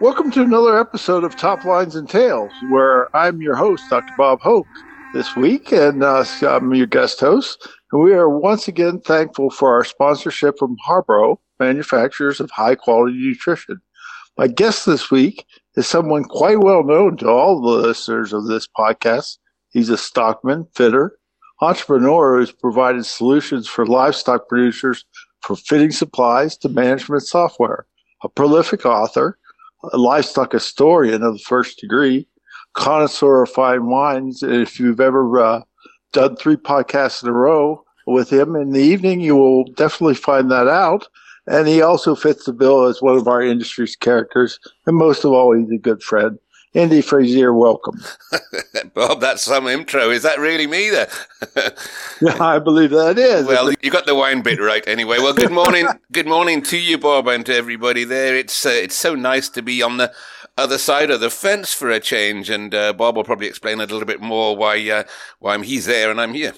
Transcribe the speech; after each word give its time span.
Welcome 0.00 0.30
to 0.30 0.42
another 0.42 0.78
episode 0.78 1.24
of 1.24 1.34
Top 1.34 1.64
Lines 1.64 1.96
and 1.96 2.08
Tales, 2.08 2.52
where 2.70 3.14
I'm 3.16 3.42
your 3.42 3.56
host, 3.56 3.82
Dr. 3.90 4.14
Bob 4.16 4.40
Hoke, 4.40 4.68
this 5.12 5.34
week, 5.34 5.72
and 5.72 6.04
uh, 6.04 6.24
I'm 6.42 6.72
your 6.72 6.86
guest 6.86 7.18
host. 7.18 7.68
And 7.90 8.04
we 8.04 8.12
are 8.12 8.28
once 8.28 8.68
again 8.68 9.00
thankful 9.00 9.50
for 9.50 9.74
our 9.74 9.82
sponsorship 9.82 10.56
from 10.56 10.76
Harbro, 10.86 11.38
manufacturers 11.58 12.38
of 12.38 12.48
high 12.52 12.76
quality 12.76 13.18
nutrition. 13.18 13.80
My 14.36 14.46
guest 14.46 14.86
this 14.86 15.10
week 15.10 15.44
is 15.74 15.88
someone 15.88 16.22
quite 16.22 16.60
well 16.60 16.84
known 16.84 17.16
to 17.16 17.28
all 17.28 17.60
the 17.60 17.88
listeners 17.88 18.32
of 18.32 18.46
this 18.46 18.68
podcast. 18.68 19.38
He's 19.70 19.90
a 19.90 19.98
stockman, 19.98 20.68
fitter, 20.76 21.18
entrepreneur 21.60 22.38
who's 22.38 22.52
provided 22.52 23.04
solutions 23.04 23.66
for 23.66 23.84
livestock 23.84 24.48
producers 24.48 25.04
for 25.40 25.56
fitting 25.56 25.90
supplies 25.90 26.56
to 26.58 26.68
management 26.68 27.24
software, 27.24 27.86
a 28.22 28.28
prolific 28.28 28.86
author 28.86 29.36
livestock 29.92 30.52
historian 30.52 31.22
of 31.22 31.34
the 31.34 31.44
first 31.44 31.78
degree, 31.78 32.26
connoisseur 32.74 33.42
of 33.42 33.50
fine 33.50 33.86
wines. 33.86 34.42
If 34.42 34.78
you've 34.78 35.00
ever 35.00 35.40
uh, 35.40 35.62
done 36.12 36.36
three 36.36 36.56
podcasts 36.56 37.22
in 37.22 37.28
a 37.28 37.32
row 37.32 37.84
with 38.06 38.32
him 38.32 38.56
in 38.56 38.72
the 38.72 38.80
evening, 38.80 39.20
you 39.20 39.36
will 39.36 39.64
definitely 39.72 40.14
find 40.14 40.50
that 40.50 40.68
out. 40.68 41.06
And 41.46 41.66
he 41.66 41.80
also 41.80 42.14
fits 42.14 42.44
the 42.44 42.52
bill 42.52 42.84
as 42.84 43.00
one 43.00 43.16
of 43.16 43.26
our 43.26 43.42
industry's 43.42 43.96
characters. 43.96 44.58
And 44.86 44.96
most 44.96 45.24
of 45.24 45.32
all, 45.32 45.56
he's 45.56 45.70
a 45.70 45.78
good 45.78 46.02
friend. 46.02 46.38
Andy 46.78 47.00
Frazier, 47.00 47.52
welcome. 47.52 48.00
Bob, 48.94 49.20
that's 49.20 49.42
some 49.42 49.66
intro. 49.66 50.10
Is 50.10 50.22
that 50.22 50.38
really 50.38 50.68
me 50.68 50.90
there? 50.90 51.08
yeah, 52.22 52.40
I 52.40 52.60
believe 52.60 52.90
that 52.90 53.18
is. 53.18 53.48
Well, 53.48 53.72
you 53.82 53.90
got 53.90 54.06
the 54.06 54.14
wine 54.14 54.42
bit 54.42 54.60
right 54.60 54.86
anyway. 54.86 55.18
Well, 55.18 55.34
good 55.34 55.50
morning. 55.50 55.88
good 56.12 56.28
morning 56.28 56.62
to 56.62 56.78
you, 56.78 56.96
Bob, 56.96 57.26
and 57.26 57.44
to 57.46 57.54
everybody 57.56 58.04
there. 58.04 58.36
It's 58.36 58.64
uh, 58.64 58.68
it's 58.68 58.94
so 58.94 59.16
nice 59.16 59.48
to 59.48 59.62
be 59.62 59.82
on 59.82 59.96
the 59.96 60.12
other 60.56 60.78
side 60.78 61.10
of 61.10 61.18
the 61.18 61.30
fence 61.30 61.74
for 61.74 61.90
a 61.90 61.98
change, 61.98 62.48
and 62.48 62.72
uh, 62.72 62.92
Bob 62.92 63.16
will 63.16 63.24
probably 63.24 63.48
explain 63.48 63.78
a 63.80 63.86
little 63.86 64.04
bit 64.04 64.20
more 64.20 64.56
why 64.56 64.88
uh, 64.88 65.02
why 65.40 65.60
he's 65.64 65.86
there 65.86 66.12
and 66.12 66.20
I'm 66.20 66.32
here. 66.32 66.54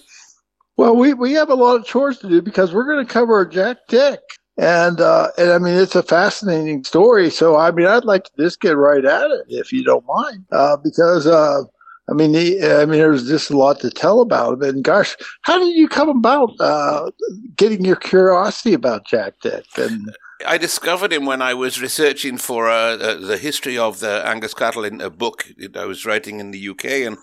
Well, 0.77 0.97
we, 0.97 1.15
we 1.15 1.33
have 1.33 1.49
a 1.49 1.55
lot 1.55 1.77
of 1.77 1.87
chores 1.87 2.19
to 2.19 2.29
do 2.29 2.43
because 2.43 2.75
we're 2.75 2.85
going 2.85 3.07
to 3.07 3.11
cover 3.11 3.47
Jack 3.47 3.79
Dick. 3.89 4.21
And 4.61 5.01
uh, 5.01 5.31
and 5.39 5.51
I 5.53 5.59
mean, 5.59 5.75
it's 5.75 5.97
a 5.97 6.03
fascinating 6.03 6.85
story. 6.85 7.31
So 7.31 7.57
I 7.57 7.71
mean, 7.71 7.87
I'd 7.87 8.05
like 8.05 8.25
to 8.25 8.31
just 8.39 8.61
get 8.61 8.77
right 8.77 9.05
at 9.07 9.31
it, 9.31 9.47
if 9.49 9.73
you 9.73 9.83
don't 9.83 10.05
mind, 10.07 10.45
uh, 10.53 10.77
because 10.77 11.27
uh, 11.27 11.63
I 12.11 12.13
mean, 12.13 12.37
I 12.37 12.85
mean, 12.85 12.99
there's 12.99 13.27
just 13.27 13.51
a 13.51 13.57
lot 13.57 13.81
to 13.81 13.91
tell 13.91 14.21
about 14.21 14.55
him. 14.55 14.63
And 14.63 14.85
gosh, 14.85 15.17
how 15.43 15.59
did 15.59 15.75
you 15.75 15.89
come 15.89 16.11
about 16.11 16.53
uh, 16.61 17.11
getting 17.57 17.87
your 17.87 17.97
curiosity 17.97 18.75
about 18.75 19.07
Jack 19.07 19.35
Dick? 19.41 19.65
And 19.79 20.15
I 20.47 20.59
discovered 20.59 21.15
him 21.15 21.25
when 21.25 21.41
I 21.41 21.55
was 21.55 21.81
researching 21.81 22.37
for 22.37 22.69
uh, 22.69 22.97
the 22.97 23.39
history 23.39 23.79
of 23.79 24.01
the 24.01 24.23
Angus 24.27 24.53
cattle 24.53 24.85
in 24.85 25.01
a 25.01 25.09
book 25.09 25.47
that 25.57 25.75
I 25.75 25.87
was 25.87 26.05
writing 26.05 26.39
in 26.39 26.51
the 26.51 26.69
UK, 26.69 26.85
and 27.07 27.17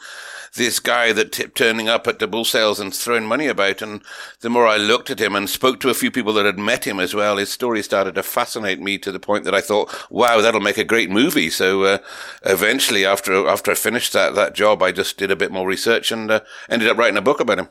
this 0.56 0.80
guy 0.80 1.14
that 1.14 1.32
kept 1.32 1.56
turning 1.56 1.90
up 1.90 2.08
at 2.08 2.20
the 2.20 2.28
bull 2.28 2.46
sales 2.46 2.80
and 2.80 2.94
throwing 2.94 3.26
money 3.26 3.48
about. 3.48 3.82
And 3.82 4.02
the 4.42 4.50
more 4.50 4.68
I 4.68 4.78
looked 4.78 5.10
at 5.10 5.20
him 5.20 5.36
and 5.36 5.50
spoke 5.50 5.80
to 5.82 5.90
a 5.90 5.94
few 5.94 6.12
people 6.12 6.34
that 6.34 6.46
had 6.46 6.60
met 6.60 6.86
him 6.86 7.00
as 7.00 7.14
well, 7.14 7.38
his 7.38 7.52
story 7.52 7.82
started 7.84 8.16
to 8.16 8.24
fascinate 8.24 8.80
me 8.80 8.98
to 9.00 9.12
the 9.12 9.20
point 9.20 9.44
that 9.46 9.56
I 9.56 9.62
thought, 9.62 9.94
wow, 10.10 10.42
that'll 10.42 10.62
make 10.62 10.78
a 10.78 10.84
great 10.84 11.10
movie. 11.10 11.50
So 11.50 11.84
uh, 11.84 11.98
eventually, 12.44 13.06
after 13.06 13.48
after 13.48 13.72
I 13.72 13.76
finished 13.76 14.14
that 14.14 14.36
that 14.36 14.56
job, 14.56 14.82
I 14.82 14.92
just 14.92 15.18
did 15.18 15.32
a 15.32 15.36
bit 15.36 15.52
more 15.52 15.68
research 15.68 16.12
and 16.12 16.30
uh, 16.30 16.42
ended 16.70 16.90
up 16.90 16.98
writing 16.98 17.18
a 17.18 17.22
book 17.22 17.40
about 17.40 17.60
him. 17.60 17.70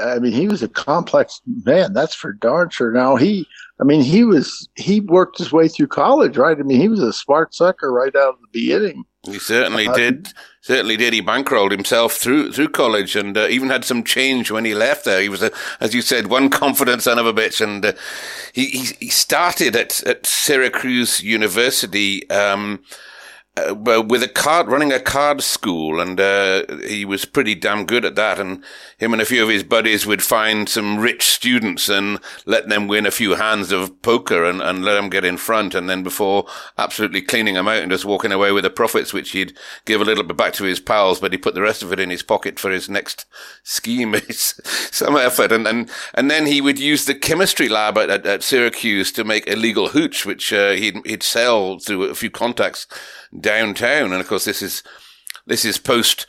I 0.00 0.18
mean, 0.18 0.32
he 0.32 0.48
was 0.48 0.62
a 0.62 0.68
complex 0.68 1.40
man. 1.64 1.94
That's 1.94 2.14
for 2.14 2.32
darn 2.32 2.68
sure. 2.70 2.92
Now 2.92 3.16
he, 3.16 3.46
I 3.80 3.84
mean, 3.84 4.02
he 4.02 4.24
was 4.24 4.68
he 4.76 5.00
worked 5.00 5.38
his 5.38 5.52
way 5.52 5.68
through 5.68 5.86
college, 5.88 6.36
right? 6.36 6.58
I 6.58 6.62
mean, 6.62 6.80
he 6.80 6.88
was 6.88 7.00
a 7.00 7.12
smart 7.12 7.54
sucker 7.54 7.90
right 7.92 8.14
out 8.14 8.34
of 8.34 8.40
the 8.40 8.48
beginning. 8.52 9.04
He 9.24 9.38
certainly 9.38 9.88
uh, 9.88 9.94
did. 9.94 10.32
Certainly 10.60 10.96
did. 10.96 11.12
He 11.12 11.22
bankrolled 11.22 11.70
himself 11.70 12.14
through 12.14 12.52
through 12.52 12.68
college, 12.68 13.16
and 13.16 13.36
uh, 13.36 13.48
even 13.48 13.68
had 13.68 13.84
some 13.84 14.04
change 14.04 14.50
when 14.50 14.64
he 14.64 14.74
left 14.74 15.04
there. 15.04 15.20
He 15.20 15.28
was, 15.28 15.42
a, 15.42 15.50
as 15.80 15.94
you 15.94 16.02
said, 16.02 16.28
one 16.28 16.50
confident 16.62 17.02
son 17.02 17.18
of 17.18 17.26
a 17.26 17.32
bitch, 17.32 17.60
and 17.60 17.84
uh, 17.84 17.92
he, 18.52 18.66
he, 18.66 18.84
he 19.00 19.08
started 19.08 19.74
at 19.74 20.02
at 20.04 20.26
Syracuse 20.26 21.22
University. 21.22 22.28
Um, 22.30 22.82
uh, 23.58 23.74
with 23.74 24.22
a 24.22 24.28
card 24.28 24.68
running 24.68 24.92
a 24.92 25.00
card 25.00 25.42
school, 25.42 26.00
and 26.00 26.20
uh, 26.20 26.64
he 26.86 27.04
was 27.04 27.24
pretty 27.24 27.54
damn 27.54 27.86
good 27.86 28.04
at 28.04 28.14
that. 28.16 28.38
And 28.38 28.62
him 28.98 29.12
and 29.12 29.22
a 29.22 29.26
few 29.26 29.42
of 29.42 29.48
his 29.48 29.62
buddies 29.62 30.06
would 30.06 30.22
find 30.22 30.68
some 30.68 30.98
rich 30.98 31.24
students 31.26 31.88
and 31.88 32.18
let 32.46 32.68
them 32.68 32.88
win 32.88 33.06
a 33.06 33.10
few 33.10 33.34
hands 33.34 33.72
of 33.72 34.00
poker 34.02 34.44
and, 34.44 34.60
and 34.60 34.84
let 34.84 34.94
them 34.94 35.10
get 35.10 35.24
in 35.24 35.36
front. 35.36 35.74
And 35.74 35.88
then 35.88 36.02
before 36.02 36.46
absolutely 36.76 37.22
cleaning 37.22 37.54
them 37.54 37.68
out 37.68 37.82
and 37.82 37.90
just 37.90 38.04
walking 38.04 38.32
away 38.32 38.52
with 38.52 38.64
the 38.64 38.70
profits, 38.70 39.12
which 39.12 39.30
he'd 39.30 39.56
give 39.84 40.00
a 40.00 40.04
little 40.04 40.24
bit 40.24 40.36
back 40.36 40.52
to 40.54 40.64
his 40.64 40.80
pals, 40.80 41.20
but 41.20 41.32
he 41.32 41.38
put 41.38 41.54
the 41.54 41.62
rest 41.62 41.82
of 41.82 41.92
it 41.92 42.00
in 42.00 42.10
his 42.10 42.22
pocket 42.22 42.58
for 42.58 42.70
his 42.70 42.88
next 42.88 43.26
scheme. 43.62 44.14
Some 44.30 45.16
effort. 45.16 45.52
And, 45.52 45.66
and, 45.66 45.90
and 46.14 46.30
then 46.30 46.46
he 46.46 46.60
would 46.60 46.78
use 46.78 47.04
the 47.04 47.14
chemistry 47.14 47.68
lab 47.68 47.98
at, 47.98 48.10
at, 48.10 48.26
at 48.26 48.42
Syracuse 48.42 49.12
to 49.12 49.24
make 49.24 49.46
illegal 49.46 49.88
hooch, 49.88 50.26
which 50.26 50.52
uh, 50.52 50.72
he'd, 50.72 50.96
he'd 51.06 51.22
sell 51.22 51.78
through 51.78 52.04
a 52.04 52.14
few 52.14 52.30
contacts 52.30 52.86
downtown. 53.38 54.12
And 54.12 54.20
of 54.20 54.28
course, 54.28 54.44
this 54.44 54.62
is, 54.62 54.82
this 55.46 55.64
is 55.64 55.78
post, 55.78 56.26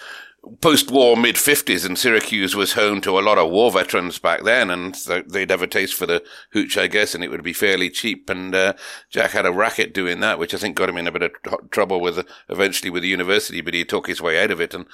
post-war 0.61 1.17
mid 1.17 1.35
50s 1.35 1.85
and 1.85 1.97
Syracuse 1.97 2.55
was 2.55 2.73
home 2.73 3.01
to 3.01 3.19
a 3.19 3.21
lot 3.21 3.37
of 3.37 3.51
war 3.51 3.71
veterans 3.71 4.19
back 4.19 4.43
then 4.43 4.69
and 4.69 4.95
they'd 5.27 5.49
have 5.49 5.61
a 5.61 5.67
taste 5.67 5.93
for 5.93 6.05
the 6.05 6.23
hooch, 6.51 6.77
I 6.77 6.87
guess, 6.87 7.13
and 7.13 7.23
it 7.23 7.29
would 7.29 7.43
be 7.43 7.53
fairly 7.53 7.89
cheap. 7.89 8.29
And, 8.29 8.55
uh, 8.55 8.73
Jack 9.09 9.31
had 9.31 9.45
a 9.45 9.51
racket 9.51 9.93
doing 9.93 10.19
that, 10.21 10.39
which 10.39 10.53
I 10.53 10.57
think 10.57 10.75
got 10.75 10.89
him 10.89 10.97
in 10.97 11.07
a 11.07 11.11
bit 11.11 11.23
of 11.23 11.71
trouble 11.71 11.99
with, 11.99 12.25
eventually 12.47 12.89
with 12.89 13.03
the 13.03 13.09
university, 13.09 13.61
but 13.61 13.73
he 13.73 13.83
took 13.85 14.07
his 14.07 14.21
way 14.21 14.41
out 14.41 14.51
of 14.51 14.61
it. 14.61 14.73
And, 14.73 14.85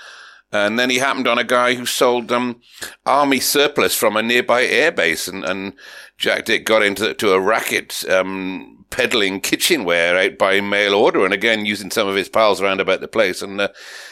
and 0.51 0.79
then 0.79 0.89
he 0.89 0.97
happened 0.99 1.27
on 1.27 1.37
a 1.37 1.43
guy 1.43 1.73
who 1.73 1.85
sold 1.85 2.31
um, 2.31 2.61
army 3.05 3.39
surplus 3.39 3.95
from 3.95 4.15
a 4.15 4.23
nearby 4.23 4.63
airbase, 4.65 5.27
and, 5.27 5.43
and 5.43 5.73
Jack 6.17 6.45
Dick 6.45 6.65
got 6.65 6.83
into 6.83 7.13
to 7.13 7.33
a 7.33 7.39
racket 7.39 8.03
um, 8.09 8.84
peddling 8.95 9.41
kitchenware 9.41 10.17
out 10.17 10.37
by 10.37 10.61
mail 10.61 10.95
order, 10.95 11.25
and 11.25 11.33
again 11.33 11.65
using 11.65 11.91
some 11.91 12.07
of 12.07 12.15
his 12.15 12.29
pals 12.29 12.61
around 12.61 12.79
about 12.79 13.01
the 13.01 13.09
place 13.09 13.41
and 13.41 13.59
uh, 13.59 13.67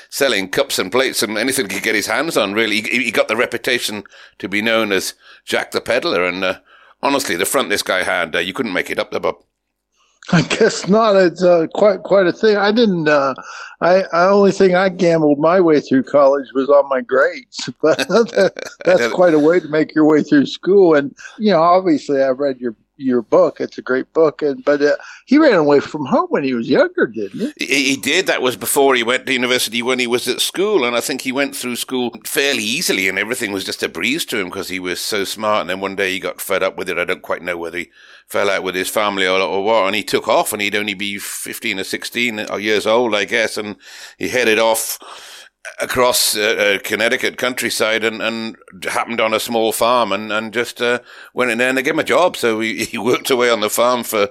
selling 0.10 0.50
cups 0.50 0.78
and 0.78 0.92
plates 0.92 1.24
and 1.24 1.38
anything 1.38 1.70
he 1.70 1.76
could 1.76 1.84
get 1.84 1.96
his 1.96 2.08
hands 2.08 2.36
on. 2.36 2.52
Really, 2.54 2.82
he, 2.82 3.06
he, 3.06 3.12
got 3.12 3.30
the 3.30 3.38
reputation 3.38 4.04
to 4.40 4.50
be 4.50 4.62
known 4.62 4.92
as 4.92 5.14
Jack 5.46 5.72
the 5.72 5.80
Peddler, 5.80 6.26
and 6.26 6.44
uh, 6.44 6.60
honestly, 7.02 7.38
the 7.38 7.46
front 7.46 7.70
this 7.70 7.82
guy 7.82 8.04
had, 8.04 8.36
uh, 8.36 8.40
you 8.40 8.52
couldn't 8.52 8.74
make 8.74 8.90
it 8.90 9.00
up, 9.00 9.12
the 9.12 9.22
Bob. 9.22 9.36
I 10.34 10.42
guess 10.42 10.88
not. 10.88 11.16
It's 11.16 11.44
uh, 11.44 11.68
quite 11.74 12.04
quite 12.04 12.28
a 12.28 12.34
thing. 12.34 12.58
I 12.58 12.72
didn't. 12.74 13.08
Uh, 13.08 13.36
I, 13.80 14.04
I 14.14 14.28
only 14.28 14.52
thing 14.52 14.76
I 14.76 14.90
gambled 14.90 15.40
my 15.40 15.62
way 15.62 15.80
through 15.80 16.04
college 16.04 16.48
was 16.54 16.70
on 16.70 16.90
my 16.90 17.00
grades, 17.02 17.70
but 17.82 18.06
that's 18.84 19.08
quite 19.14 19.34
a 19.34 19.40
way 19.40 19.62
to 19.62 19.68
make 19.70 19.96
your 19.96 20.06
way 20.06 20.24
through 20.24 20.46
school. 20.46 20.94
And 20.94 21.16
you 21.40 21.52
know, 21.52 21.62
obviously, 21.62 22.22
I've 22.22 22.40
read 22.40 22.60
your 22.60 22.76
your 22.98 23.22
book. 23.22 23.60
It's 23.60 23.78
a 23.78 23.82
great 23.82 24.12
book, 24.14 24.42
and 24.42 24.64
but 24.64 24.82
uh, 24.82 24.96
he 25.26 25.38
ran 25.38 25.56
away 25.56 25.80
from 25.80 26.06
home 26.06 26.28
when 26.30 26.44
he 26.44 26.54
was 26.54 26.70
younger, 26.70 27.08
didn't 27.08 27.54
he? 27.58 27.66
he? 27.66 27.84
He 27.92 27.96
did. 27.98 28.28
That 28.28 28.42
was 28.42 28.56
before 28.56 28.96
he 28.96 29.04
went 29.04 29.26
to 29.26 29.34
university. 29.34 29.82
When 29.82 30.00
he 30.00 30.08
was 30.08 30.28
at 30.28 30.42
school, 30.42 30.86
and 30.86 30.96
I 30.96 31.02
think 31.02 31.22
he 31.22 31.32
went 31.32 31.56
through 31.56 31.76
school 31.78 32.12
fairly 32.26 32.64
easily, 32.64 33.10
and 33.10 33.18
everything 33.18 33.52
was 33.52 33.66
just 33.66 33.84
a 33.84 33.90
breeze 33.90 34.26
to 34.26 34.40
him 34.40 34.48
because 34.48 34.70
he 34.70 34.80
was 34.80 35.00
so 35.00 35.24
smart. 35.24 35.62
And 35.62 35.70
then 35.70 35.80
one 35.80 35.96
day 35.96 36.12
he 36.12 36.20
got 36.20 36.42
fed 36.42 36.64
up 36.64 36.78
with 36.78 36.90
it. 36.90 36.98
I 36.98 37.06
don't 37.06 37.22
quite 37.22 37.42
know 37.42 37.58
whether 37.58 37.80
he 37.80 37.92
fell 38.28 38.50
out 38.50 38.64
with 38.64 38.76
his 38.76 38.90
family 38.90 39.28
or, 39.28 39.40
or 39.40 39.64
what, 39.64 39.88
and 39.88 39.96
he 39.96 40.04
took 40.04 40.28
off, 40.28 40.54
and 40.54 40.62
he'd 40.62 40.76
only 40.76 40.94
be 40.94 41.18
fifteen 41.18 41.80
or 41.80 41.84
sixteen 41.84 42.46
years 42.60 42.88
old, 42.88 43.16
I 43.16 43.26
guess, 43.26 43.58
and 43.58 43.76
he 44.18 44.30
headed 44.30 44.60
off 44.60 45.00
across 45.80 46.36
uh, 46.36 46.42
uh, 46.78 46.80
Connecticut 46.84 47.38
countryside 47.38 48.04
and, 48.04 48.22
and 48.22 48.58
happened 48.84 49.22
on 49.22 49.34
a 49.34 49.40
small 49.40 49.72
farm 49.72 50.12
and, 50.12 50.32
and 50.32 50.54
just 50.54 50.82
uh, 50.82 51.00
went 51.34 51.52
in 51.52 51.58
there 51.58 51.70
and 51.70 51.78
they 51.78 51.84
gave 51.84 51.94
him 51.94 52.00
a 52.00 52.04
job. 52.04 52.36
So 52.36 52.60
he, 52.60 52.86
he 52.86 52.98
worked 52.98 53.30
away 53.30 53.50
on 53.50 53.62
the 53.62 53.70
farm 53.70 54.04
for 54.04 54.30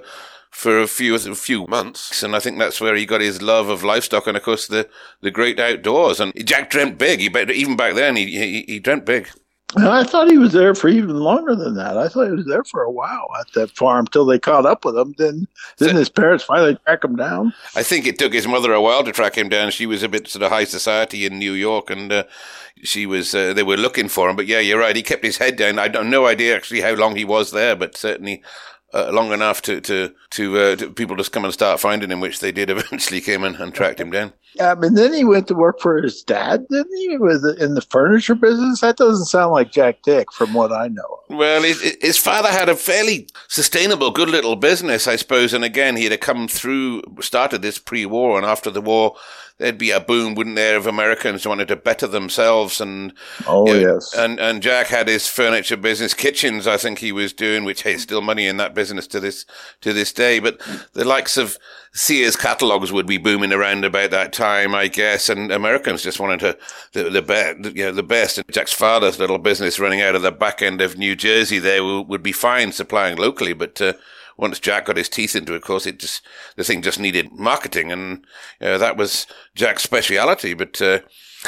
for 0.51 0.79
a 0.79 0.87
few 0.87 1.15
a 1.15 1.19
few 1.19 1.65
months, 1.65 2.21
and 2.21 2.35
I 2.35 2.39
think 2.39 2.59
that's 2.59 2.79
where 2.79 2.95
he 2.95 3.07
got 3.07 3.21
his 3.21 3.41
love 3.41 3.69
of 3.69 3.83
livestock 3.83 4.27
and 4.27 4.37
of 4.37 4.43
course 4.43 4.67
the 4.67 4.87
the 5.21 5.31
great 5.31 5.59
outdoors. 5.59 6.19
And 6.19 6.31
Jack 6.45 6.69
dreamt 6.69 6.99
big. 6.99 7.21
He 7.21 7.53
even 7.53 7.75
back 7.75 7.95
then 7.95 8.15
he 8.15 8.25
he, 8.25 8.61
he 8.67 8.79
dreamt 8.79 9.03
big. 9.03 9.29
I 9.77 10.03
thought 10.03 10.29
he 10.29 10.37
was 10.37 10.53
there 10.53 10.75
for 10.75 10.87
even 10.87 11.19
longer 11.19 11.55
than 11.55 11.75
that. 11.75 11.97
I 11.97 12.07
thought 12.07 12.27
he 12.27 12.33
was 12.33 12.45
there 12.45 12.63
for 12.63 12.83
a 12.83 12.91
while 12.91 13.27
at 13.39 13.51
that 13.53 13.71
farm 13.71 14.07
till 14.07 14.25
they 14.25 14.39
caught 14.39 14.65
up 14.65 14.85
with 14.85 14.97
him. 14.97 15.15
Then, 15.17 15.47
then 15.77 15.95
his 15.95 16.09
parents 16.09 16.43
finally 16.43 16.75
track 16.85 17.03
him 17.03 17.15
down. 17.15 17.53
I 17.75 17.83
think 17.83 18.05
it 18.05 18.19
took 18.19 18.33
his 18.33 18.47
mother 18.47 18.73
a 18.73 18.81
while 18.81 19.03
to 19.03 19.11
track 19.11 19.37
him 19.37 19.49
down. 19.49 19.71
She 19.71 19.85
was 19.85 20.03
a 20.03 20.09
bit 20.09 20.27
sort 20.27 20.43
of 20.43 20.51
high 20.51 20.65
society 20.65 21.25
in 21.25 21.39
New 21.39 21.53
York, 21.53 21.89
and 21.89 22.11
uh, 22.11 22.23
she 22.83 23.05
was. 23.05 23.33
Uh, 23.33 23.53
they 23.53 23.63
were 23.63 23.77
looking 23.77 24.07
for 24.07 24.29
him. 24.29 24.35
But 24.35 24.47
yeah, 24.47 24.59
you're 24.59 24.79
right. 24.79 24.95
He 24.95 25.03
kept 25.03 25.23
his 25.23 25.37
head 25.37 25.55
down. 25.55 25.79
I 25.79 25.89
have 25.89 26.05
no 26.05 26.25
idea 26.27 26.55
actually 26.55 26.81
how 26.81 26.93
long 26.93 27.15
he 27.15 27.25
was 27.25 27.51
there, 27.51 27.75
but 27.75 27.97
certainly 27.97 28.43
uh, 28.93 29.11
long 29.11 29.31
enough 29.31 29.61
to 29.63 29.81
to 29.81 30.13
to, 30.31 30.57
uh, 30.57 30.75
to, 30.75 30.89
people 30.89 31.15
just 31.15 31.31
come 31.31 31.45
and 31.45 31.53
start 31.53 31.79
finding 31.79 32.11
him, 32.11 32.19
which 32.19 32.39
they 32.39 32.51
did 32.51 32.69
eventually 32.71 33.21
came 33.21 33.43
and, 33.43 33.55
and 33.57 33.73
tracked 33.73 33.99
him 33.99 34.11
down. 34.11 34.33
Yeah, 34.55 34.75
and 34.79 34.95
then 34.95 35.13
he 35.13 35.23
went 35.23 35.47
to 35.47 35.55
work 35.55 35.79
for 35.79 35.99
his 35.99 36.21
dad, 36.21 36.67
didn't 36.69 36.95
he? 36.97 37.17
Was 37.17 37.43
in 37.59 37.73
the 37.73 37.81
furniture 37.81 38.35
business. 38.35 38.81
That 38.81 38.97
doesn't 38.97 39.25
sound 39.25 39.51
like 39.51 39.71
Jack 39.71 40.03
Dick, 40.03 40.31
from 40.31 40.53
what 40.53 40.71
I 40.71 40.89
know. 40.89 41.19
Well, 41.29 41.63
his, 41.63 41.81
his 42.01 42.17
father 42.19 42.49
had 42.49 42.69
a 42.69 42.75
fairly 42.75 43.27
sustainable, 43.47 44.11
good 44.11 44.29
little 44.29 44.55
business, 44.55 45.07
I 45.07 45.15
suppose. 45.15 45.53
And 45.53 45.63
again, 45.63 45.95
he 45.95 46.05
had 46.05 46.21
come 46.21 46.47
through, 46.47 47.01
started 47.21 47.63
this 47.63 47.79
pre-war, 47.79 48.37
and 48.37 48.45
after 48.45 48.69
the 48.69 48.81
war, 48.81 49.15
there'd 49.57 49.77
be 49.77 49.91
a 49.91 49.99
boom, 49.99 50.35
wouldn't 50.35 50.55
there, 50.55 50.75
of 50.77 50.87
Americans 50.87 51.43
who 51.43 51.49
wanted 51.49 51.67
to 51.69 51.75
better 51.75 52.07
themselves. 52.07 52.81
And 52.81 53.13
oh 53.47 53.67
you 53.67 53.73
know, 53.73 53.93
yes, 53.93 54.13
and 54.13 54.39
and 54.39 54.61
Jack 54.61 54.87
had 54.87 55.07
his 55.07 55.27
furniture 55.27 55.77
business, 55.77 56.13
kitchens. 56.13 56.67
I 56.67 56.77
think 56.77 56.99
he 56.99 57.11
was 57.11 57.33
doing, 57.33 57.63
which 57.63 57.83
hey, 57.83 57.97
still 57.97 58.21
money 58.21 58.47
in 58.47 58.57
that 58.57 58.73
business 58.73 59.07
to 59.07 59.19
this 59.19 59.45
to 59.81 59.93
this 59.93 60.11
day. 60.11 60.39
But 60.39 60.59
the 60.93 61.05
likes 61.05 61.37
of 61.37 61.57
Sears 61.93 62.35
catalogs 62.35 62.91
would 62.91 63.05
be 63.05 63.17
booming 63.17 63.53
around 63.53 63.85
about 63.85 64.11
that 64.11 64.33
time, 64.33 64.73
I 64.73 64.87
guess, 64.87 65.29
and 65.29 65.51
Americans 65.51 66.03
just 66.03 66.19
wanted 66.19 66.39
to 66.39 66.57
the 66.93 67.09
the 67.09 67.21
best, 67.21 67.75
you 67.75 67.85
know, 67.85 67.91
the 67.91 68.03
best. 68.03 68.37
And 68.37 68.51
Jack's 68.51 68.73
father's 68.73 69.19
little 69.19 69.37
business 69.37 69.79
running 69.79 70.01
out 70.01 70.15
of 70.15 70.23
the 70.23 70.31
back 70.31 70.61
end 70.61 70.81
of 70.81 70.97
New 70.97 71.15
Jersey 71.15 71.59
there 71.59 71.83
would 71.83 72.23
be 72.23 72.31
fine 72.31 72.71
supplying 72.71 73.17
locally, 73.17 73.53
but. 73.53 73.81
Uh, 73.81 73.93
once 74.37 74.59
Jack 74.59 74.85
got 74.85 74.97
his 74.97 75.09
teeth 75.09 75.35
into 75.35 75.53
it, 75.53 75.57
of 75.57 75.63
course, 75.63 75.85
it 75.85 75.99
just 75.99 76.25
the 76.55 76.63
thing 76.63 76.81
just 76.81 76.99
needed 76.99 77.31
marketing, 77.31 77.91
and 77.91 78.25
uh, 78.61 78.77
that 78.77 78.97
was 78.97 79.27
Jack's 79.55 79.83
speciality. 79.83 80.53
But 80.53 80.81
uh, 80.81 80.99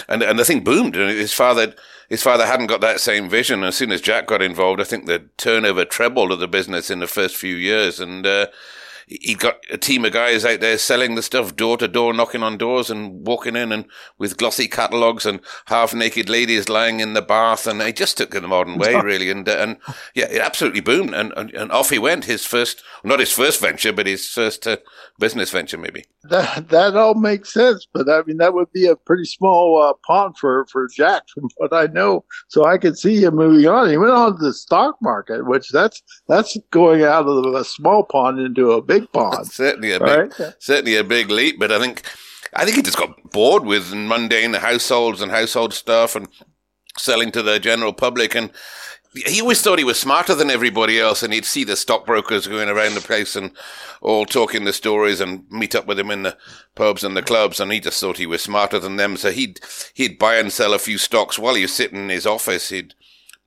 and 0.08 0.22
and 0.22 0.38
the 0.38 0.46
thing 0.46 0.64
boomed. 0.64 0.96
And 0.96 1.10
his 1.10 1.34
father 1.34 1.74
his 2.10 2.24
father 2.24 2.46
hadn't 2.46 2.68
got 2.68 2.82
that 2.82 3.00
same 3.00 3.30
vision. 3.30 3.64
As 3.64 3.76
soon 3.76 3.92
as 3.92 4.02
Jack 4.02 4.28
got 4.28 4.42
involved, 4.42 4.80
I 4.80 4.84
think 4.84 5.06
the 5.06 5.28
turnover 5.38 5.86
trebled 5.86 6.32
of 6.32 6.40
the 6.40 6.48
business 6.48 6.90
in 6.90 7.00
the 7.00 7.08
first 7.08 7.36
few 7.36 7.56
years, 7.56 8.00
and 8.00 8.26
uh, 8.26 8.48
he 9.08 9.36
got 9.36 9.58
a 9.72 9.78
team 9.78 10.04
of 10.04 10.14
guys 10.14 10.44
out 10.44 10.62
there 10.62 10.78
selling 10.78 11.16
the 11.16 11.22
stuff 11.22 11.56
door 11.56 11.78
to 11.78 11.88
door, 11.88 12.14
knocking 12.14 12.42
on 12.42 12.58
doors 12.58 12.90
and 12.90 13.26
walking 13.26 13.56
in 13.56 13.72
and 13.72 13.86
with 14.18 14.38
glossy 14.38 14.68
catalogs 14.68 15.26
and 15.26 15.42
half 15.68 15.94
naked 15.94 16.28
ladies 16.28 16.70
lying 16.70 17.00
in 17.00 17.14
the 17.14 17.22
bath. 17.22 17.68
And 17.68 17.82
he 17.82 17.94
just 17.94 18.18
took 18.18 18.34
it 18.34 18.42
the 18.42 18.48
modern 18.48 18.78
way, 18.78 18.96
really. 19.04 19.30
And, 19.30 19.48
uh, 19.48 19.58
and 19.60 19.78
yeah, 20.16 20.26
it 20.26 20.42
absolutely 20.42 20.82
boomed. 20.82 21.14
And, 21.14 21.32
and, 21.38 21.52
and, 21.52 21.72
off 21.72 21.92
he 21.92 22.00
went. 22.00 22.26
His 22.26 22.46
first, 22.46 22.84
not 23.04 23.20
his 23.20 23.32
first 23.32 23.62
venture, 23.62 23.94
but 23.94 24.08
his 24.08 24.28
first 24.28 24.66
uh, 24.66 24.78
business 25.20 25.52
venture, 25.52 25.78
maybe. 25.78 26.06
That, 26.24 26.70
that 26.70 26.96
all 26.96 27.14
makes 27.14 27.54
sense. 27.54 27.88
But 27.94 28.10
I 28.10 28.24
mean, 28.26 28.38
that 28.38 28.56
would 28.56 28.72
be 28.72 28.88
a 28.88 28.96
pretty 28.96 29.26
small 29.26 29.84
uh, 29.84 29.94
pond 30.08 30.36
for, 30.38 30.66
for 30.72 30.88
Jack, 30.88 31.24
from 31.34 31.50
what 31.58 31.74
I 31.74 31.86
know. 31.88 32.26
So 32.48 32.66
I 32.66 32.80
could 32.80 32.98
see 32.98 33.24
him 33.24 33.36
moving 33.36 33.68
on. 33.68 33.90
He 33.90 33.98
went 33.98 34.14
on 34.14 34.38
to 34.38 34.44
the 34.44 34.54
stock 34.54 34.96
market, 35.02 35.46
which 35.46 35.70
that's, 35.70 36.02
that's 36.28 36.58
going 36.72 37.04
out 37.04 37.28
of 37.28 37.54
a 37.54 37.64
small 37.64 38.04
pond 38.04 38.40
into 38.40 38.72
a 38.72 38.82
big 38.82 38.95
big 39.00 39.12
pond. 39.12 39.48
certainly 39.52 39.92
a 39.92 40.00
big, 40.00 40.34
certainly 40.60 40.96
a 40.96 41.04
big 41.04 41.30
leap, 41.30 41.60
but 41.60 41.72
I 41.72 41.80
think 41.80 42.04
I 42.54 42.64
think 42.64 42.78
he 42.78 42.82
just 42.82 42.98
got 42.98 43.32
bored 43.32 43.66
with 43.66 43.94
mundane 43.94 44.54
households 44.54 45.22
and 45.22 45.32
household 45.32 45.74
stuff 45.74 46.16
and 46.16 46.28
selling 46.98 47.32
to 47.32 47.42
the 47.42 47.60
general 47.60 47.94
public 47.94 48.36
and 48.36 48.52
he 49.16 49.42
always 49.42 49.62
thought 49.62 49.80
he 49.80 49.86
was 49.86 50.00
smarter 50.00 50.36
than 50.36 50.50
everybody 50.50 51.00
else, 51.00 51.24
and 51.24 51.34
he'd 51.34 51.46
see 51.46 51.64
the 51.64 51.76
stockbrokers 51.76 52.48
going 52.48 52.68
around 52.68 52.96
the 52.96 53.02
place 53.02 53.36
and 53.36 53.52
all 54.02 54.26
talking 54.26 54.66
the 54.66 54.74
stories 54.74 55.22
and 55.22 55.50
meet 55.50 55.74
up 55.74 55.86
with 55.86 55.98
him 55.98 56.12
in 56.12 56.24
the 56.24 56.38
pubs 56.76 57.04
and 57.04 57.16
the 57.16 57.22
clubs, 57.22 57.60
and 57.60 57.72
he 57.72 57.80
just 57.80 58.00
thought 58.00 58.18
he 58.18 58.26
was 58.26 58.42
smarter 58.42 58.80
than 58.80 58.98
them. 58.98 59.16
So 59.16 59.32
he'd 59.32 59.60
he'd 59.94 60.20
buy 60.20 60.36
and 60.36 60.52
sell 60.52 60.74
a 60.74 60.80
few 60.80 60.98
stocks 60.98 61.40
while 61.40 61.56
he 61.56 61.62
was 61.62 61.74
sitting 61.74 62.00
in 62.00 62.10
his 62.10 62.26
office. 62.26 62.70
He'd 62.70 62.94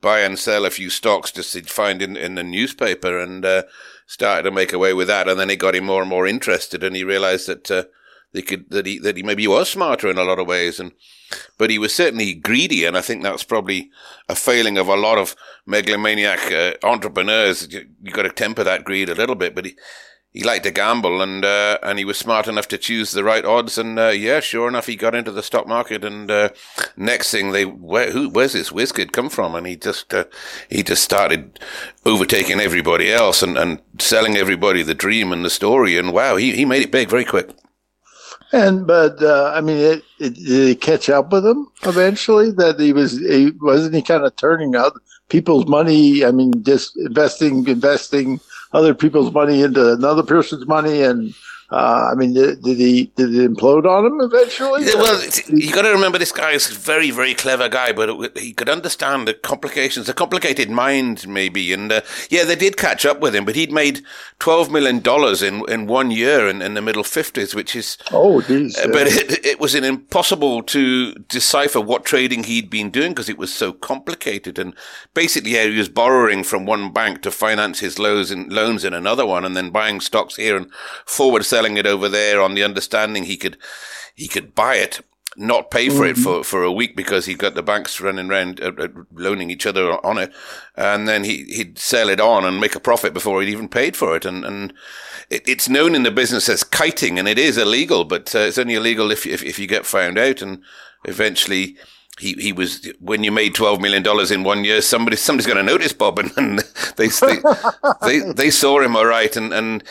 buy 0.01 0.21
and 0.21 0.39
sell 0.39 0.65
a 0.65 0.71
few 0.71 0.89
stocks 0.89 1.31
just 1.31 1.53
he'd 1.53 1.69
find 1.69 2.01
in 2.01 2.17
in 2.17 2.35
the 2.35 2.43
newspaper, 2.43 3.19
and 3.19 3.45
uh, 3.45 3.63
started 4.09 4.41
to 4.41 4.51
make 4.51 4.73
away 4.73 4.91
with 4.91 5.07
that, 5.07 5.29
and 5.29 5.39
then 5.39 5.51
it 5.51 5.57
got 5.57 5.75
him 5.75 5.85
more 5.85 6.01
and 6.01 6.09
more 6.09 6.25
interested, 6.25 6.83
and 6.83 6.95
he 6.95 7.03
realized 7.03 7.47
that 7.47 7.69
uh, 7.69 7.83
they 8.33 8.41
could 8.41 8.67
that 8.71 8.87
he 8.87 8.97
that 8.97 9.15
he 9.15 9.21
maybe 9.21 9.43
he 9.43 9.47
was 9.47 9.69
smarter 9.69 10.09
in 10.09 10.17
a 10.17 10.23
lot 10.23 10.39
of 10.39 10.47
ways, 10.47 10.79
and 10.79 10.93
but 11.59 11.69
he 11.69 11.77
was 11.77 11.93
certainly 11.93 12.33
greedy, 12.33 12.85
and 12.85 12.97
I 12.97 13.01
think 13.01 13.21
that's 13.21 13.43
probably 13.43 13.91
a 14.27 14.33
failing 14.33 14.79
of 14.79 14.87
a 14.87 14.95
lot 14.95 15.19
of 15.19 15.35
megalomaniac 15.67 16.51
uh, 16.51 16.73
entrepreneurs. 16.83 17.71
You, 17.71 17.87
you 18.01 18.11
got 18.11 18.23
to 18.23 18.29
temper 18.29 18.63
that 18.63 18.83
greed 18.83 19.09
a 19.09 19.15
little 19.15 19.35
bit, 19.35 19.53
but 19.53 19.65
he 19.65 19.77
he 20.31 20.43
liked 20.43 20.63
to 20.63 20.71
gamble 20.71 21.21
and 21.21 21.43
uh, 21.43 21.77
and 21.81 21.97
he 21.97 22.05
was 22.05 22.17
smart 22.17 22.47
enough 22.47 22.67
to 22.67 22.77
choose 22.77 23.11
the 23.11 23.23
right 23.23 23.45
odds 23.45 23.77
and 23.77 23.97
uh, 23.97 24.09
yeah 24.09 24.39
sure 24.39 24.67
enough 24.67 24.85
he 24.85 24.95
got 24.95 25.15
into 25.15 25.31
the 25.31 25.43
stock 25.43 25.67
market 25.67 26.03
and 26.03 26.29
uh, 26.29 26.49
next 26.95 27.31
thing 27.31 27.51
they 27.51 27.65
where 27.65 28.11
who 28.11 28.29
where's 28.29 28.53
this 28.53 28.71
whiz 28.71 28.91
kid 28.91 29.11
come 29.11 29.29
from 29.29 29.55
and 29.55 29.65
he 29.65 29.75
just 29.75 30.13
uh, 30.13 30.25
he 30.69 30.83
just 30.83 31.03
started 31.03 31.59
overtaking 32.05 32.59
everybody 32.59 33.11
else 33.11 33.41
and, 33.41 33.57
and 33.57 33.81
selling 33.97 34.37
everybody 34.37 34.83
the 34.83 34.95
dream 34.95 35.31
and 35.31 35.43
the 35.43 35.49
story 35.49 35.97
and 35.97 36.13
wow 36.13 36.35
he, 36.35 36.55
he 36.55 36.65
made 36.65 36.83
it 36.83 36.91
big 36.91 37.09
very 37.09 37.25
quick 37.25 37.49
and 38.51 38.87
but 38.87 39.21
uh, 39.21 39.51
I 39.53 39.61
mean, 39.61 39.77
it, 39.77 40.03
it, 40.17 40.33
did 40.33 40.69
it 40.69 40.81
catch 40.81 41.07
up 41.07 41.31
with 41.31 41.45
him 41.45 41.67
eventually? 41.83 42.49
That 42.51 42.79
he 42.79 42.93
was 42.93 43.19
he 43.19 43.51
wasn't 43.61 43.93
he 43.93 44.01
kind 44.01 44.25
of 44.25 44.35
turning 44.37 44.75
out 44.75 44.93
people's 45.29 45.67
money? 45.67 46.25
I 46.25 46.31
mean, 46.31 46.63
just 46.63 46.97
investing, 46.97 47.67
investing 47.67 48.39
other 48.73 48.93
people's 48.93 49.33
money 49.33 49.61
into 49.61 49.93
another 49.93 50.23
person's 50.23 50.65
money 50.67 51.01
and 51.03 51.33
uh, 51.71 52.09
I 52.11 52.15
mean, 52.15 52.33
did, 52.33 52.63
did, 52.63 52.77
he 52.77 53.11
did 53.15 53.35
it 53.35 53.51
implode 53.51 53.85
on 53.85 54.05
him 54.05 54.19
eventually? 54.21 54.85
Well, 54.85 55.23
you 55.49 55.71
got 55.71 55.83
to 55.83 55.91
remember 55.91 56.17
this 56.17 56.31
guy 56.31 56.51
is 56.51 56.71
a 56.71 56.73
very 56.73 57.11
very 57.11 57.35
clever 57.35 57.69
guy, 57.69 57.91
but 57.91 58.09
it, 58.09 58.37
he 58.37 58.53
could 58.53 58.69
understand 58.69 59.27
the 59.27 59.35
complications, 59.35 60.09
a 60.09 60.13
complicated 60.13 60.71
mind 60.71 61.27
maybe, 61.27 61.71
and 61.71 61.91
uh, 61.91 62.01
yeah, 62.31 62.43
they 62.43 62.55
did 62.55 62.75
catch 62.75 63.05
up 63.05 63.19
with 63.19 63.35
him. 63.35 63.45
But 63.45 63.55
he'd 63.55 63.71
made 63.71 64.01
twelve 64.39 64.71
million 64.71 64.99
dollars 64.99 65.43
in 65.43 65.63
in 65.69 65.85
one 65.85 66.09
year 66.09 66.49
in, 66.49 66.63
in 66.63 66.73
the 66.73 66.81
middle 66.81 67.03
fifties, 67.03 67.53
which 67.53 67.75
is 67.75 67.97
oh, 68.11 68.41
geez, 68.41 68.75
uh, 68.77 68.87
but 68.87 69.05
it, 69.05 69.45
it 69.45 69.59
was 69.59 69.75
impossible 69.75 70.63
to 70.63 71.13
decipher 71.13 71.79
what 71.79 72.03
trading 72.03 72.45
he'd 72.45 72.71
been 72.71 72.89
doing 72.89 73.11
because 73.11 73.29
it 73.29 73.37
was 73.37 73.53
so 73.53 73.73
complicated. 73.73 74.57
And 74.57 74.73
basically, 75.13 75.51
yeah, 75.51 75.65
he 75.65 75.77
was 75.77 75.89
borrowing 75.89 76.43
from 76.43 76.65
one 76.65 76.91
bank 76.91 77.21
to 77.21 77.31
finance 77.31 77.79
his 77.79 77.99
loans 77.99 78.31
in 78.31 78.49
loans 78.49 78.83
in 78.83 78.93
another 78.95 79.25
one, 79.25 79.45
and 79.45 79.55
then 79.55 79.69
buying 79.69 80.01
stocks 80.01 80.35
here 80.35 80.57
and 80.57 80.71
forward 81.05 81.45
selling 81.45 81.58
selling 81.59 81.77
it 81.77 81.85
over 81.85 82.07
there 82.07 82.41
on 82.41 82.55
the 82.55 82.63
understanding 82.63 83.25
he 83.25 83.35
could 83.35 83.57
he 84.15 84.29
could 84.29 84.55
buy 84.55 84.75
it, 84.75 85.01
not 85.35 85.71
pay 85.71 85.89
for 85.89 86.05
mm-hmm. 86.05 86.11
it 86.11 86.17
for, 86.17 86.43
for 86.43 86.63
a 86.63 86.71
week 86.71 86.95
because 86.95 87.25
he 87.25 87.33
got 87.33 87.53
the 87.53 87.61
banks 87.61 87.99
running 87.99 88.29
around 88.29 88.61
uh, 88.61 88.71
uh, 88.77 88.87
loaning 89.11 89.49
each 89.49 89.65
other 89.65 90.05
on 90.05 90.17
it, 90.17 90.31
and 90.77 91.05
then 91.05 91.25
he 91.25 91.43
he'd 91.45 91.77
sell 91.77 92.07
it 92.07 92.21
on 92.21 92.45
and 92.45 92.61
make 92.61 92.75
a 92.75 92.79
profit 92.79 93.13
before 93.13 93.41
he'd 93.41 93.51
even 93.51 93.67
paid 93.67 93.97
for 93.97 94.15
it, 94.15 94.23
and 94.23 94.45
and 94.45 94.73
it, 95.29 95.45
it's 95.45 95.67
known 95.67 95.95
in 95.95 96.03
the 96.03 96.11
business 96.11 96.47
as 96.47 96.63
kiting, 96.63 97.19
and 97.19 97.27
it 97.27 97.37
is 97.37 97.57
illegal, 97.57 98.05
but 98.05 98.33
uh, 98.33 98.39
it's 98.39 98.57
only 98.57 98.75
illegal 98.75 99.11
if, 99.11 99.27
if 99.27 99.43
if 99.43 99.59
you 99.59 99.67
get 99.67 99.85
found 99.85 100.17
out, 100.17 100.41
and 100.41 100.63
eventually 101.03 101.77
he, 102.19 102.33
he 102.33 102.53
was 102.53 102.89
when 102.99 103.25
you 103.25 103.33
made 103.33 103.53
twelve 103.53 103.81
million 103.81 104.01
dollars 104.01 104.31
in 104.31 104.43
one 104.43 104.63
year. 104.63 104.81
Somebody 104.81 105.17
somebody's 105.17 105.47
going 105.47 105.65
to 105.65 105.71
notice 105.71 105.91
Bob, 105.91 106.19
and, 106.19 106.31
and 106.37 106.59
they, 106.95 107.07
they 107.07 107.37
they 108.01 108.19
they 108.31 108.49
saw 108.49 108.79
him 108.79 108.95
all 108.95 109.05
right, 109.05 109.35
and 109.35 109.53
and 109.53 109.83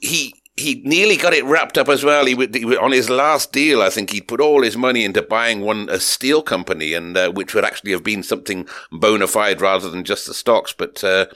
he 0.00 0.39
he 0.56 0.82
nearly 0.84 1.16
got 1.16 1.32
it 1.32 1.44
wrapped 1.44 1.78
up 1.78 1.88
as 1.88 2.04
well. 2.04 2.26
He, 2.26 2.34
would, 2.34 2.54
he 2.54 2.76
on 2.76 2.92
his 2.92 3.08
last 3.08 3.52
deal, 3.52 3.80
I 3.80 3.88
think 3.88 4.10
he'd 4.10 4.28
put 4.28 4.40
all 4.40 4.62
his 4.62 4.76
money 4.76 5.04
into 5.04 5.22
buying 5.22 5.60
one 5.60 5.88
a 5.88 5.98
steel 5.98 6.42
company, 6.42 6.92
and 6.92 7.16
uh, 7.16 7.30
which 7.32 7.54
would 7.54 7.64
actually 7.64 7.92
have 7.92 8.04
been 8.04 8.22
something 8.22 8.68
bona 8.92 9.26
fide 9.26 9.60
rather 9.60 9.88
than 9.88 10.04
just 10.04 10.26
the 10.26 10.34
stocks. 10.34 10.72
But 10.72 11.02
uh, 11.02 11.26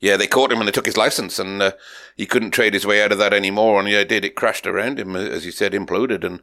yeah, 0.00 0.16
they 0.16 0.26
caught 0.26 0.52
him 0.52 0.58
and 0.58 0.68
they 0.68 0.72
took 0.72 0.86
his 0.86 0.96
license, 0.96 1.38
and 1.38 1.60
uh, 1.60 1.72
he 2.16 2.26
couldn't 2.26 2.52
trade 2.52 2.74
his 2.74 2.86
way 2.86 3.02
out 3.02 3.10
of 3.10 3.18
that 3.18 3.32
anymore. 3.32 3.80
And 3.80 3.88
yeah, 3.88 4.00
it 4.00 4.08
did. 4.08 4.24
It 4.24 4.36
crashed 4.36 4.66
around 4.66 4.98
him, 4.98 5.16
as 5.16 5.44
you 5.44 5.50
said, 5.50 5.72
imploded. 5.72 6.22
And 6.22 6.40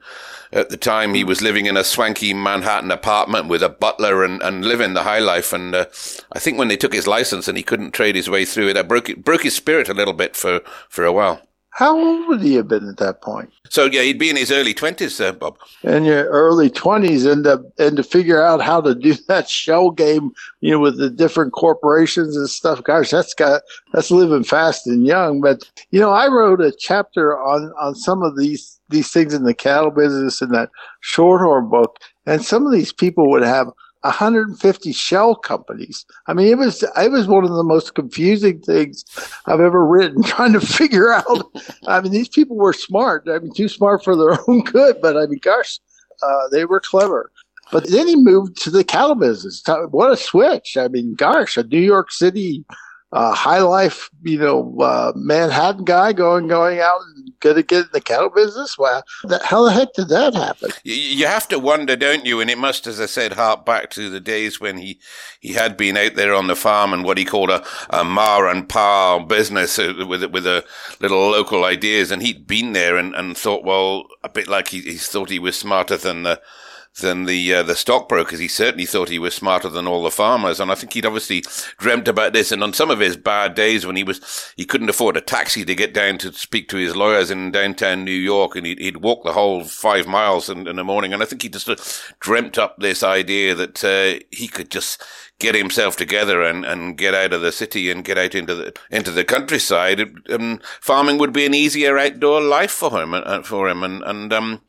at 0.52 0.70
the 0.70 0.78
time, 0.78 1.14
he 1.14 1.24
was 1.24 1.42
living 1.42 1.68
in 1.68 1.78
a 1.78 1.84
swanky 1.84 2.34
Manhattan 2.34 2.92
apartment 2.92 3.48
with 3.48 3.64
a 3.64 3.70
butler 3.70 4.24
and, 4.24 4.42
and 4.42 4.66
living 4.66 4.94
the 4.94 5.04
high 5.04 5.20
life. 5.20 5.54
And 5.54 5.74
uh, 5.74 5.86
I 6.34 6.40
think 6.40 6.58
when 6.58 6.68
they 6.68 6.78
took 6.78 6.94
his 6.94 7.08
license 7.08 7.48
and 7.48 7.58
he 7.58 7.64
couldn't 7.64 7.92
trade 7.92 8.16
his 8.16 8.30
way 8.30 8.46
through 8.46 8.70
it, 8.70 8.74
that 8.74 8.88
broke 8.88 9.16
broke 9.18 9.44
his 9.44 9.56
spirit 9.56 9.90
a 9.90 9.94
little 9.94 10.14
bit 10.14 10.36
for 10.36 10.62
for 10.90 11.06
a 11.06 11.14
while. 11.14 11.42
How 11.76 12.00
old 12.00 12.30
would 12.30 12.42
he 12.42 12.56
have 12.56 12.70
been 12.70 12.88
at 12.88 12.96
that 12.98 13.22
point? 13.22 13.52
So 13.68 13.84
yeah, 13.84 14.02
he'd 14.02 14.18
be 14.18 14.30
in 14.30 14.38
his 14.38 14.50
early 14.50 14.74
twenties, 14.74 15.20
uh, 15.20 15.34
Bob. 15.34 15.58
In 15.84 16.06
your 16.06 16.24
early 16.30 16.70
twenties, 16.70 17.26
and 17.26 17.44
to 17.44 17.66
and 17.78 17.98
to 17.98 18.04
figure 18.04 18.42
out 18.42 18.62
how 18.62 18.80
to 18.80 18.96
do 18.96 19.14
that 19.28 19.50
shell 19.50 19.92
game, 19.92 20.32
you 20.62 20.72
know, 20.72 20.80
with 20.80 20.98
the 20.98 21.10
different 21.10 21.52
corporations 21.52 22.38
and 22.38 22.50
stuff. 22.50 22.82
Gosh, 22.82 23.12
that's 23.12 23.34
got 23.34 23.62
that's 23.92 24.10
living 24.10 24.46
fast 24.46 24.88
and 24.88 25.06
young. 25.06 25.42
But 25.42 25.70
you 25.92 26.00
know, 26.00 26.12
I 26.12 26.30
wrote 26.30 26.62
a 26.62 26.72
chapter 26.72 27.38
on 27.38 27.74
on 27.78 27.94
some 27.94 28.24
of 28.24 28.38
these 28.38 28.80
these 28.88 29.12
things 29.12 29.34
in 29.34 29.44
the 29.44 29.54
cattle 29.54 29.92
business 29.92 30.42
in 30.42 30.54
that 30.54 30.70
Shorthorn 31.04 31.70
book, 31.70 32.00
and 32.26 32.42
some 32.42 32.66
of 32.66 32.72
these 32.72 32.94
people 32.94 33.30
would 33.32 33.44
have 33.44 33.68
150 34.06 34.92
shell 34.94 35.36
companies. 35.36 36.06
I 36.28 36.34
mean, 36.34 36.48
it 36.48 36.58
was 36.58 36.84
it 36.84 37.12
was 37.12 37.28
one 37.28 37.44
of 37.44 37.52
the 37.52 37.64
most 37.64 37.96
confusing 37.96 38.62
things 38.62 39.04
I've 39.48 39.60
ever 39.60 39.86
written, 39.86 40.24
trying 40.24 40.54
to 40.54 40.62
figure 40.62 41.12
out. 41.12 41.52
I 41.88 42.02
mean, 42.02 42.12
these 42.12 42.30
people 42.30 42.56
were 42.56 42.74
smart. 42.74 43.28
I 43.28 43.40
mean, 43.40 43.54
too 43.54 43.68
smart 43.68 44.04
for 44.04 44.16
their 44.16 44.38
own 44.48 44.62
good, 44.62 44.98
but 45.02 45.18
I 45.18 45.26
mean, 45.26 45.40
gosh, 45.42 45.80
uh, 46.22 46.48
they 46.52 46.66
were 46.66 46.80
clever. 46.80 47.32
But 47.72 47.90
then 47.90 48.08
he 48.08 48.16
moved 48.16 48.62
to 48.62 48.70
the 48.70 48.84
cattle 48.84 49.16
business. 49.16 49.64
What 49.90 50.12
a 50.12 50.18
switch! 50.18 50.78
I 50.78 50.88
mean, 50.88 51.16
gosh, 51.16 51.58
a 51.58 51.64
New 51.64 51.80
York 51.80 52.12
City 52.12 52.64
uh, 53.16 53.34
high 53.34 53.60
life, 53.60 54.10
you 54.24 54.38
know, 54.38 54.78
uh, 54.82 55.14
Manhattan 55.16 55.86
guy 55.86 56.12
going 56.12 56.50
going 56.50 56.82
out 56.82 57.00
and 57.02 57.32
going 57.40 57.56
to 57.56 57.64
get 57.64 57.86
in 57.86 57.90
the 57.94 58.02
cattle 58.02 58.30
business. 58.30 58.78
Well, 58.78 59.06
how 59.42 59.64
the 59.64 59.72
heck 59.72 59.94
did 59.94 60.10
that 60.10 60.34
happen? 60.34 60.72
You 60.84 61.26
have 61.26 61.48
to 61.48 61.58
wonder, 61.58 61.96
don't 61.96 62.26
you? 62.26 62.42
And 62.42 62.50
it 62.50 62.58
must, 62.58 62.88
as 62.88 63.00
I 63.00 63.06
said, 63.06 63.32
hark 63.32 63.66
back 63.66 63.90
to 63.92 64.10
the 64.10 64.20
days 64.20 64.60
when 64.60 64.78
he 64.78 65.00
he 65.40 65.54
had 65.54 65.78
been 65.78 65.96
out 65.96 66.16
there 66.16 66.34
on 66.34 66.48
the 66.48 66.58
farm 66.58 66.92
and 66.92 67.06
what 67.06 67.18
he 67.18 67.24
called 67.24 67.52
a, 67.52 67.66
a 67.90 68.04
ma 68.04 68.50
and 68.50 68.68
pa 68.68 69.20
business 69.20 69.80
uh, 69.80 69.94
with 70.06 70.26
with 70.26 70.46
a 70.46 70.66
little 71.00 71.30
local 71.30 71.64
ideas, 71.64 72.12
and 72.12 72.22
he'd 72.22 72.46
been 72.46 72.74
there 72.74 72.98
and, 72.98 73.16
and 73.16 73.38
thought, 73.38 73.64
well, 73.64 74.08
a 74.26 74.30
bit 74.30 74.50
like 74.50 74.68
he, 74.68 74.82
he 74.82 74.98
thought 74.98 75.30
he 75.30 75.40
was 75.40 75.58
smarter 75.58 75.96
than 75.96 76.24
the 76.24 76.42
than 77.02 77.26
the 77.26 77.54
uh, 77.54 77.64
the 77.64 77.76
stockbrokers. 77.76 78.40
He 78.40 78.48
certainly 78.48 78.86
thought 78.86 79.10
he 79.10 79.20
was 79.20 79.34
smarter 79.34 79.70
than 79.70 79.88
all 79.88 80.04
the 80.04 80.12
farmers, 80.12 80.60
and 80.60 80.72
I 80.72 80.76
think 80.76 80.94
he'd 80.94 81.06
obviously 81.06 81.44
dreamt 81.78 82.08
about 82.08 82.34
this. 82.34 82.52
And 82.52 82.64
on 82.64 82.74
some 82.74 82.90
of 82.90 83.00
his 83.00 83.18
bad 83.18 83.54
days, 83.54 83.86
when 83.86 83.96
he 83.96 84.04
was 84.04 84.54
he 84.56 84.66
couldn't 84.66 84.90
afford 84.90 85.18
a 85.18 85.22
taxi 85.22 85.66
to 85.66 85.76
get 85.76 85.94
down 85.94 86.18
to 86.20 86.32
speak 86.34 86.70
to 86.70 86.78
his 86.78 86.96
lawyers 86.96 87.32
in 87.32 87.52
downtown 87.52 88.04
New 88.06 88.12
York, 88.12 88.56
and 88.56 88.66
he'd, 88.66 88.80
he'd 88.80 88.98
walk 88.98 89.24
the 89.24 89.34
whole 89.34 89.64
five 89.64 90.08
miles 90.08 90.50
in, 90.50 90.68
in 90.68 90.78
the 90.78 90.84
morning. 90.84 91.14
And 91.14 91.22
I 91.22 91.26
think 91.26 91.42
he 91.42 91.50
just 91.50 91.70
uh, 91.70 91.76
dreamt 92.20 92.58
up 92.58 92.78
this 92.80 93.04
idea 93.04 93.56
that 93.56 93.84
uh, 93.84 94.24
he 94.32 94.48
could 94.48 94.72
just 94.72 95.04
get 95.40 95.54
himself 95.54 95.98
together 95.98 96.42
and, 96.42 96.64
and 96.64 96.98
get 96.98 97.14
out 97.14 97.34
of 97.34 97.42
the 97.42 97.52
city 97.52 97.92
and 97.92 98.06
get 98.06 98.18
out 98.18 98.34
into 98.36 98.56
the 98.56 98.74
into 98.90 99.12
the 99.12 99.26
countryside. 99.26 100.00
And 100.30 100.64
farming 100.80 101.18
would 101.18 101.34
be 101.34 101.46
an 101.46 101.54
easier 101.54 101.98
outdoor 101.98 102.42
life 102.42 102.72
for 102.72 103.02
him 103.02 103.14
uh, 103.14 103.42
for 103.42 103.68
him, 103.68 103.84
and 103.84 104.02
and 104.04 104.32
um 104.32 104.62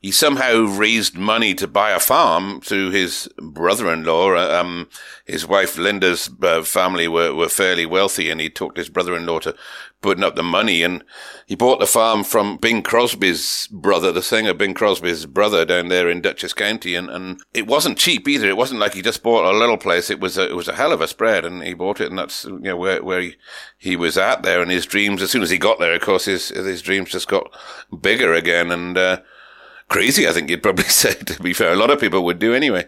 he 0.00 0.12
somehow 0.12 0.60
raised 0.60 1.16
money 1.16 1.54
to 1.54 1.66
buy 1.66 1.90
a 1.90 1.98
farm 1.98 2.60
through 2.60 2.90
his 2.90 3.28
brother-in-law. 3.40 4.34
Uh, 4.34 4.60
um, 4.60 4.88
his 5.26 5.46
wife 5.46 5.76
Linda's 5.76 6.30
uh, 6.40 6.62
family 6.62 7.08
were, 7.08 7.34
were 7.34 7.48
fairly 7.48 7.84
wealthy, 7.84 8.30
and 8.30 8.40
he 8.40 8.48
talked 8.48 8.76
his 8.76 8.88
brother-in-law 8.88 9.40
to 9.40 9.56
putting 10.00 10.22
up 10.22 10.36
the 10.36 10.42
money. 10.44 10.84
And 10.84 11.02
he 11.46 11.56
bought 11.56 11.80
the 11.80 11.86
farm 11.86 12.22
from 12.22 12.58
Bing 12.58 12.84
Crosby's 12.84 13.66
brother, 13.72 14.12
the 14.12 14.22
singer 14.22 14.54
Bing 14.54 14.72
Crosby's 14.72 15.26
brother, 15.26 15.64
down 15.64 15.88
there 15.88 16.08
in 16.08 16.20
Dutchess 16.20 16.52
County. 16.52 16.94
And, 16.94 17.10
and 17.10 17.40
it 17.52 17.66
wasn't 17.66 17.98
cheap 17.98 18.28
either. 18.28 18.48
It 18.48 18.56
wasn't 18.56 18.80
like 18.80 18.94
he 18.94 19.02
just 19.02 19.24
bought 19.24 19.52
a 19.52 19.58
little 19.58 19.78
place. 19.78 20.10
It 20.10 20.20
was 20.20 20.38
a, 20.38 20.48
it 20.48 20.54
was 20.54 20.68
a 20.68 20.76
hell 20.76 20.92
of 20.92 21.00
a 21.00 21.08
spread, 21.08 21.44
and 21.44 21.64
he 21.64 21.74
bought 21.74 22.00
it, 22.00 22.10
and 22.10 22.18
that's 22.18 22.44
you 22.44 22.60
know 22.60 22.76
where 22.76 23.02
where 23.02 23.20
he, 23.20 23.34
he 23.76 23.96
was 23.96 24.16
at 24.16 24.44
there. 24.44 24.62
And 24.62 24.70
his 24.70 24.86
dreams, 24.86 25.22
as 25.22 25.32
soon 25.32 25.42
as 25.42 25.50
he 25.50 25.58
got 25.58 25.80
there, 25.80 25.94
of 25.94 26.02
course, 26.02 26.26
his 26.26 26.50
his 26.50 26.82
dreams 26.82 27.10
just 27.10 27.26
got 27.26 27.52
bigger 28.00 28.32
again, 28.32 28.70
and. 28.70 28.96
Uh, 28.96 29.20
crazy, 29.88 30.28
I 30.28 30.32
think 30.32 30.50
you'd 30.50 30.62
probably 30.62 30.84
say, 31.02 31.14
to 31.14 31.42
be 31.42 31.52
fair. 31.52 31.72
A 31.72 31.76
lot 31.76 31.90
of 31.90 32.00
people 32.00 32.24
would 32.24 32.38
do 32.38 32.54
anyway. 32.54 32.86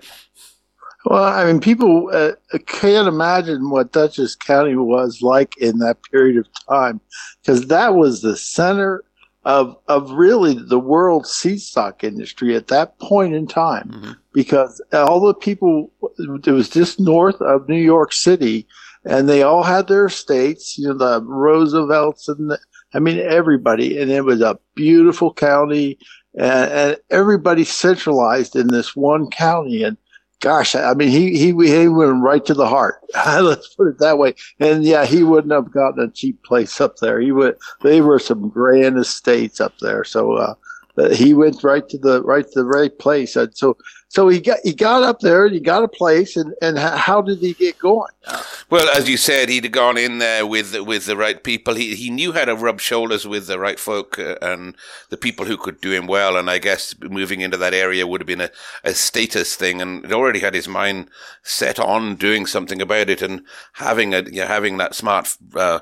Well, 1.07 1.25
I 1.25 1.47
mean, 1.47 1.61
people 1.61 2.11
uh, 2.13 2.33
can't 2.67 3.09
imagine 3.09 3.71
what 3.71 3.93
Dutchess 3.93 4.35
County 4.35 4.77
was 4.77 5.23
like 5.23 5.57
in 5.57 5.79
that 5.79 6.03
period 6.11 6.37
of 6.37 6.47
time 6.69 7.01
because 7.41 7.69
that 7.69 7.95
was 7.95 8.21
the 8.21 8.37
center 8.37 9.05
of 9.45 9.77
of 9.89 10.11
really 10.11 10.55
the 10.55 10.79
world 10.79 11.27
seed 11.27 11.61
stock 11.61 12.05
industry 12.05 12.55
at 12.55 12.69
that 12.69 12.99
point 12.99 13.35
in 13.35 13.47
time 13.47 13.89
mm-hmm. 13.89 14.13
because 14.35 14.83
all 14.93 15.21
the 15.21 15.35
people 15.35 15.91
it 16.19 16.51
was 16.51 16.69
just 16.69 17.01
north 17.01 17.41
of 17.41 17.69
New 17.69 17.81
York 17.81 18.13
City 18.13 18.67
and 19.05 19.29
they 19.29 19.43
all 19.43 19.63
had 19.63 19.89
their 19.89 20.07
estates 20.07 20.77
you 20.77 20.89
know 20.89 20.95
the 20.95 21.23
Roosevelts 21.23 22.29
and 22.29 22.51
the, 22.51 22.59
I 22.93 22.99
mean 22.99 23.19
everybody 23.19 23.99
and 23.99 24.11
it 24.11 24.27
was 24.27 24.43
a 24.43 24.59
beautiful 24.75 25.33
county 25.33 25.99
and, 26.35 26.71
and 26.71 26.97
everybody 27.11 27.65
centralized 27.65 28.57
in 28.57 28.69
this 28.69 28.95
one 28.95 29.31
county. 29.31 29.83
And 29.83 29.97
gosh, 30.41 30.75
I 30.75 30.95
mean, 30.95 31.09
he 31.09 31.39
he 31.39 31.47
he 31.47 31.89
went 31.89 32.23
right 32.23 32.45
to 32.47 32.55
the 32.55 32.69
heart. 32.69 33.01
Let's 33.15 33.75
put 33.75 33.89
it 33.89 33.99
that 33.99 34.19
way. 34.19 34.35
And 34.59 34.85
yeah, 34.85 35.05
he 35.05 35.23
wouldn't 35.23 35.53
have 35.53 35.73
gotten 35.73 36.03
a 36.03 36.11
cheap 36.11 36.43
place 36.43 36.81
up 36.81 36.97
there. 36.97 37.21
He 37.21 37.33
would. 37.33 37.57
They 37.83 38.01
were 38.01 38.19
some 38.19 38.49
grand 38.49 38.99
estates 38.99 39.61
up 39.61 39.79
there. 39.81 40.05
So 40.05 40.33
uh, 40.33 40.55
he 41.13 41.35
went 41.35 41.63
right 41.63 41.89
to 41.89 41.99
the 41.99 42.23
right 42.23 42.45
to 42.45 42.61
the 42.61 42.65
right 42.65 42.97
place. 42.99 43.37
And 43.37 43.57
so 43.57 43.77
so 44.09 44.29
he 44.29 44.41
got 44.41 44.59
he 44.65 44.73
got 44.73 45.05
up 45.05 45.21
there 45.21 45.47
and 45.47 45.55
he 45.55 45.61
got 45.61 45.85
a 45.85 45.89
place 45.89 46.37
and 46.37 46.53
and 46.61 46.79
how 46.79 47.23
did 47.23 47.39
he 47.39 47.55
get 47.55 47.79
going? 47.79 48.11
Well 48.69 48.89
as 48.91 49.09
you 49.09 49.17
said 49.17 49.49
he'd 49.49 49.71
gone 49.71 49.97
in 49.97 50.19
there 50.19 50.45
with 50.45 50.79
with 50.81 51.07
the 51.07 51.17
right 51.17 51.43
people. 51.43 51.75
He 51.75 51.95
he 51.95 52.11
knew 52.11 52.33
how 52.33 52.45
to 52.45 52.57
rub 52.57 52.81
shoulders 52.81 53.27
with 53.27 53.47
the 53.47 53.59
right 53.59 53.79
folk 53.79 54.19
uh, 54.19 54.37
and 54.43 54.77
the 55.11 55.17
people 55.17 55.47
who 55.47 55.57
could 55.57 55.81
do 55.81 55.93
him 55.93 56.07
well. 56.07 56.37
And 56.37 56.51
i 56.51 56.59
guess 56.59 56.95
moving 57.01 57.41
into 57.41 57.57
that 57.57 57.75
area 57.75 58.07
would 58.07 58.21
have 58.21 58.27
been 58.27 58.41
a, 58.41 58.51
a 58.83 58.95
status 58.95 59.55
thing. 59.55 59.81
And 59.81 60.05
it 60.05 60.13
already 60.13 60.41
had 60.41 60.55
his 60.55 60.69
mind 60.69 61.09
set 61.45 61.79
on 61.79 62.17
doing 62.17 62.47
something 62.47 62.83
about 62.83 63.09
it. 63.09 63.23
And 63.23 63.43
having 63.75 64.13
a 64.13 64.23
you 64.23 64.41
know, 64.41 64.47
having 64.47 64.77
that 64.79 64.97
smart 64.97 65.37
uh, 65.55 65.81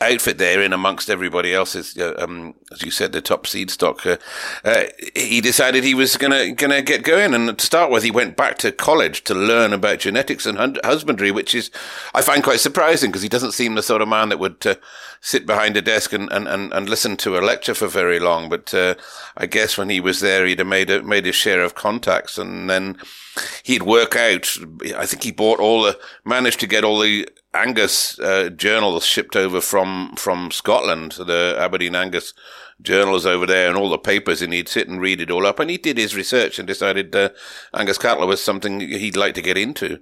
outfit 0.00 0.38
there 0.38 0.62
in 0.62 0.72
amongst 0.72 1.08
everybody 1.08 1.54
else's, 1.54 1.96
uh, 1.96 2.14
um, 2.18 2.54
as 2.72 2.82
you 2.82 2.90
said, 2.90 3.12
the 3.12 3.20
top 3.20 3.46
seed 3.46 3.70
stock. 3.70 4.04
Uh, 4.04 4.16
uh, 4.64 4.84
he 5.14 5.40
decided 5.40 5.84
he 5.84 5.94
was 5.94 6.16
gonna 6.16 6.52
gonna 6.52 6.82
get 6.82 7.02
going, 7.02 7.34
and 7.34 7.58
to 7.58 7.66
start 7.66 7.90
with, 7.90 8.02
he 8.02 8.10
went 8.10 8.36
back 8.36 8.58
to 8.58 8.72
college 8.72 9.24
to 9.24 9.34
learn 9.34 9.72
about 9.72 10.00
genetics 10.00 10.46
and 10.46 10.78
husbandry, 10.84 11.30
which 11.30 11.54
is 11.54 11.70
I 12.14 12.22
find 12.22 12.42
quite 12.42 12.60
surprising 12.60 13.10
because 13.10 13.22
he 13.22 13.28
doesn't 13.28 13.52
seem 13.52 13.74
the 13.74 13.82
sort 13.82 14.02
of 14.02 14.08
man 14.08 14.28
that 14.30 14.38
would 14.38 14.66
uh, 14.66 14.74
sit 15.20 15.46
behind 15.46 15.76
a 15.76 15.82
desk 15.82 16.12
and, 16.12 16.30
and, 16.30 16.46
and, 16.46 16.72
and, 16.72 16.88
listen 16.88 17.16
to 17.16 17.36
a 17.36 17.40
lecture 17.40 17.74
for 17.74 17.88
very 17.88 18.20
long. 18.20 18.48
But 18.48 18.72
uh, 18.74 18.94
I 19.36 19.46
guess 19.46 19.76
when 19.76 19.88
he 19.88 20.00
was 20.00 20.20
there, 20.20 20.46
he'd 20.46 20.58
have 20.58 20.68
made 20.68 20.90
a, 20.90 21.02
made 21.02 21.32
share 21.34 21.62
of 21.62 21.74
contacts, 21.74 22.38
and 22.38 22.68
then 22.70 22.98
he'd 23.64 23.82
work 23.82 24.16
out. 24.16 24.56
I 24.96 25.06
think 25.06 25.22
he 25.22 25.32
bought 25.32 25.60
all 25.60 25.82
the 25.82 25.98
managed 26.24 26.60
to 26.60 26.66
get 26.66 26.84
all 26.84 27.00
the 27.00 27.28
Angus 27.54 28.18
uh, 28.18 28.50
journals 28.50 29.04
shipped 29.04 29.36
over 29.36 29.60
from 29.60 30.14
from 30.16 30.50
Scotland, 30.50 31.12
the 31.12 31.56
Aberdeen 31.58 31.94
Angus 31.94 32.34
journals 32.82 33.24
over 33.24 33.46
there, 33.46 33.68
and 33.68 33.76
all 33.76 33.88
the 33.88 33.98
papers, 33.98 34.42
and 34.42 34.52
he'd 34.52 34.68
sit 34.68 34.88
and 34.88 35.00
read 35.00 35.20
it 35.20 35.30
all 35.30 35.46
up. 35.46 35.58
And 35.58 35.70
he 35.70 35.78
did 35.78 35.96
his 35.96 36.14
research 36.14 36.58
and 36.58 36.68
decided 36.68 37.14
uh, 37.16 37.30
Angus 37.74 37.98
cattle 37.98 38.26
was 38.26 38.42
something 38.42 38.80
he'd 38.80 39.16
like 39.16 39.34
to 39.34 39.42
get 39.42 39.56
into. 39.56 40.00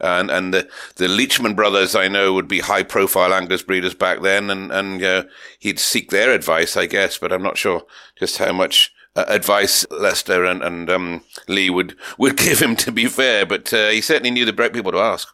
And 0.00 0.30
and 0.30 0.52
the 0.52 0.68
the 0.96 1.06
Leachman 1.06 1.56
brothers, 1.56 1.94
I 1.94 2.08
know, 2.08 2.34
would 2.34 2.48
be 2.48 2.60
high 2.60 2.82
profile 2.82 3.32
Angus 3.32 3.62
breeders 3.62 3.94
back 3.94 4.20
then, 4.22 4.50
and 4.50 4.70
and 4.72 5.02
uh, 5.02 5.24
he'd 5.58 5.78
seek 5.78 6.10
their 6.10 6.32
advice, 6.32 6.76
I 6.76 6.86
guess, 6.86 7.18
but 7.18 7.32
I'm 7.32 7.42
not 7.42 7.56
sure 7.56 7.84
just 8.18 8.38
how 8.38 8.52
much 8.52 8.92
uh, 9.16 9.24
advice 9.28 9.86
Lester 9.90 10.44
and, 10.44 10.62
and 10.62 10.90
um, 10.90 11.22
Lee 11.48 11.70
would, 11.70 11.96
would 12.18 12.36
give 12.46 12.60
him, 12.60 12.76
to 12.76 12.92
be 12.92 13.06
fair, 13.06 13.46
but 13.46 13.72
uh, 13.72 13.88
he 13.88 14.00
certainly 14.00 14.30
knew 14.30 14.44
the 14.44 14.52
right 14.52 14.72
people 14.72 14.92
to 14.92 14.98
ask. 14.98 15.28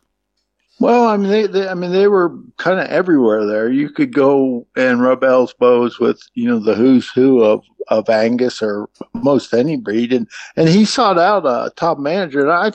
Well, 0.80 1.06
I 1.06 1.16
mean, 1.16 1.30
they, 1.30 1.46
they 1.46 1.68
I 1.68 1.74
mean, 1.74 1.92
they 1.92 2.08
were 2.08 2.36
kind 2.56 2.80
of 2.80 2.86
everywhere 2.88 3.46
there. 3.46 3.70
You 3.70 3.88
could 3.88 4.12
go 4.12 4.66
and 4.74 5.00
rub 5.00 5.22
elbows 5.22 6.00
with, 6.00 6.20
you 6.34 6.48
know, 6.48 6.58
the 6.58 6.74
who's 6.74 7.08
who 7.10 7.42
of, 7.42 7.62
of 7.88 8.08
Angus 8.08 8.62
or 8.62 8.88
most 9.14 9.54
any 9.54 9.76
breed, 9.76 10.12
and 10.12 10.28
and 10.56 10.68
he 10.68 10.84
sought 10.84 11.18
out 11.18 11.46
a 11.46 11.70
top 11.76 11.98
manager. 11.98 12.40
And 12.40 12.50
I, 12.50 12.66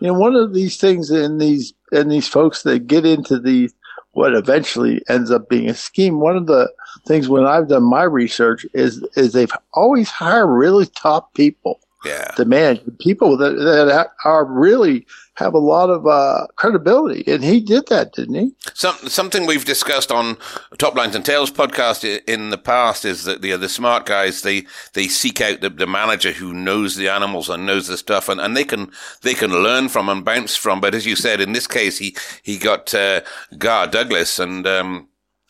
you 0.00 0.06
know, 0.06 0.14
one 0.14 0.36
of 0.36 0.54
these 0.54 0.76
things 0.76 1.10
in 1.10 1.38
these 1.38 1.72
and 1.92 2.10
these 2.10 2.28
folks 2.28 2.62
that 2.62 2.86
get 2.86 3.06
into 3.06 3.38
these 3.38 3.74
what 4.12 4.34
eventually 4.34 5.02
ends 5.08 5.30
up 5.30 5.48
being 5.48 5.68
a 5.68 5.74
scheme. 5.74 6.20
One 6.20 6.36
of 6.36 6.46
the 6.46 6.72
things 7.06 7.28
when 7.28 7.44
I've 7.44 7.68
done 7.68 7.82
my 7.82 8.02
research 8.02 8.66
is 8.74 9.02
is 9.16 9.32
they've 9.32 9.52
always 9.72 10.10
hired 10.10 10.48
really 10.48 10.86
top 10.86 11.34
people 11.34 11.80
yeah. 12.04 12.30
to 12.36 12.44
manage 12.44 12.80
people 12.98 13.36
that 13.36 13.52
that 13.52 14.12
are 14.24 14.44
really 14.44 15.06
have 15.34 15.52
a 15.52 15.58
lot 15.58 15.90
of 15.90 16.06
uh, 16.06 16.46
credibility, 16.56 17.22
and 17.30 17.44
he 17.44 17.60
did 17.60 17.88
that, 17.88 18.12
didn't 18.14 18.34
he? 18.34 18.52
Some, 18.72 18.96
something 19.06 19.44
we've 19.44 19.66
discussed 19.66 20.10
on 20.10 20.38
Top 20.78 20.94
Lines 20.94 21.14
and 21.14 21.24
Tales 21.24 21.50
podcast 21.50 22.22
in 22.26 22.48
the 22.48 22.58
past 22.58 23.04
is 23.04 23.24
that 23.24 23.42
the 23.42 23.54
the 23.56 23.68
smart 23.68 24.06
guys 24.06 24.42
they 24.42 24.66
they 24.94 25.08
seek 25.08 25.40
out 25.40 25.60
the, 25.60 25.68
the 25.68 25.86
manager 25.86 26.32
who 26.32 26.54
knows 26.54 26.96
the 26.96 27.08
animals 27.08 27.50
and 27.50 27.66
knows 27.66 27.86
the 27.86 27.98
stuff, 27.98 28.28
and, 28.28 28.40
and 28.40 28.56
they 28.56 28.64
can 28.64 28.90
they 29.22 29.34
can 29.34 29.50
learn 29.50 29.88
from 29.88 30.08
and 30.08 30.24
bounce 30.24 30.56
from. 30.56 30.80
But 30.80 30.94
as 30.94 31.06
you 31.06 31.16
said, 31.16 31.40
in 31.40 31.52
this 31.52 31.66
case, 31.66 31.98
he 31.98 32.16
he 32.42 32.56
got 32.56 32.94
uh, 32.94 33.20
Gar 33.58 33.86
Douglas 33.86 34.38
and. 34.38 34.66
Um, 34.66 35.08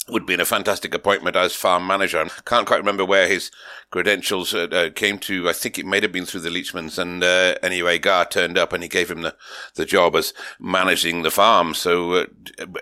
would 0.09 0.25
be 0.25 0.35
in 0.35 0.41
a 0.41 0.45
fantastic 0.45 0.95
appointment 0.95 1.35
as 1.35 1.55
farm 1.55 1.87
manager. 1.87 2.21
I 2.21 2.29
can't 2.45 2.67
quite 2.67 2.79
remember 2.79 3.05
where 3.05 3.27
his 3.27 3.51
credentials 3.91 4.55
uh, 4.55 4.69
uh, 4.71 4.91
came 4.91 5.19
to. 5.21 5.49
I 5.49 5.53
think 5.53 5.79
it 5.79 5.87
may 5.87 6.01
have 6.01 6.13
been 6.13 6.27
through 6.27 6.41
the 6.41 6.51
Leachmans. 6.51 6.97
And 6.97 7.25
uh, 7.25 7.57
anyway, 7.61 7.99
Gar 7.99 8.25
turned 8.25 8.57
up 8.57 8.73
and 8.73 8.85
he 8.85 8.89
gave 8.89 9.11
him 9.11 9.23
the, 9.23 9.35
the 9.75 9.85
job 9.85 10.15
as 10.15 10.33
managing 10.61 11.23
the 11.23 11.31
farm. 11.31 11.75
So 11.75 12.13
uh, 12.13 12.27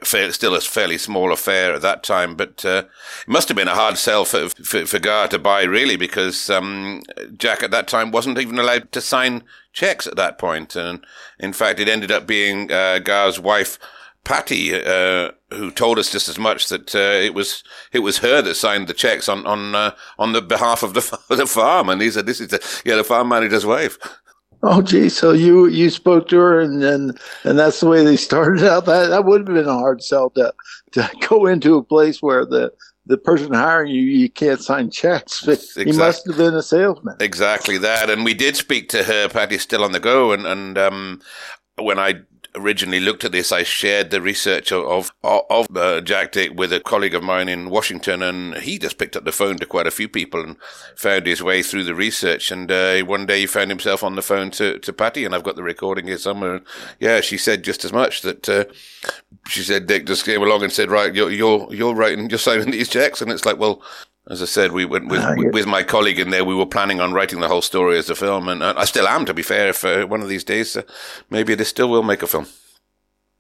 still 0.03 0.55
a 0.55 0.61
fairly 0.61 0.99
small 0.99 1.33
affair 1.33 1.73
at 1.73 1.83
that 1.83 2.03
time, 2.03 2.35
but 2.35 2.63
uh, 2.65 2.85
it 3.23 3.29
must 3.29 3.49
have 3.49 3.57
been 3.57 3.69
a 3.69 3.75
hard 3.75 3.97
sell 3.97 4.27
for, 4.27 4.51
for, 4.51 4.85
for 4.85 4.99
Gar 4.99 5.29
to 5.29 5.39
buy 5.39 5.63
really 5.63 5.97
because 5.97 6.51
um, 6.51 7.03
Jack 7.37 7.63
at 7.63 7.71
that 7.71 7.89
time 7.89 8.11
wasn't 8.11 8.39
even 8.39 8.59
allowed 8.59 8.93
to 8.93 9.01
sign 9.01 9.45
checks 9.73 10.07
at 10.07 10.17
that 10.17 10.37
point. 10.37 10.77
And 10.77 11.05
in 11.39 11.55
fact, 11.55 11.81
it 11.81 11.89
ended 11.89 12.11
up 12.11 12.27
being 12.27 12.67
Gar's 12.67 13.41
wife 13.41 13.79
Patty, 14.25 14.75
uh, 14.75 15.33
who 15.51 15.71
told 15.71 15.99
us 15.99 16.11
just 16.11 16.29
as 16.29 16.39
much 16.39 16.69
that 16.69 16.95
uh, 16.95 16.99
it 16.99 17.35
was 17.35 17.63
it 17.93 17.99
was 17.99 18.19
her 18.19 18.41
that 18.43 18.55
signed 18.55 18.89
the 18.89 18.95
checks 18.95 19.29
on 19.29 19.47
on 19.47 19.75
uh, 19.75 19.95
on 20.19 20.33
the 20.33 20.43
behalf 20.43 20.83
of 20.83 20.95
the 20.95 21.19
the 21.35 21.47
farm, 21.47 21.89
and 21.89 22.01
he 22.01 22.11
said, 22.11 22.27
"This 22.27 22.41
is 22.41 22.49
the 22.49 22.83
yeah 22.85 22.97
the 22.97 23.05
farm 23.05 23.29
manager's 23.29 23.67
wife." 23.67 23.99
Oh, 24.67 24.81
gee, 24.81 25.11
so 25.11 25.33
you 25.33 25.67
you 25.67 25.91
spoke 25.91 26.29
to 26.29 26.39
her, 26.39 26.61
and 26.61 26.83
and 26.83 27.21
and 27.45 27.59
that's 27.59 27.81
the 27.81 27.87
way 27.87 28.03
they 28.03 28.17
started 28.31 28.65
out. 28.65 28.87
That 28.87 29.09
that 29.09 29.27
would 29.27 29.47
have 29.47 29.55
been 29.55 29.69
a 29.69 29.75
hard 29.75 30.03
sell 30.03 30.31
to 30.31 30.55
to 30.93 31.11
go 31.29 31.47
into 31.47 31.77
a 31.77 31.83
place 31.83 32.23
where 32.23 32.47
the 32.47 32.73
the 33.07 33.19
person 33.19 33.53
hiring 33.53 33.93
you 33.93 34.01
you 34.01 34.31
can't 34.31 34.63
sign 34.63 34.91
checks. 34.91 35.43
But 35.45 35.59
exactly. 35.59 35.93
He 35.93 35.99
must 35.99 36.27
have 36.27 36.39
been 36.39 36.55
a 36.55 36.63
salesman. 36.63 37.17
Exactly 37.21 37.77
that. 37.79 38.09
And 38.09 38.25
we 38.25 38.33
did 38.33 38.57
speak 38.57 38.89
to 38.91 39.05
her. 39.05 39.29
Patty's 39.29 39.61
still 39.61 39.85
on 39.85 39.93
the 39.93 40.01
go, 40.01 40.33
and 40.33 40.47
and 40.47 40.79
um, 40.79 41.21
when 41.77 41.99
I 41.99 42.23
originally 42.55 43.01
looked 43.01 43.25
at 43.25 43.33
this, 43.33 43.53
I 43.53 43.63
shared 43.63 44.11
the 44.11 44.21
research 44.21 44.73
of 44.73 44.85
of, 45.23 45.47
of 45.51 45.77
uh, 45.77 46.01
Jack 46.01 46.33
Dick 46.33 46.53
with 46.55 46.73
a 46.73 46.81
colleague 46.81 47.15
of 47.15 47.23
mine 47.23 47.49
in 47.49 47.71
Washington, 47.71 48.23
and 48.23 48.57
he 48.57 48.79
just 48.79 48.99
picked 48.99 49.17
up 49.17 49.25
the 49.25 49.33
phone 49.33 49.57
to 49.59 49.67
quite 49.67 49.87
a 49.87 49.93
few 49.93 50.09
people 50.09 50.43
and 50.43 50.57
found 50.97 51.27
his 51.27 51.43
way 51.43 51.63
through 51.63 51.85
the 51.85 51.95
research. 51.95 52.51
And 52.51 52.71
uh, 52.71 53.01
one 53.01 53.27
day 53.27 53.41
he 53.41 53.47
found 53.47 53.71
himself 53.71 54.03
on 54.03 54.17
the 54.17 54.23
phone 54.23 54.51
to, 54.53 54.79
to 54.79 54.93
Patty, 54.93 55.25
and 55.25 55.35
I've 55.35 55.43
got 55.43 55.57
the 55.57 55.63
recording 55.63 56.07
here 56.07 56.19
somewhere. 56.19 56.61
Yeah, 57.01 57.21
she 57.21 57.37
said 57.37 57.65
just 57.65 57.85
as 57.85 57.93
much 57.93 58.23
that 58.23 58.49
uh, 58.49 58.65
she 59.49 59.63
said 59.63 59.87
Dick 59.87 60.07
just 60.07 60.25
came 60.25 60.43
along 60.43 60.63
and 60.63 60.73
said, 60.73 60.91
"Right, 60.91 61.15
you're 61.15 61.31
you're 61.31 61.73
you're 61.73 61.95
writing, 61.95 62.31
you're 62.31 62.39
signing 62.39 62.71
these 62.71 62.89
checks," 62.89 63.21
and 63.21 63.31
it's 63.31 63.45
like, 63.45 63.59
well, 63.59 63.83
as 64.31 64.41
I 64.41 64.47
said, 64.47 64.73
we 64.73 64.85
went 64.87 65.09
with, 65.09 65.21
uh, 65.21 65.35
with 65.53 65.67
my 65.67 65.83
colleague 65.83 66.19
in 66.19 66.31
there. 66.31 66.45
We 66.45 66.55
were 66.55 66.67
planning 66.67 67.01
on 67.01 67.13
writing 67.13 67.41
the 67.41 67.49
whole 67.49 67.63
story 67.63 67.99
as 67.99 68.09
a 68.09 68.15
film, 68.15 68.49
and 68.49 68.65
I 68.65 68.85
still 68.87 69.07
am, 69.07 69.27
to 69.27 69.35
be 69.35 69.43
fair. 69.43 69.69
If 69.69 69.85
uh, 69.85 70.07
one 70.07 70.23
of 70.23 70.29
these 70.29 70.45
days, 70.45 70.77
uh, 70.77 70.83
maybe 71.29 71.55
they 71.55 71.65
still 71.65 71.91
will 71.91 72.03
make 72.03 72.23
a 72.23 72.27
film. 72.27 72.47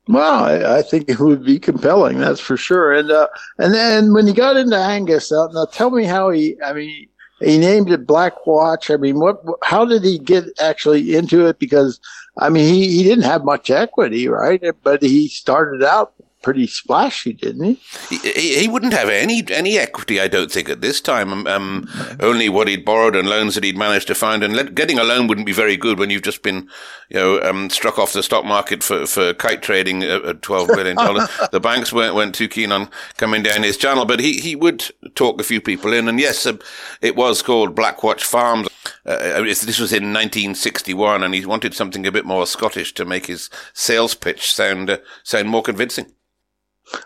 Well, 0.06 0.44
I, 0.44 0.78
I, 0.78 0.82
think 0.82 1.08
it 1.08 1.18
would 1.18 1.46
be 1.46 1.58
compelling, 1.58 2.18
that's 2.18 2.40
for 2.40 2.58
sure. 2.58 2.92
And 2.92 3.10
uh, 3.10 3.28
and 3.56 3.72
then 3.72 4.12
when 4.12 4.26
he 4.26 4.34
got 4.34 4.58
into 4.58 4.76
Angus, 4.76 5.32
uh, 5.32 5.48
now 5.52 5.64
tell 5.64 5.90
me 5.90 6.04
how 6.04 6.28
he. 6.28 6.60
I 6.62 6.74
mean, 6.74 7.08
he 7.40 7.56
named 7.56 7.90
it 7.90 8.06
Black 8.06 8.46
Watch. 8.46 8.90
I 8.90 8.96
mean, 8.96 9.18
what? 9.18 9.42
How 9.62 9.86
did 9.86 10.04
he 10.04 10.18
get 10.18 10.44
actually 10.60 11.16
into 11.16 11.46
it? 11.46 11.58
Because 11.58 11.98
I 12.36 12.50
mean, 12.50 12.72
he, 12.72 12.90
he 12.90 13.02
didn't 13.02 13.24
have 13.24 13.44
much 13.44 13.70
equity, 13.70 14.28
right? 14.28 14.62
But 14.82 15.00
he 15.00 15.28
started 15.28 15.82
out 15.82 16.12
pretty 16.44 16.66
splashy, 16.66 17.32
didn't 17.32 17.64
he? 17.64 17.80
he? 18.10 18.60
He, 18.60 18.68
wouldn't 18.68 18.92
have 18.92 19.08
any 19.08 19.42
any 19.48 19.78
equity, 19.78 20.20
I 20.20 20.28
don't 20.28 20.52
think, 20.52 20.68
at 20.68 20.82
this 20.82 21.00
time. 21.00 21.32
Um, 21.32 21.46
um 21.46 21.88
only 22.20 22.50
what 22.50 22.68
he'd 22.68 22.84
borrowed 22.84 23.16
and 23.16 23.28
loans 23.28 23.54
that 23.54 23.64
he'd 23.64 23.78
managed 23.78 24.06
to 24.08 24.14
find. 24.14 24.44
And 24.44 24.54
let, 24.54 24.74
getting 24.74 24.98
a 24.98 25.04
loan 25.04 25.26
wouldn't 25.26 25.46
be 25.46 25.52
very 25.52 25.76
good 25.76 25.98
when 25.98 26.10
you've 26.10 26.22
just 26.22 26.42
been, 26.42 26.68
you 27.08 27.16
know, 27.16 27.40
um, 27.40 27.70
struck 27.70 27.98
off 27.98 28.12
the 28.12 28.22
stock 28.22 28.44
market 28.44 28.82
for, 28.82 29.06
for 29.06 29.32
kite 29.32 29.62
trading 29.62 30.02
at 30.02 30.42
twelve 30.42 30.68
billion 30.68 30.96
dollars. 30.96 31.28
the 31.50 31.60
banks 31.60 31.92
weren't 31.92 32.14
weren't 32.14 32.34
too 32.34 32.48
keen 32.48 32.70
on 32.70 32.90
coming 33.16 33.42
down 33.42 33.62
his 33.62 33.78
channel, 33.78 34.04
but 34.04 34.20
he 34.20 34.38
he 34.38 34.54
would 34.54 34.84
talk 35.14 35.40
a 35.40 35.44
few 35.44 35.62
people 35.62 35.94
in. 35.94 36.08
And 36.08 36.20
yes, 36.20 36.44
uh, 36.44 36.58
it 37.00 37.16
was 37.16 37.40
called 37.40 37.74
Blackwatch 37.74 38.22
Farms. 38.22 38.68
Uh, 39.06 39.42
this 39.42 39.80
was 39.80 39.92
in 39.92 40.12
1961, 40.12 41.22
and 41.22 41.34
he 41.34 41.46
wanted 41.46 41.72
something 41.72 42.06
a 42.06 42.12
bit 42.12 42.26
more 42.26 42.46
Scottish 42.46 42.92
to 42.94 43.06
make 43.06 43.26
his 43.26 43.48
sales 43.72 44.14
pitch 44.14 44.52
sound 44.52 44.90
uh, 44.90 44.98
sound 45.22 45.48
more 45.48 45.62
convincing. 45.62 46.12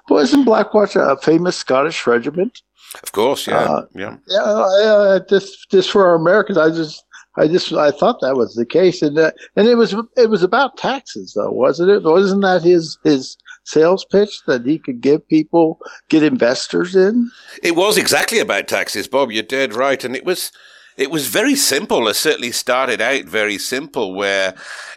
Well, 0.09 0.21
isn't 0.21 0.45
Blackwatch 0.45 0.97
a 0.97 1.17
famous 1.21 1.57
Scottish 1.57 2.07
regiment? 2.07 2.63
Of 3.03 3.13
course, 3.13 3.47
yeah, 3.47 3.59
uh, 3.59 3.87
yeah, 3.95 4.17
yeah. 4.29 4.43
Uh, 4.43 5.21
just, 5.29 5.71
just 5.71 5.91
for 5.91 6.07
our 6.07 6.15
Americans, 6.15 6.57
I 6.57 6.71
just, 6.71 7.05
I 7.37 7.47
just, 7.47 7.73
I 7.73 7.91
thought 7.91 8.21
that 8.23 8.37
was 8.37 8.55
the 8.55 8.65
case, 8.65 9.03
and 9.03 9.19
uh, 9.19 9.33
and 9.57 9.69
it 9.69 9.75
was, 9.75 9.95
it 10.17 10.31
was 10.31 10.43
about 10.43 10.79
taxes, 10.79 11.35
though, 11.35 11.51
wasn't 11.51 11.91
it? 11.91 12.03
Wasn't 12.03 12.41
that 12.43 12.63
his 12.63 12.99
his 13.05 13.37
sales 13.65 14.07
pitch 14.07 14.41
that 14.47 14.65
he 14.65 14.79
could 14.79 15.03
give 15.03 15.29
people, 15.29 15.79
get 16.09 16.23
investors 16.23 16.97
in? 16.97 17.31
It 17.63 17.77
was 17.77 17.99
exactly 17.99 18.39
about 18.39 18.69
taxes, 18.69 19.07
Bob. 19.07 19.31
You're 19.31 19.43
dead 19.43 19.75
right, 19.75 20.03
and 20.03 20.17
it 20.17 20.25
was 20.25 20.51
it 20.99 21.11
was 21.11 21.29
very 21.29 21.55
simple. 21.55 22.09
It 22.09 22.15
certainly 22.15 22.53
started 22.53 23.01
out 23.01 23.25
very 23.25 23.57
simple, 23.57 24.15
where 24.15 24.55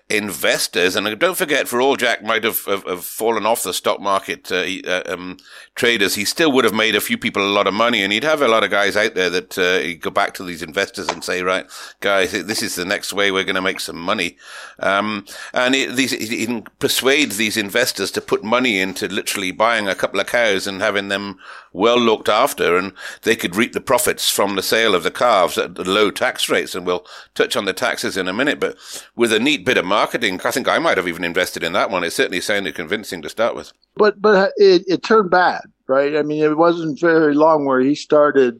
investors, 0.09 0.95
and 0.95 1.19
don't 1.19 1.37
forget, 1.37 1.67
for 1.67 1.79
all 1.79 1.95
Jack 1.95 2.23
might 2.23 2.43
have, 2.43 2.65
have, 2.65 2.83
have 2.85 3.05
fallen 3.05 3.45
off 3.45 3.63
the 3.63 3.73
stock 3.73 4.01
market 4.01 4.51
uh, 4.51 4.65
uh, 4.85 5.03
um, 5.05 5.37
traders, 5.75 6.15
he 6.15 6.25
still 6.25 6.51
would 6.51 6.65
have 6.65 6.73
made 6.73 6.95
a 6.95 7.01
few 7.01 7.17
people 7.17 7.45
a 7.45 7.47
lot 7.47 7.67
of 7.67 7.73
money, 7.73 8.03
and 8.03 8.11
he'd 8.11 8.23
have 8.23 8.41
a 8.41 8.47
lot 8.47 8.63
of 8.63 8.71
guys 8.71 8.97
out 8.97 9.13
there 9.13 9.29
that 9.29 9.57
uh, 9.57 9.77
he'd 9.79 10.01
go 10.01 10.09
back 10.09 10.33
to 10.33 10.43
these 10.43 10.61
investors 10.61 11.07
and 11.07 11.23
say, 11.23 11.43
right, 11.43 11.65
guys, 12.01 12.31
this 12.31 12.61
is 12.61 12.75
the 12.75 12.85
next 12.85 13.13
way 13.13 13.31
we're 13.31 13.43
going 13.43 13.55
to 13.55 13.61
make 13.61 13.79
some 13.79 13.99
money. 13.99 14.37
Um, 14.79 15.25
and 15.53 15.75
it, 15.75 15.95
these, 15.95 16.11
he 16.11 16.63
persuades 16.79 17.37
these 17.37 17.57
investors 17.57 18.11
to 18.11 18.21
put 18.21 18.43
money 18.43 18.79
into 18.79 19.07
literally 19.07 19.51
buying 19.51 19.87
a 19.87 19.95
couple 19.95 20.19
of 20.19 20.27
cows 20.27 20.67
and 20.67 20.81
having 20.81 21.07
them 21.07 21.37
well 21.73 21.99
looked 21.99 22.27
after, 22.27 22.75
and 22.77 22.91
they 23.21 23.35
could 23.35 23.55
reap 23.55 23.73
the 23.73 23.79
profits 23.81 24.29
from 24.29 24.55
the 24.55 24.63
sale 24.63 24.93
of 24.93 25.03
the 25.03 25.11
calves 25.11 25.57
at 25.57 25.75
the 25.75 25.90
low 25.91 26.11
tax 26.11 26.49
rates. 26.49 26.75
And 26.75 26.85
we'll 26.85 27.05
touch 27.35 27.55
on 27.55 27.65
the 27.65 27.73
taxes 27.73 28.17
in 28.17 28.27
a 28.27 28.33
minute, 28.33 28.59
but 28.59 28.77
with 29.15 29.31
a 29.33 29.39
neat 29.39 29.65
bit 29.65 29.77
of 29.77 29.85
marketing, 29.85 30.41
I 30.43 30.51
think 30.51 30.67
I 30.67 30.79
might 30.79 30.97
have 30.97 31.07
even 31.07 31.23
invested 31.23 31.63
in 31.63 31.73
that 31.73 31.91
one. 31.91 32.03
It 32.03 32.11
certainly 32.11 32.41
sounded 32.41 32.75
convincing 32.75 33.21
to 33.21 33.29
start 33.29 33.55
with. 33.55 33.71
But 33.95 34.21
but 34.21 34.53
it, 34.57 34.83
it 34.87 35.03
turned 35.03 35.29
bad, 35.29 35.61
right? 35.87 36.15
I 36.15 36.23
mean, 36.23 36.43
it 36.43 36.57
wasn't 36.57 36.99
very 36.99 37.35
long 37.35 37.65
where 37.65 37.81
he 37.81 37.95
started 37.95 38.59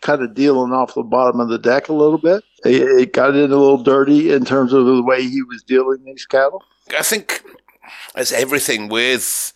kind 0.00 0.22
of 0.22 0.34
dealing 0.34 0.72
off 0.72 0.94
the 0.94 1.02
bottom 1.02 1.40
of 1.40 1.48
the 1.48 1.58
deck 1.58 1.88
a 1.88 1.92
little 1.92 2.18
bit. 2.18 2.44
It, 2.64 2.82
it 2.82 3.12
got 3.12 3.34
in 3.34 3.52
a 3.52 3.56
little 3.56 3.82
dirty 3.82 4.32
in 4.32 4.44
terms 4.44 4.72
of 4.72 4.86
the 4.86 5.02
way 5.02 5.22
he 5.22 5.42
was 5.42 5.62
dealing 5.62 6.04
these 6.04 6.26
cattle. 6.26 6.62
I 6.96 7.02
think 7.02 7.42
as 8.14 8.32
everything 8.32 8.88
with 8.88 9.52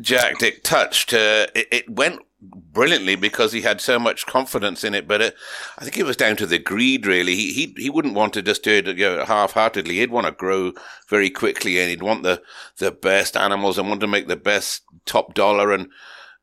Jack 0.00 0.38
Dick 0.38 0.62
touched, 0.62 1.12
uh, 1.12 1.46
it, 1.54 1.68
it, 1.70 1.90
went 1.90 2.20
brilliantly 2.42 3.16
because 3.16 3.52
he 3.52 3.60
had 3.60 3.80
so 3.80 3.98
much 3.98 4.26
confidence 4.26 4.84
in 4.84 4.94
it. 4.94 5.06
But 5.06 5.22
it, 5.22 5.34
I 5.78 5.84
think 5.84 5.96
it 5.98 6.06
was 6.06 6.16
down 6.16 6.36
to 6.36 6.46
the 6.46 6.58
greed, 6.58 7.06
really. 7.06 7.34
He 7.34 7.52
he, 7.52 7.74
he 7.76 7.90
wouldn't 7.90 8.14
want 8.14 8.32
to 8.34 8.42
just 8.42 8.62
do 8.62 8.72
it 8.72 8.86
you 8.86 8.94
know, 8.94 9.24
half-heartedly. 9.24 9.98
He'd 9.98 10.10
want 10.10 10.26
to 10.26 10.32
grow 10.32 10.72
very 11.08 11.30
quickly, 11.30 11.78
and 11.78 11.88
he'd 11.88 12.02
want 12.02 12.22
the 12.22 12.42
the 12.78 12.90
best 12.90 13.36
animals 13.36 13.78
and 13.78 13.88
want 13.88 14.00
to 14.00 14.06
make 14.06 14.28
the 14.28 14.36
best 14.36 14.82
top 15.06 15.34
dollar 15.34 15.72
and 15.72 15.88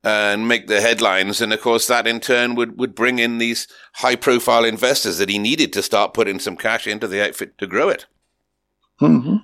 and 0.03 0.47
make 0.47 0.67
the 0.67 0.81
headlines. 0.81 1.41
And 1.41 1.51
of 1.51 1.61
course, 1.61 1.87
that 1.87 2.07
in 2.07 2.19
turn 2.19 2.55
would, 2.55 2.79
would 2.79 2.95
bring 2.95 3.19
in 3.19 3.37
these 3.37 3.67
high 3.93 4.15
profile 4.15 4.63
investors 4.63 5.17
that 5.17 5.29
he 5.29 5.37
needed 5.37 5.73
to 5.73 5.83
start 5.83 6.13
putting 6.13 6.39
some 6.39 6.55
cash 6.55 6.87
into 6.87 7.07
the 7.07 7.25
outfit 7.25 7.57
to 7.57 7.67
grow 7.67 7.89
it. 7.89 8.05
Mm-hmm. 9.01 9.37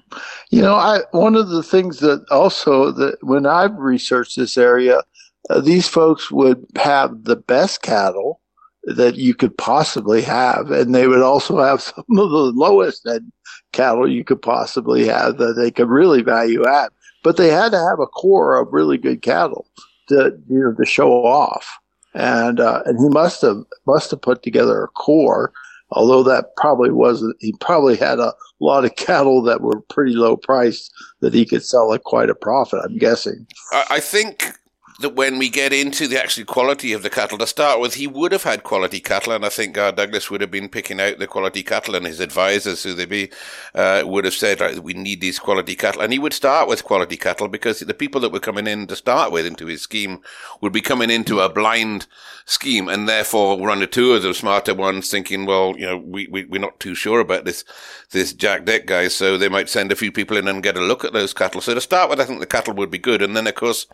You 0.49 0.61
know, 0.61 0.75
I 0.75 0.99
one 1.11 1.35
of 1.35 1.49
the 1.49 1.63
things 1.63 1.99
that 1.99 2.25
also 2.29 2.91
that 2.91 3.17
when 3.21 3.45
I've 3.45 3.77
researched 3.77 4.35
this 4.35 4.57
area, 4.57 5.01
uh, 5.49 5.61
these 5.61 5.87
folks 5.87 6.31
would 6.31 6.65
have 6.75 7.23
the 7.23 7.35
best 7.35 7.81
cattle 7.81 8.41
that 8.83 9.15
you 9.15 9.33
could 9.33 9.57
possibly 9.57 10.21
have, 10.21 10.71
and 10.71 10.93
they 10.93 11.07
would 11.07 11.21
also 11.21 11.59
have 11.59 11.81
some 11.81 12.05
of 12.09 12.29
the 12.29 12.51
lowest 12.55 13.05
end 13.07 13.31
cattle 13.71 14.09
you 14.09 14.23
could 14.23 14.41
possibly 14.41 15.05
have 15.05 15.37
that 15.37 15.53
they 15.53 15.71
could 15.71 15.89
really 15.89 16.21
value 16.21 16.65
add. 16.65 16.89
But 17.23 17.37
they 17.37 17.49
had 17.49 17.71
to 17.71 17.79
have 17.79 17.99
a 17.99 18.07
core 18.07 18.57
of 18.57 18.71
really 18.71 18.97
good 18.97 19.21
cattle 19.21 19.67
to 20.09 20.37
you 20.47 20.59
know 20.59 20.73
to 20.73 20.85
show 20.85 21.11
off, 21.25 21.67
and 22.13 22.59
uh, 22.59 22.83
and 22.85 22.99
he 22.99 23.09
must 23.09 23.41
have 23.41 23.63
must 23.87 24.11
have 24.11 24.21
put 24.21 24.43
together 24.43 24.83
a 24.83 24.87
core. 24.89 25.51
Although 25.91 26.23
that 26.23 26.55
probably 26.57 26.89
wasn't, 26.89 27.35
he 27.39 27.53
probably 27.61 27.95
had 27.95 28.19
a 28.19 28.33
lot 28.59 28.85
of 28.85 28.95
cattle 28.95 29.41
that 29.43 29.61
were 29.61 29.81
pretty 29.81 30.13
low 30.13 30.35
priced 30.35 30.91
that 31.21 31.33
he 31.33 31.45
could 31.45 31.63
sell 31.63 31.93
at 31.93 32.03
quite 32.03 32.29
a 32.29 32.35
profit. 32.35 32.81
I'm 32.83 32.97
guessing. 32.97 33.47
I 33.71 33.99
think 33.99 34.55
that 34.99 35.15
when 35.15 35.37
we 35.37 35.49
get 35.49 35.73
into 35.73 36.07
the 36.07 36.21
actual 36.21 36.45
quality 36.45 36.93
of 36.93 37.03
the 37.03 37.09
cattle 37.09 37.37
to 37.37 37.47
start 37.47 37.79
with, 37.81 37.95
he 37.95 38.07
would 38.07 38.31
have 38.31 38.43
had 38.43 38.63
quality 38.63 38.99
cattle, 38.99 39.33
and 39.33 39.45
I 39.45 39.49
think 39.49 39.77
uh, 39.77 39.91
Douglas 39.91 40.31
would 40.31 40.41
have 40.41 40.51
been 40.51 40.69
picking 40.69 41.01
out 41.01 41.19
the 41.19 41.27
quality 41.27 41.63
cattle, 41.63 41.95
and 41.95 42.05
his 42.05 42.21
advisors, 42.21 42.83
who 42.83 42.93
they 42.93 43.05
be, 43.05 43.29
uh, 43.73 44.03
would 44.05 44.23
have 44.23 44.33
said, 44.33 44.79
we 44.79 44.93
need 44.93 45.19
these 45.19 45.39
quality 45.39 45.75
cattle, 45.75 46.01
and 46.01 46.13
he 46.13 46.19
would 46.19 46.33
start 46.33 46.69
with 46.69 46.85
quality 46.85 47.17
cattle 47.17 47.47
because 47.47 47.81
the 47.81 47.93
people 47.93 48.21
that 48.21 48.31
were 48.31 48.39
coming 48.39 48.67
in 48.67 48.87
to 48.87 48.95
start 48.95 49.31
with 49.31 49.45
into 49.45 49.65
his 49.65 49.81
scheme 49.81 50.21
would 50.61 50.71
be 50.71 50.81
coming 50.81 51.09
into 51.09 51.41
a 51.41 51.49
blind 51.49 52.07
scheme, 52.45 52.87
and 52.87 53.09
therefore 53.09 53.57
one 53.57 53.81
or 53.81 53.87
two 53.87 54.13
of 54.13 54.23
the 54.23 54.33
smarter 54.33 54.73
ones 54.73 55.09
thinking, 55.09 55.45
well, 55.45 55.73
you 55.77 55.85
know, 55.85 55.97
we, 55.97 56.27
we 56.27 56.45
we're 56.45 56.61
not 56.61 56.79
too 56.79 56.95
sure 56.95 57.19
about 57.19 57.43
this 57.43 57.65
this 58.11 58.33
Jack 58.33 58.65
Dick 58.65 58.85
guy, 58.85 59.07
so 59.07 59.37
they 59.37 59.49
might 59.49 59.67
send 59.67 59.91
a 59.91 59.95
few 59.95 60.11
people 60.11 60.37
in 60.37 60.47
and 60.47 60.63
get 60.63 60.77
a 60.77 60.81
look 60.81 61.03
at 61.03 61.11
those 61.11 61.33
cattle. 61.33 61.59
So 61.59 61.73
to 61.73 61.81
start 61.81 62.09
with, 62.09 62.19
I 62.19 62.25
think 62.25 62.39
the 62.39 62.45
cattle 62.45 62.75
would 62.75 62.91
be 62.91 62.97
good, 62.97 63.21
and 63.21 63.35
then 63.35 63.47
of 63.47 63.55
course 63.55 63.87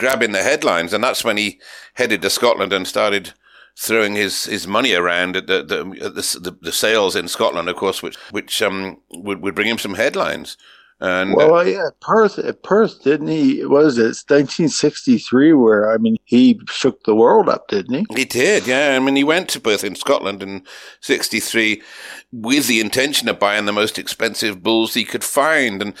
grabbing 0.00 0.32
the 0.32 0.42
headlines, 0.42 0.92
and 0.92 1.04
that's 1.04 1.22
when 1.22 1.36
he 1.36 1.60
headed 1.94 2.22
to 2.22 2.30
Scotland 2.30 2.72
and 2.72 2.88
started 2.88 3.34
throwing 3.78 4.14
his, 4.14 4.46
his 4.46 4.66
money 4.66 4.94
around 4.94 5.36
at 5.36 5.46
the 5.46 5.62
the, 5.62 5.84
the, 6.40 6.56
the 6.60 6.72
sales 6.72 7.14
in 7.14 7.28
Scotland, 7.28 7.68
of 7.68 7.76
course, 7.76 8.02
which 8.02 8.16
which 8.32 8.62
um 8.62 9.00
would, 9.10 9.42
would 9.42 9.54
bring 9.54 9.68
him 9.68 9.78
some 9.78 9.94
headlines. 9.94 10.56
And 11.02 11.34
well, 11.34 11.54
uh, 11.54 11.64
yeah, 11.64 11.88
Perth, 12.00 12.38
Perth, 12.62 13.02
didn't 13.02 13.28
he? 13.28 13.64
Was 13.64 13.96
it 13.96 14.20
1963? 14.28 15.54
Where 15.54 15.90
I 15.90 15.96
mean, 15.96 16.16
he 16.24 16.60
shook 16.68 17.04
the 17.04 17.14
world 17.14 17.48
up, 17.48 17.68
didn't 17.68 17.94
he? 17.94 18.06
He 18.14 18.24
did, 18.26 18.66
yeah. 18.66 18.96
I 18.96 18.98
mean, 18.98 19.16
he 19.16 19.24
went 19.24 19.48
to 19.50 19.60
Perth 19.60 19.82
in 19.82 19.94
Scotland 19.94 20.42
in 20.42 20.62
'63 21.00 21.82
with 22.32 22.68
the 22.68 22.80
intention 22.80 23.30
of 23.30 23.38
buying 23.38 23.64
the 23.64 23.72
most 23.72 23.98
expensive 23.98 24.62
bulls 24.62 24.92
he 24.92 25.06
could 25.06 25.24
find, 25.24 25.80
and 25.80 25.94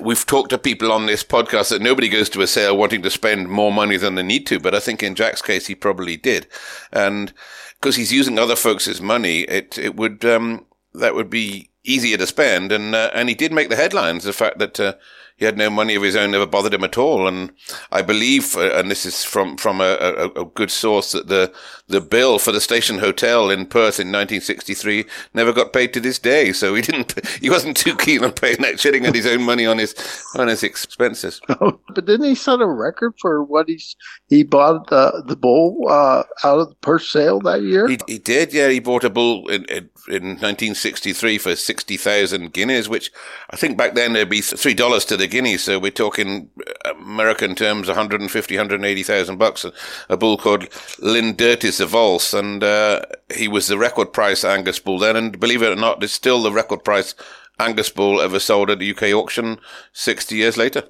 we've 0.00 0.26
talked 0.26 0.50
to 0.50 0.58
people 0.58 0.90
on 0.90 1.06
this 1.06 1.22
podcast 1.22 1.70
that 1.70 1.82
nobody 1.82 2.08
goes 2.08 2.28
to 2.30 2.42
a 2.42 2.46
sale 2.46 2.76
wanting 2.76 3.02
to 3.02 3.10
spend 3.10 3.48
more 3.48 3.72
money 3.72 3.96
than 3.96 4.14
they 4.14 4.22
need 4.22 4.46
to, 4.46 4.58
but 4.58 4.74
I 4.74 4.80
think 4.80 5.02
in 5.02 5.14
Jack's 5.14 5.42
case, 5.42 5.66
he 5.66 5.74
probably 5.74 6.16
did. 6.16 6.46
And 6.92 7.32
because 7.80 7.96
he's 7.96 8.12
using 8.12 8.38
other 8.38 8.56
folks' 8.56 9.00
money, 9.00 9.40
it, 9.42 9.78
it 9.78 9.96
would, 9.96 10.24
um, 10.24 10.66
that 10.94 11.14
would 11.14 11.30
be 11.30 11.70
easier 11.84 12.16
to 12.16 12.26
spend. 12.26 12.72
And, 12.72 12.94
uh, 12.94 13.10
and 13.14 13.28
he 13.28 13.34
did 13.34 13.52
make 13.52 13.68
the 13.68 13.76
headlines. 13.76 14.24
The 14.24 14.32
fact 14.32 14.58
that, 14.58 14.80
uh, 14.80 14.94
he 15.36 15.44
had 15.44 15.58
no 15.58 15.68
money 15.68 15.94
of 15.94 16.02
his 16.02 16.16
own, 16.16 16.30
never 16.30 16.46
bothered 16.46 16.72
him 16.72 16.84
at 16.84 16.96
all. 16.96 17.28
And 17.28 17.52
I 17.92 18.00
believe, 18.00 18.56
uh, 18.56 18.72
and 18.74 18.90
this 18.90 19.04
is 19.04 19.22
from 19.22 19.58
from 19.58 19.82
a, 19.82 19.96
a, 20.00 20.28
a, 20.30 20.44
good 20.46 20.70
source, 20.70 21.12
that 21.12 21.28
the 21.28 21.52
the 21.88 22.00
bill 22.00 22.38
for 22.38 22.52
the 22.52 22.60
station 22.60 22.98
hotel 22.98 23.50
in 23.50 23.66
Perth 23.66 24.00
in 24.00 24.08
1963 24.08 25.04
never 25.34 25.52
got 25.52 25.74
paid 25.74 25.92
to 25.92 26.00
this 26.00 26.18
day. 26.18 26.52
So 26.52 26.74
he 26.74 26.80
didn't, 26.80 27.26
he 27.40 27.50
wasn't 27.50 27.76
too 27.76 27.94
keen 27.96 28.24
on 28.24 28.32
paying 28.32 28.62
that 28.62 28.76
shitting 28.76 29.04
and 29.04 29.14
his 29.14 29.26
own 29.26 29.42
money 29.42 29.66
on 29.66 29.76
his 29.76 29.94
on 30.36 30.48
his 30.48 30.62
expenses. 30.62 31.42
but 31.48 32.06
didn't 32.06 32.24
he 32.24 32.34
set 32.34 32.62
a 32.62 32.66
record 32.66 33.12
for 33.20 33.44
what 33.44 33.68
he's 33.68 33.94
he 34.28 34.42
bought 34.42 34.88
the 34.88 35.22
the 35.26 35.36
bull 35.36 35.86
uh, 35.86 36.22
out 36.44 36.60
of 36.60 36.70
the 36.70 36.76
Perth 36.76 37.04
sale 37.04 37.40
that 37.40 37.62
year? 37.62 37.86
He, 37.88 37.98
he 38.06 38.18
did, 38.18 38.54
yeah. 38.54 38.70
He 38.70 38.80
bought 38.80 39.04
a 39.04 39.10
bull 39.10 39.46
in, 39.48 39.64
in, 39.66 39.90
in 40.08 40.24
1963 40.28 41.36
for 41.36 41.54
sixty 41.54 41.98
thousand 41.98 42.54
guineas, 42.54 42.88
which 42.88 43.12
I 43.50 43.56
think 43.56 43.76
back 43.76 43.94
then 43.94 44.14
there'd 44.14 44.30
be 44.30 44.40
three 44.40 44.72
dollars 44.72 45.04
to 45.06 45.18
the 45.18 45.25
the 45.26 45.36
guineas. 45.36 45.64
So 45.64 45.78
we're 45.78 45.90
talking 45.90 46.50
American 46.84 47.54
terms, 47.54 47.88
150, 47.88 48.56
180,000 48.56 49.36
bucks. 49.36 49.64
A, 49.64 49.72
a, 50.08 50.16
bull 50.16 50.36
called 50.36 50.68
Lindertis 51.00 51.80
Evulse, 51.80 52.32
and 52.32 52.62
uh, 52.62 53.02
he 53.34 53.48
was 53.48 53.66
the 53.66 53.78
record 53.78 54.12
price 54.12 54.44
Angus 54.44 54.78
bull 54.78 54.98
then. 54.98 55.16
And 55.16 55.38
believe 55.38 55.62
it 55.62 55.72
or 55.72 55.76
not, 55.76 56.02
it's 56.02 56.12
still 56.12 56.42
the 56.42 56.52
record 56.52 56.84
price 56.84 57.14
Angus 57.58 57.90
bull 57.90 58.20
ever 58.20 58.38
sold 58.38 58.70
at 58.70 58.78
the 58.78 58.90
UK 58.90 59.14
auction 59.14 59.58
60 59.92 60.36
years 60.36 60.56
later. 60.56 60.84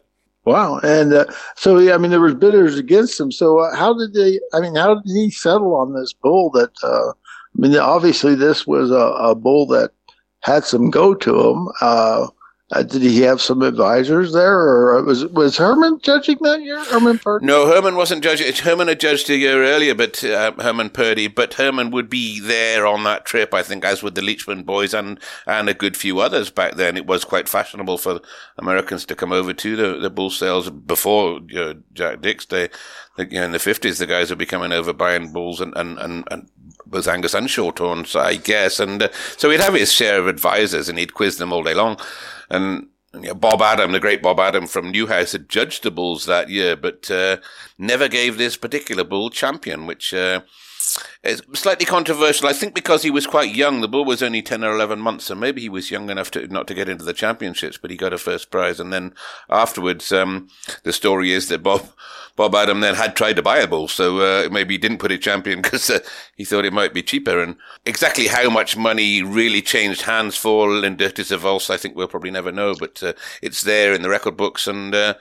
Wow. 0.45 0.79
And 0.79 1.13
uh, 1.13 1.27
so, 1.57 1.79
yeah, 1.79 1.95
I 1.95 1.99
mean, 1.99 2.11
there 2.11 2.21
was 2.21 2.35
bidders 2.35 2.79
against 2.79 3.19
him. 3.19 3.33
So 3.33 3.59
uh, 3.59 3.75
how 3.75 3.99
did 3.99 4.15
they, 4.15 4.41
I 4.53 4.61
mean, 4.61 4.77
how 4.77 4.95
did 4.95 5.13
he 5.13 5.31
settle 5.31 5.75
on 5.75 5.93
this 5.93 6.13
bull 6.13 6.51
that, 6.51 6.71
uh, 6.85 7.11
I 7.11 7.13
mean, 7.55 7.77
obviously 7.77 8.35
this 8.37 8.67
was 8.67 8.91
a, 8.91 8.95
a 8.95 9.35
bull 9.35 9.67
that 9.69 9.91
had 10.43 10.65
some 10.65 10.91
go 10.91 11.15
to 11.15 11.51
him. 11.51 11.69
Uh, 12.73 12.79
uh, 12.79 12.83
did 12.83 13.03
he 13.03 13.21
have 13.21 13.41
some 13.41 13.63
advisors 13.63 14.33
there, 14.33 14.59
or 14.59 15.03
was 15.03 15.25
was 15.27 15.57
Herman 15.57 16.01
judging 16.03 16.39
that 16.41 16.63
year? 16.63 16.85
Herman 16.85 17.19
Purdy? 17.19 17.47
No, 17.47 17.67
Herman 17.67 17.95
wasn't 17.95 18.25
judging. 18.25 18.53
Herman 18.53 18.89
had 18.89 18.99
judged 18.99 19.31
a 19.31 19.37
year 19.37 19.63
earlier, 19.65 19.95
but 19.95 20.23
uh, 20.25 20.53
Herman 20.59 20.91
Purdy. 20.91 21.29
But 21.29 21.55
Herman 21.55 21.91
would 21.93 22.11
be 22.11 22.41
there 22.41 22.85
on 22.85 23.05
that 23.05 23.25
trip, 23.25 23.55
I 23.55 23.63
think, 23.63 23.85
as 23.85 24.03
with 24.03 24.17
the 24.17 24.21
Leachman 24.21 24.65
boys 24.65 24.95
and 24.95 25.21
and 25.47 25.69
a 25.69 25.75
good 25.75 25.97
few 25.97 26.19
others 26.19 26.51
back 26.51 26.75
then. 26.75 26.97
It 26.97 27.07
was 27.07 27.25
quite 27.25 27.49
fashionable 27.49 27.99
for 27.99 28.21
Americans 28.59 29.05
to 29.07 29.15
come 29.15 29.33
over 29.33 29.53
to 29.53 29.77
the 29.77 29.99
the 30.01 30.11
bull 30.11 30.31
sales 30.31 30.69
before 30.69 31.41
you 31.47 31.55
know, 31.57 31.75
Jack 31.93 32.21
Dick's 32.21 32.47
day. 32.47 32.69
You 33.17 33.27
know, 33.27 33.45
in 33.45 33.53
the 33.53 33.59
fifties, 33.61 33.99
the 33.99 34.07
guys 34.07 34.29
would 34.31 34.39
be 34.39 34.47
coming 34.47 34.73
over 34.73 34.93
buying 34.93 35.33
bulls 35.33 35.61
and 35.61 35.73
and 35.77 35.99
and, 35.99 36.25
and 36.31 36.51
was 36.89 37.09
Angus 37.09 37.35
and 37.35 37.49
Shorthorns, 37.49 38.19
I 38.19 38.37
guess. 38.37 38.81
And 38.81 39.03
uh, 39.03 39.09
so 39.37 39.51
he'd 39.51 39.61
have 39.61 39.75
his 39.75 39.93
share 39.93 40.19
of 40.19 40.27
advisors, 40.27 40.89
and 40.89 40.99
he'd 40.99 41.15
quiz 41.15 41.39
them 41.39 41.53
all 41.53 41.63
day 41.63 41.75
long. 41.75 41.99
And 42.51 42.89
you 43.15 43.29
know, 43.29 43.35
Bob 43.35 43.63
Adam, 43.63 43.93
the 43.93 44.01
great 44.01 44.23
Bob 44.23 44.41
Adam 44.41 44.67
from 44.67 44.91
Newhouse, 44.91 45.33
had 45.33 45.49
judged 45.49 45.83
the 45.83 45.91
bulls 45.91 46.27
that 46.27 46.51
year, 46.51 46.77
but 46.77 47.11
uh, 47.11 47.39
never 47.79 48.09
gave 48.09 48.37
this 48.37 48.57
particular 48.57 49.05
bull 49.05 49.31
champion, 49.31 49.87
which 49.87 50.13
uh, 50.13 50.41
is 51.23 51.43
slightly 51.55 51.87
controversial. 51.87 52.49
I 52.49 52.53
think 52.53 52.75
because 52.75 53.03
he 53.03 53.11
was 53.11 53.27
quite 53.27 53.55
young. 53.55 53.81
The 53.81 53.89
bull 53.89 54.05
was 54.05 54.23
only 54.23 54.43
ten 54.43 54.65
or 54.65 54.73
eleven 54.73 55.01
months, 55.01 55.27
so 55.27 55.35
maybe 55.35 55.61
he 55.61 55.69
was 55.69 55.91
young 55.91 56.11
enough 56.11 56.31
to 56.33 56.47
not 56.49 56.67
to 56.69 56.75
get 56.75 56.89
into 56.89 57.05
the 57.05 57.13
championships, 57.13 57.79
but 57.79 57.91
he 57.91 57.97
got 57.97 58.13
a 58.13 58.19
first 58.19 58.51
prize. 58.51 58.81
And 58.81 58.93
then 58.93 59.15
afterwards, 59.49 60.13
um, 60.13 60.49
the 60.83 60.93
story 60.93 61.33
is 61.33 61.49
that 61.49 61.63
Bob 61.63 61.89
Bob 62.37 62.55
Adam 62.55 62.81
then 62.81 62.95
had 62.95 63.17
tried 63.17 63.37
to 63.37 63.43
buy 63.43 63.59
a 63.59 63.67
bull, 63.67 63.89
so 63.89 64.19
uh, 64.21 64.49
maybe 64.51 64.75
he 64.75 64.79
didn't 64.79 64.99
put 64.99 65.11
it 65.11 65.23
champion 65.23 65.63
because 65.63 65.89
uh, 65.89 66.01
he 66.37 66.45
thought 66.45 66.67
it 66.67 66.73
might 66.73 66.95
be 66.95 67.03
cheaper. 67.03 67.41
And 67.43 67.57
exactly 67.85 68.27
how 68.27 68.51
much 68.51 68.77
money 68.77 69.23
really 69.23 69.63
changed 69.63 70.03
hands 70.03 70.37
for 70.37 70.69
Lindertis 70.69 71.33
Evulse, 71.33 71.71
I 71.71 71.79
think 71.79 71.97
we'll 71.97 72.09
probably 72.09 72.31
never 72.31 72.53
know, 72.53 72.75
but 72.79 73.03
uh, 73.03 73.15
it's 73.41 73.63
there 73.63 73.95
in 73.95 74.03
the 74.03 74.11
record 74.11 74.37
books. 74.37 74.67
And 74.67 74.95
uh, 74.95 75.15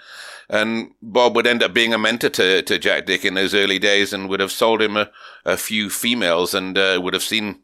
and 0.49 0.91
Bob 1.01 1.36
would 1.36 1.47
end 1.47 1.63
up 1.63 1.73
being 1.73 1.93
a 1.93 1.97
mentor 1.97 2.29
to, 2.29 2.62
to 2.62 2.79
Jack 2.79 3.05
Dick 3.05 3.25
in 3.25 3.34
those 3.34 3.53
early 3.53 3.79
days 3.79 4.13
and 4.13 4.29
would 4.29 4.39
have 4.39 4.51
sold 4.51 4.81
him 4.81 4.97
a, 4.97 5.10
a 5.45 5.58
few 5.58 5.89
females 5.89 6.53
and 6.53 6.77
uh, 6.77 6.99
would 7.01 7.13
have 7.13 7.23
seen 7.23 7.62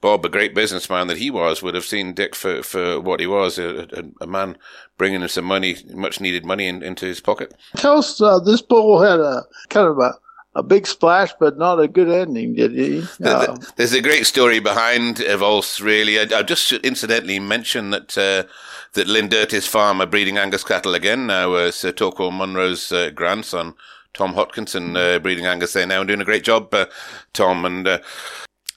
Bob, 0.00 0.24
a 0.24 0.28
great 0.28 0.54
businessman 0.54 1.08
that 1.08 1.18
he 1.18 1.30
was, 1.30 1.62
would 1.62 1.74
have 1.74 1.84
seen 1.84 2.14
Dick 2.14 2.34
for, 2.34 2.62
for 2.62 3.00
what 3.00 3.20
he 3.20 3.26
was, 3.26 3.58
a, 3.58 3.88
a, 3.92 4.24
a 4.24 4.26
man 4.26 4.56
bringing 4.96 5.22
him 5.22 5.28
some 5.28 5.44
money, 5.44 5.76
much 5.92 6.20
needed 6.20 6.44
money 6.44 6.66
in, 6.68 6.82
into 6.82 7.06
his 7.06 7.20
pocket. 7.20 7.54
Tell 7.76 7.98
us, 7.98 8.20
uh, 8.20 8.38
this 8.38 8.62
bull 8.62 9.00
had 9.00 9.18
a 9.18 9.42
kind 9.68 9.88
of 9.88 9.98
a, 9.98 10.14
a 10.54 10.62
big 10.62 10.86
splash, 10.86 11.32
but 11.40 11.56
not 11.56 11.80
a 11.80 11.88
good 11.88 12.10
ending, 12.10 12.54
did 12.54 12.72
he? 12.72 13.02
Uh, 13.24 13.56
There's 13.76 13.94
a 13.94 14.02
great 14.02 14.26
story 14.26 14.60
behind 14.60 15.20
Evulse, 15.20 15.80
really. 15.80 16.18
I, 16.18 16.42
just 16.42 16.72
incidentally 16.72 17.38
mention 17.38 17.90
that 17.90 18.18
uh, 18.18 18.48
that 18.92 19.06
Lindertis 19.06 19.66
Farm 19.66 20.00
are 20.02 20.06
breeding 20.06 20.38
Angus 20.38 20.64
cattle 20.64 20.94
again 20.94 21.26
now. 21.26 21.54
Uh, 21.54 21.70
Sir 21.70 21.92
Torquil 21.92 22.32
Munro's 22.32 22.92
uh, 22.92 23.10
grandson, 23.10 23.74
Tom 24.12 24.34
Hodkinson, 24.34 24.96
uh, 24.96 25.18
breeding 25.18 25.46
Angus 25.46 25.72
there 25.72 25.86
now 25.86 26.00
and 26.00 26.08
doing 26.08 26.20
a 26.20 26.26
great 26.26 26.44
job, 26.44 26.72
uh, 26.74 26.86
Tom. 27.32 27.64
And 27.64 27.88
uh, 27.88 28.00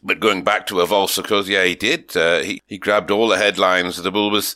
but 0.01 0.19
going 0.19 0.43
back 0.43 0.67
to 0.67 0.79
a 0.79 0.85
Valse, 0.85 1.17
of 1.17 1.27
course, 1.27 1.47
yeah, 1.47 1.65
he 1.65 1.75
did. 1.75 2.15
Uh, 2.15 2.39
he, 2.39 2.61
he 2.67 2.77
grabbed 2.77 3.11
all 3.11 3.27
the 3.27 3.37
headlines. 3.37 3.97
The 3.97 4.11
bull 4.11 4.31
was 4.31 4.55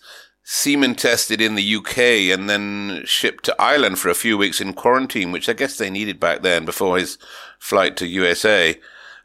semen 0.51 0.95
tested 0.95 1.39
in 1.39 1.53
the 1.53 1.75
UK 1.75 1.99
and 2.33 2.49
then 2.49 3.03
shipped 3.05 3.43
to 3.43 3.61
Ireland 3.61 3.99
for 3.99 4.09
a 4.09 4.15
few 4.15 4.35
weeks 4.35 4.59
in 4.59 4.73
quarantine, 4.73 5.31
which 5.31 5.47
I 5.47 5.53
guess 5.53 5.77
they 5.77 5.91
needed 5.91 6.19
back 6.19 6.41
then 6.41 6.65
before 6.65 6.97
his 6.97 7.19
flight 7.59 7.95
to 7.97 8.07
USA. 8.07 8.75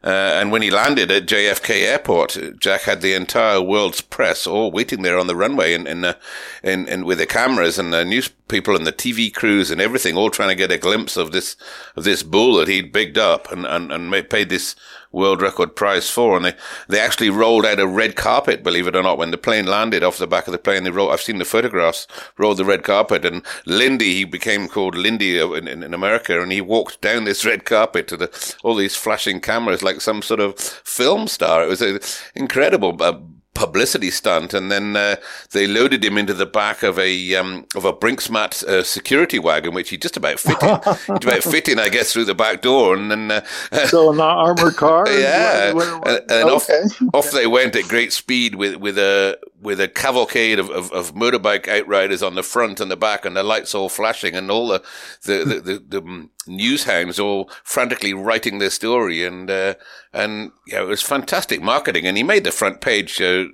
Uh, 0.03 0.37
and 0.39 0.51
when 0.51 0.61
he 0.61 0.69
landed 0.69 1.09
at 1.09 1.25
JFK 1.25 1.81
Airport, 1.81 2.37
Jack 2.59 2.81
had 2.81 3.01
the 3.01 3.15
entire 3.15 3.59
world's 3.59 4.01
press 4.01 4.45
all 4.45 4.69
waiting 4.71 5.01
there 5.01 5.17
on 5.17 5.25
the 5.25 5.35
runway 5.35 5.73
and 5.73 5.87
in, 5.87 6.05
in, 6.61 6.87
in, 6.87 7.05
with 7.05 7.17
the 7.17 7.25
cameras 7.25 7.79
and 7.79 7.91
the 7.91 8.05
news 8.05 8.29
people 8.47 8.75
and 8.75 8.85
the 8.85 8.93
TV 8.93 9.33
crews 9.33 9.71
and 9.71 9.81
everything, 9.81 10.15
all 10.15 10.29
trying 10.29 10.49
to 10.49 10.55
get 10.55 10.71
a 10.71 10.77
glimpse 10.77 11.17
of 11.17 11.31
this 11.31 11.55
of 11.95 12.03
this 12.03 12.21
bull 12.21 12.57
that 12.57 12.67
he'd 12.67 12.91
bigged 12.91 13.17
up 13.17 13.51
and 13.51 13.65
and, 13.65 13.91
and 13.91 14.29
paid 14.29 14.49
this 14.49 14.75
world 15.15 15.41
record 15.41 15.75
prize 15.75 16.09
for. 16.09 16.35
And 16.35 16.45
they, 16.45 16.53
they 16.87 16.99
actually 16.99 17.29
rolled 17.29 17.65
out 17.65 17.79
a 17.79 17.87
red 17.87 18.15
carpet, 18.15 18.63
believe 18.63 18.85
it 18.85 18.95
or 18.95 19.01
not, 19.01 19.17
when 19.17 19.31
the 19.31 19.37
plane 19.37 19.65
landed 19.65 20.03
off 20.03 20.17
the 20.17 20.27
back 20.27 20.47
of 20.47 20.51
the 20.51 20.59
plane. 20.59 20.83
They 20.83 20.91
rolled, 20.91 21.11
I've 21.11 21.21
seen 21.21 21.39
the 21.39 21.45
photographs, 21.45 22.05
rolled 22.37 22.57
the 22.57 22.65
red 22.65 22.83
carpet. 22.83 23.25
And 23.25 23.43
Lindy, 23.65 24.13
he 24.13 24.23
became 24.25 24.67
called 24.67 24.95
Lindy 24.95 25.39
in, 25.39 25.67
in, 25.67 25.81
in 25.83 25.93
America, 25.93 26.41
and 26.41 26.51
he 26.51 26.61
walked 26.61 27.01
down 27.01 27.23
this 27.23 27.45
red 27.45 27.65
carpet 27.65 28.07
to 28.09 28.17
the, 28.17 28.55
all 28.63 28.75
these 28.75 28.95
flashing 28.95 29.39
cameras 29.39 29.81
like 29.81 30.01
some 30.01 30.21
sort 30.21 30.39
of 30.39 30.59
film 30.59 31.27
star. 31.27 31.63
It 31.63 31.69
was 31.69 31.81
an 31.81 31.99
incredible 32.35 33.01
uh, 33.01 33.19
publicity 33.55 34.11
stunt, 34.11 34.53
and 34.53 34.71
then 34.71 34.95
uh, 34.95 35.15
they 35.51 35.65
loaded 35.65 36.05
him 36.05 36.17
into 36.17 36.33
the 36.33 36.45
back 36.45 36.83
of 36.83 36.99
a 36.99 37.33
um, 37.33 37.65
of 37.75 37.85
a 37.85 37.93
Brinksmat 37.93 38.63
uh, 38.63 38.83
security 38.83 39.39
wagon, 39.39 39.73
which 39.73 39.89
he 39.89 39.97
just 39.97 40.15
about 40.15 40.39
fit 40.39 40.61
in, 40.61 40.79
just 40.85 41.07
about 41.07 41.43
fit 41.43 41.67
in, 41.67 41.79
I 41.79 41.89
guess, 41.89 42.13
through 42.13 42.25
the 42.25 42.35
back 42.35 42.61
door, 42.61 42.95
and 42.95 43.09
then 43.09 43.31
uh, 43.31 43.41
so 43.87 44.11
an 44.11 44.19
armored 44.19 44.75
car, 44.75 45.09
yeah, 45.09 45.71
and, 45.71 46.05
and 46.05 46.49
okay. 46.49 46.51
off 46.53 47.01
off 47.13 47.31
they 47.31 47.47
went 47.47 47.75
at 47.75 47.87
great 47.87 48.13
speed 48.13 48.55
with 48.55 48.75
with 48.75 48.99
a 48.99 49.39
with 49.61 49.81
a 49.81 49.87
cavalcade 49.87 50.59
of, 50.59 50.69
of, 50.69 50.91
of, 50.91 51.15
motorbike 51.15 51.67
outriders 51.67 52.21
on 52.21 52.35
the 52.35 52.43
front 52.43 52.79
and 52.79 52.91
the 52.91 52.95
back 52.95 53.25
and 53.25 53.35
the 53.35 53.41
lights 53.41 53.73
all 53.73 53.89
flashing 53.89 54.35
and 54.35 54.51
all 54.51 54.67
the, 54.67 54.83
the, 55.23 55.43
the, 55.43 55.59
the, 55.59 56.01
the 56.01 56.29
news 56.47 56.83
hounds 56.85 57.19
all 57.19 57.49
frantically 57.63 58.13
writing 58.13 58.59
their 58.59 58.69
story. 58.69 59.23
And, 59.23 59.49
uh, 59.49 59.75
and, 60.13 60.51
yeah, 60.67 60.81
it 60.81 60.87
was 60.87 61.01
fantastic 61.01 61.61
marketing. 61.61 62.05
And 62.05 62.17
he 62.17 62.23
made 62.23 62.43
the 62.43 62.51
front 62.51 62.81
page, 62.81 63.21
uh, 63.21 63.45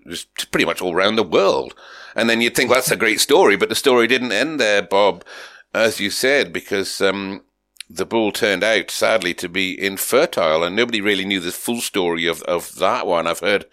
pretty 0.51 0.65
much 0.65 0.81
all 0.81 0.93
around 0.93 1.15
the 1.15 1.23
world. 1.23 1.75
And 2.15 2.29
then 2.29 2.41
you'd 2.41 2.55
think, 2.55 2.69
well, 2.69 2.77
that's 2.77 2.91
a 2.91 2.97
great 2.97 3.19
story, 3.19 3.55
but 3.55 3.69
the 3.69 3.75
story 3.75 4.07
didn't 4.07 4.33
end 4.33 4.59
there, 4.59 4.81
Bob, 4.81 5.23
as 5.73 5.99
you 5.99 6.09
said, 6.09 6.51
because, 6.51 6.99
um, 7.01 7.43
the 7.95 8.05
bull 8.05 8.31
turned 8.31 8.63
out 8.63 8.89
sadly 8.89 9.33
to 9.33 9.49
be 9.49 9.79
infertile 9.79 10.63
and 10.63 10.75
nobody 10.75 11.01
really 11.01 11.25
knew 11.25 11.39
the 11.39 11.51
full 11.51 11.81
story 11.81 12.25
of, 12.25 12.41
of 12.43 12.75
that 12.75 13.05
one. 13.05 13.27
I've 13.27 13.39
heard 13.39 13.65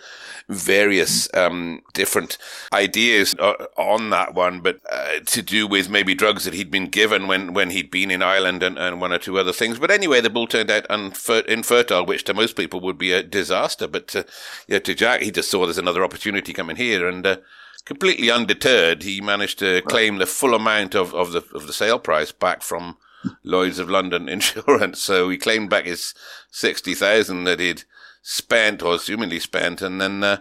various 0.48 1.28
um, 1.34 1.82
different 1.92 2.38
ideas 2.72 3.34
uh, 3.38 3.66
on 3.76 4.10
that 4.10 4.34
one, 4.34 4.60
but 4.60 4.80
uh, 4.90 5.20
to 5.26 5.42
do 5.42 5.66
with 5.66 5.90
maybe 5.90 6.14
drugs 6.14 6.44
that 6.44 6.54
he'd 6.54 6.70
been 6.70 6.88
given 6.88 7.26
when, 7.28 7.52
when 7.52 7.70
he'd 7.70 7.90
been 7.90 8.10
in 8.10 8.22
Ireland 8.22 8.62
and, 8.62 8.78
and 8.78 9.00
one 9.00 9.12
or 9.12 9.18
two 9.18 9.38
other 9.38 9.52
things. 9.52 9.78
But 9.78 9.90
anyway, 9.90 10.20
the 10.20 10.30
bull 10.30 10.46
turned 10.46 10.70
out 10.70 10.86
infertile, 10.90 12.06
which 12.06 12.24
to 12.24 12.34
most 12.34 12.56
people 12.56 12.80
would 12.80 12.98
be 12.98 13.12
a 13.12 13.22
disaster. 13.22 13.86
But 13.86 14.08
to, 14.08 14.26
yeah, 14.66 14.78
to 14.80 14.94
Jack, 14.94 15.22
he 15.22 15.30
just 15.30 15.50
saw 15.50 15.64
there's 15.64 15.78
another 15.78 16.04
opportunity 16.04 16.52
coming 16.52 16.76
here 16.76 17.06
and. 17.06 17.26
Uh, 17.26 17.36
completely 17.84 18.30
undeterred, 18.30 19.02
he 19.02 19.18
managed 19.18 19.58
to 19.58 19.80
claim 19.82 20.18
the 20.18 20.26
full 20.26 20.52
amount 20.52 20.94
of, 20.94 21.14
of 21.14 21.32
the 21.32 21.42
of 21.54 21.66
the 21.66 21.72
sale 21.72 21.98
price 21.98 22.30
back 22.30 22.60
from 22.60 22.98
Lloyd's 23.42 23.78
of 23.78 23.90
London 23.90 24.28
Insurance. 24.28 25.00
So 25.00 25.28
he 25.28 25.36
claimed 25.36 25.70
back 25.70 25.86
his 25.86 26.14
sixty 26.50 26.94
thousand 26.94 27.44
that 27.44 27.60
he'd 27.60 27.84
spent 28.22 28.82
or 28.82 28.94
assumingly 28.94 29.40
spent, 29.40 29.82
and 29.82 30.00
then 30.00 30.22
uh, 30.22 30.38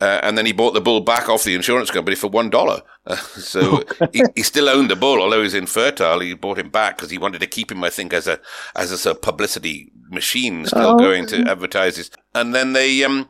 uh, 0.00 0.20
and 0.22 0.36
then 0.36 0.46
he 0.46 0.52
bought 0.52 0.74
the 0.74 0.80
bull 0.80 1.00
back 1.00 1.28
off 1.28 1.44
the 1.44 1.54
insurance 1.54 1.90
company 1.90 2.16
for 2.16 2.28
one 2.28 2.50
dollar. 2.50 2.82
Uh, 3.06 3.16
so 3.16 3.82
he, 4.12 4.22
he, 4.34 4.42
still 4.42 4.68
owned 4.68 4.90
the 4.90 4.96
bull, 4.96 5.20
although 5.20 5.42
he's 5.42 5.54
infertile. 5.54 6.20
He 6.20 6.34
bought 6.34 6.58
him 6.58 6.70
back 6.70 6.96
because 6.96 7.10
he 7.10 7.18
wanted 7.18 7.40
to 7.40 7.46
keep 7.46 7.70
him, 7.70 7.84
I 7.84 7.90
think, 7.90 8.12
as 8.12 8.26
a 8.26 8.40
as 8.74 8.90
a 8.90 8.98
sort 8.98 9.16
of 9.16 9.22
publicity 9.22 9.92
machine, 10.10 10.66
still 10.66 10.94
oh, 10.94 10.98
going 10.98 11.26
to 11.26 11.48
advertise 11.48 11.96
his. 11.96 12.10
And 12.34 12.54
then 12.54 12.72
they 12.72 13.04
um 13.04 13.28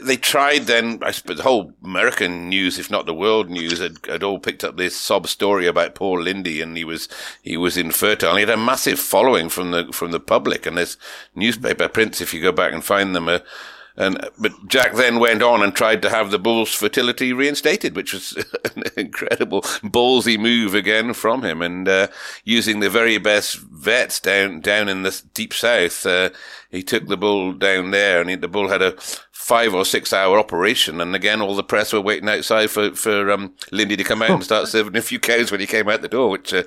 they 0.00 0.16
tried 0.16 0.62
then, 0.62 1.00
I 1.02 1.10
suppose 1.10 1.36
the 1.36 1.42
whole 1.42 1.74
American 1.84 2.48
news, 2.48 2.78
if 2.78 2.90
not 2.90 3.06
the 3.06 3.14
world 3.14 3.50
news, 3.50 3.78
had, 3.78 3.98
had 4.06 4.22
all 4.22 4.38
picked 4.38 4.64
up 4.64 4.76
this 4.76 4.96
sob 4.96 5.28
story 5.28 5.66
about 5.66 5.94
poor 5.94 6.20
Lindy 6.20 6.60
and 6.60 6.76
he 6.76 6.84
was, 6.84 7.08
he 7.42 7.56
was 7.56 7.76
infertile. 7.76 8.34
He 8.36 8.40
had 8.40 8.50
a 8.50 8.56
massive 8.56 8.98
following 8.98 9.48
from 9.48 9.70
the, 9.70 9.92
from 9.92 10.10
the 10.10 10.20
public 10.20 10.66
and 10.66 10.78
there's 10.78 10.96
newspaper 11.34 11.88
prints, 11.88 12.20
if 12.20 12.32
you 12.32 12.40
go 12.40 12.52
back 12.52 12.72
and 12.72 12.84
find 12.84 13.14
them, 13.14 13.28
uh, 13.28 13.40
and, 13.96 14.26
but 14.38 14.52
Jack 14.68 14.94
then 14.94 15.18
went 15.18 15.42
on 15.42 15.62
and 15.62 15.74
tried 15.74 16.00
to 16.02 16.10
have 16.10 16.30
the 16.30 16.38
bull's 16.38 16.72
fertility 16.72 17.32
reinstated, 17.32 17.94
which 17.94 18.14
was 18.14 18.32
an 18.76 18.84
incredible 18.96 19.62
ballsy 19.62 20.38
move 20.38 20.74
again 20.74 21.12
from 21.12 21.42
him. 21.42 21.60
And, 21.60 21.88
uh, 21.88 22.08
using 22.44 22.80
the 22.80 22.88
very 22.88 23.18
best 23.18 23.56
vets 23.58 24.18
down, 24.18 24.60
down 24.60 24.88
in 24.88 25.02
the 25.02 25.22
deep 25.34 25.52
south, 25.52 26.06
uh, 26.06 26.30
he 26.70 26.82
took 26.82 27.06
the 27.06 27.18
bull 27.18 27.52
down 27.52 27.90
there 27.90 28.20
and 28.20 28.30
he, 28.30 28.36
the 28.36 28.48
bull 28.48 28.68
had 28.68 28.82
a 28.82 28.92
five 29.32 29.74
or 29.74 29.84
six 29.84 30.12
hour 30.12 30.38
operation. 30.38 31.00
And 31.00 31.14
again, 31.14 31.42
all 31.42 31.54
the 31.54 31.62
press 31.62 31.92
were 31.92 32.00
waiting 32.00 32.28
outside 32.28 32.70
for, 32.70 32.94
for, 32.94 33.30
um, 33.30 33.54
Lindy 33.72 33.96
to 33.96 34.04
come 34.04 34.22
out 34.22 34.30
and 34.30 34.44
start 34.44 34.68
serving 34.68 34.96
a 34.96 35.02
few 35.02 35.20
cows 35.20 35.50
when 35.50 35.60
he 35.60 35.66
came 35.66 35.88
out 35.88 36.00
the 36.00 36.08
door, 36.08 36.30
which, 36.30 36.54
uh, 36.54 36.62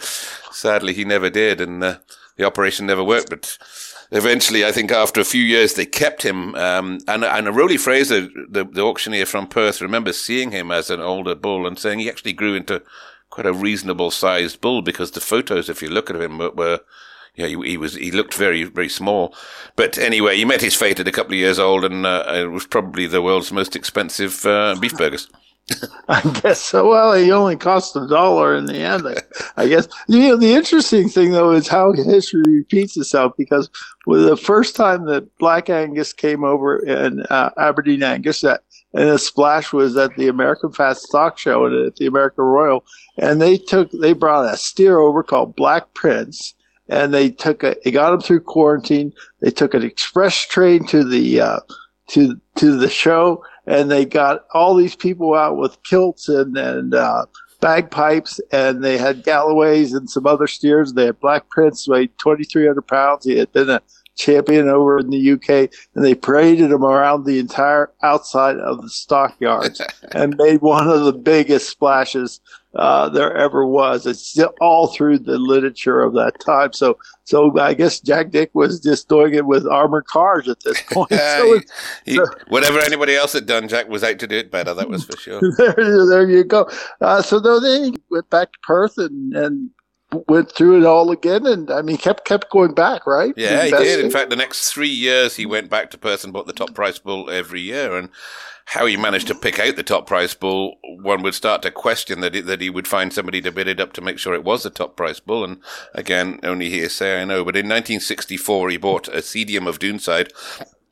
sadly 0.52 0.94
he 0.94 1.06
never 1.06 1.30
did. 1.32 1.60
And, 1.60 1.84
uh, 1.84 1.98
the 2.36 2.44
operation 2.44 2.86
never 2.86 3.04
worked, 3.04 3.30
but, 3.30 3.58
eventually, 4.16 4.66
I 4.66 4.72
think 4.72 4.92
after 4.92 5.22
a 5.22 5.26
few 5.26 5.44
years, 5.44 5.74
they 5.74 5.86
kept 5.86 6.24
him. 6.24 6.56
Um, 6.56 7.00
and 7.08 7.24
and 7.24 7.56
Rowley 7.56 7.78
Fraser, 7.78 8.22
the, 8.50 8.64
the 8.64 8.82
auctioneer 8.82 9.26
from 9.26 9.48
Perth, 9.48 9.82
remembers 9.82 10.18
seeing 10.18 10.52
him 10.52 10.72
as 10.72 10.90
an 10.90 11.02
older 11.02 11.36
bull 11.36 11.68
and 11.68 11.78
saying 11.78 12.00
he 12.00 12.10
actually 12.10 12.34
grew 12.34 12.56
into 12.56 12.82
quite 13.30 13.46
a 13.46 13.54
reasonable 13.54 14.12
sized 14.12 14.62
bull 14.62 14.82
because 14.82 15.12
the 15.12 15.20
photos, 15.22 15.70
if 15.70 15.82
you 15.82 15.90
look 15.90 16.10
at 16.10 16.22
him, 16.22 16.38
were, 16.38 16.52
were 16.52 16.80
yeah, 17.36 17.48
he, 17.48 17.62
he, 17.64 17.78
was 17.78 17.96
he 17.96 18.12
looked 18.12 18.34
very 18.34 18.64
very 18.64 18.90
small. 18.90 19.36
But 19.76 19.98
anyway, 19.98 20.38
he 20.38 20.46
met 20.46 20.62
his 20.62 20.76
fate 20.76 21.00
at 21.00 21.08
a 21.08 21.12
couple 21.12 21.34
of 21.34 21.40
years 21.40 21.60
old, 21.60 21.84
and 21.84 22.06
uh, 22.06 22.24
it 22.28 22.52
was 22.52 22.66
probably 22.66 23.08
the 23.08 23.22
world's 23.22 23.52
most 23.52 23.76
expensive 23.76 24.46
uh, 24.46 24.76
beef 24.80 24.98
burgers. 24.98 25.28
I 26.08 26.22
guess 26.42 26.62
so. 26.62 26.90
Well, 26.90 27.14
he 27.14 27.32
only 27.32 27.56
cost 27.56 27.96
a 27.96 28.08
dollar 28.08 28.56
in 28.56 28.66
the 28.66 28.76
end. 28.76 29.08
I, 29.08 29.16
I, 29.64 29.68
guess. 29.68 29.88
You 30.08 30.20
know, 30.20 30.36
the 30.36 30.54
interesting 30.54 31.10
thing 31.10 31.32
though 31.32 31.52
is 31.52 31.68
how 31.68 31.92
history 31.92 32.44
repeats 32.46 32.96
itself 32.98 33.34
because 33.36 33.70
the 34.06 34.38
first 34.38 34.76
time 34.76 35.06
that 35.06 35.36
Black 35.40 35.70
Angus 35.70 36.14
came 36.14 36.44
over 36.44 36.78
in 36.86 37.22
uh, 37.32 37.50
Aberdeen 37.58 38.04
Angus, 38.04 38.42
that 38.42 38.62
and 38.94 39.10
the 39.10 39.18
splash 39.18 39.74
was 39.74 39.98
at 39.98 40.16
the 40.16 40.28
American 40.28 40.72
Fat 40.72 40.98
Stock 40.98 41.38
Show 41.38 41.66
and 41.66 41.88
at 41.88 41.96
the 41.96 42.06
American 42.06 42.46
Royal, 42.46 42.86
and 43.18 43.42
they 43.42 43.58
took 43.58 43.90
they 43.92 44.14
brought 44.14 44.54
a 44.54 44.58
steer 44.58 45.00
over 45.00 45.24
called 45.24 45.56
Black 45.56 45.94
Prince, 45.96 46.54
and 46.90 47.12
they 47.12 47.32
took 47.32 47.64
a 47.64 47.76
they 47.84 47.92
got 47.92 48.14
him 48.14 48.22
through 48.22 48.42
quarantine. 48.42 49.12
They 49.42 49.52
took 49.52 49.74
an 49.74 49.84
express 49.84 50.46
train 50.46 50.86
to 50.88 51.04
the 51.04 51.42
uh, 51.42 51.60
to 52.10 52.40
to 52.58 52.78
the 52.78 52.90
show 52.90 53.44
and 53.68 53.90
they 53.90 54.06
got 54.06 54.46
all 54.54 54.76
these 54.76 54.96
people 54.96 55.34
out 55.34 55.58
with 55.58 55.82
kilts 55.84 56.30
and 56.30 56.58
and 56.58 56.94
uh, 56.94 57.26
bagpipes, 57.62 58.40
and 58.52 58.84
they 58.84 58.98
had 58.98 59.24
Galloways 59.24 59.94
and 59.94 60.10
some 60.10 60.28
other 60.28 60.48
steers. 60.48 60.94
They 60.94 61.06
had 61.06 61.20
Black 61.20 61.50
Prince, 61.50 61.88
weighed 61.88 62.12
2,300 62.20 62.82
pounds. 62.84 63.26
He 63.26 63.38
had 63.38 63.52
been 63.54 63.70
a 63.70 63.82
champion 64.16 64.70
over 64.70 65.00
in 65.00 65.10
the 65.10 65.32
UK, 65.32 65.70
and 65.94 66.04
they 66.04 66.16
paraded 66.16 66.72
him 66.72 66.84
around 66.84 67.26
the 67.26 67.40
entire 67.40 67.92
outside 68.02 68.58
of 68.58 68.82
the 68.82 68.90
stockyards 68.90 69.82
and 70.12 70.38
made 70.38 70.62
one 70.62 70.88
of 70.88 71.06
the 71.06 71.14
biggest 71.14 71.70
splashes 71.70 72.40
uh, 72.76 73.08
there 73.10 73.36
ever 73.36 73.66
was. 73.66 74.06
It's 74.06 74.38
all 74.60 74.88
through 74.88 75.20
the 75.20 75.38
literature 75.38 76.02
of 76.02 76.14
that 76.14 76.40
time. 76.40 76.74
So, 76.74 76.98
so 77.24 77.58
I 77.58 77.74
guess 77.74 78.00
Jack 78.00 78.32
Dick 78.32 78.52
was 78.54 78.82
just 78.82 79.08
doing 79.08 79.34
it 79.34 79.46
with 79.46 79.66
armored 79.66 80.06
cars 80.08 80.48
at 80.50 80.60
this 80.62 80.82
point. 80.92 81.12
so 81.12 81.62
he, 82.06 82.14
he, 82.14 82.20
whatever 82.48 82.80
anybody 82.80 83.16
else 83.16 83.34
had 83.34 83.46
done, 83.46 83.68
Jack 83.68 83.88
was 83.88 84.04
out 84.04 84.20
to 84.20 84.28
do 84.28 84.36
it 84.38 84.52
better. 84.52 84.74
That 84.74 84.90
was 84.90 85.06
for 85.06 85.18
sure. 85.18 85.42
there, 85.58 85.74
there 86.10 86.30
you 86.30 86.44
go. 86.44 86.70
Uh, 87.00 87.22
so 87.22 87.40
then 87.40 87.94
he 87.94 87.96
went 88.10 88.30
back 88.30 88.52
to 88.52 88.60
Perth 88.64 88.98
and, 88.98 89.34
and 89.36 89.70
went 90.28 90.52
through 90.52 90.80
it 90.80 90.86
all 90.86 91.12
again, 91.12 91.46
and 91.46 91.70
I 91.72 91.82
mean, 91.82 91.98
kept 91.98 92.26
kept 92.26 92.50
going 92.50 92.74
back, 92.74 93.06
right? 93.06 93.34
Yeah, 93.36 93.66
Investing. 93.66 93.80
he 93.80 93.96
did. 93.96 94.06
In 94.06 94.12
fact, 94.12 94.30
the 94.30 94.36
next 94.36 94.72
three 94.72 94.90
years, 94.90 95.36
he 95.36 95.46
went 95.46 95.70
back 95.70 95.92
to 95.92 95.98
Perth 95.98 96.24
and 96.24 96.34
bought 96.34 96.48
the 96.48 96.54
top 96.54 96.74
price 96.74 97.00
bull 97.00 97.30
every 97.30 97.62
year, 97.62 97.96
and 97.96 98.10
how 98.66 98.86
he 98.86 98.98
managed 98.98 99.28
to 99.28 99.36
pick 99.36 99.60
out 99.60 99.76
the 99.76 99.84
top 99.84 100.08
price 100.08 100.34
bull, 100.34 100.78
one 100.84 101.22
would 101.22 101.36
start 101.36 101.62
to 101.62 101.72
question 101.72 102.22
that 102.22 102.34
he, 102.34 102.42
that 102.42 102.62
he 102.62 102.70
would 102.70 102.88
find 102.88 103.14
somebody 103.14 103.40
to 103.42 103.52
bid 103.52 103.68
it 103.68 103.80
up 103.80 103.94
to 103.94 104.02
make 104.02 104.18
sure 104.18 104.34
it 104.34 104.44
was 104.44 104.64
the 104.64 104.72
top 104.72 104.98
price 104.98 105.20
bull. 105.20 105.44
And 105.44 105.62
again, 105.94 106.40
only 106.42 106.70
hearsay, 106.70 107.22
I 107.22 107.26
know. 107.26 107.46
But 107.46 107.56
in 107.56 107.68
1964, 107.68 108.72
he 108.72 108.78
bought 108.78 109.08
a 109.10 109.22
Cedium 109.22 109.68
of 109.68 109.78
Doonside, 109.78 110.32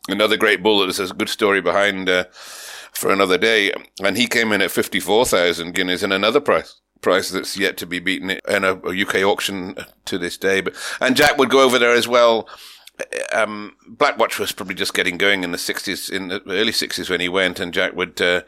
another 0.08 0.38
great 0.38 0.62
bull 0.62 0.80
that 0.80 0.96
has 0.96 1.12
a 1.12 1.16
good 1.16 1.30
story 1.30 1.62
behind 1.62 2.10
uh, 2.10 2.26
for 2.32 3.12
another 3.12 3.40
day. 3.40 3.74
And 4.04 4.18
he 4.18 4.28
came 4.28 4.52
in 4.52 4.62
at 4.62 4.70
54,000 4.72 5.74
guineas 5.74 6.04
in 6.04 6.12
another 6.12 6.40
price 6.40 6.80
price 7.04 7.30
that's 7.30 7.58
yet 7.58 7.78
to 7.78 7.86
be 7.86 8.00
beaten 8.00 8.32
in 8.32 8.64
a, 8.64 8.76
a, 8.76 9.02
UK 9.02 9.16
auction 9.18 9.76
to 10.06 10.18
this 10.18 10.38
day. 10.38 10.62
But 10.62 10.74
and 11.00 11.16
Jack 11.16 11.38
would 11.38 11.50
go 11.50 11.62
over 11.62 11.78
there 11.78 11.94
as 11.94 12.08
well 12.08 12.48
um, 13.34 13.76
Blackwatch 13.90 14.40
was 14.40 14.52
probably 14.52 14.76
just 14.76 14.94
getting 14.94 15.18
going 15.18 15.44
in 15.44 15.52
the 15.52 15.58
60s, 15.58 16.12
in 16.12 16.28
the 16.28 16.42
early 16.48 16.72
60s 16.72 17.10
when 17.10 17.22
he 17.22 17.30
went, 17.30 17.60
and 17.60 17.74
Jack 17.74 17.96
would 17.96 18.22
uh, 18.22 18.42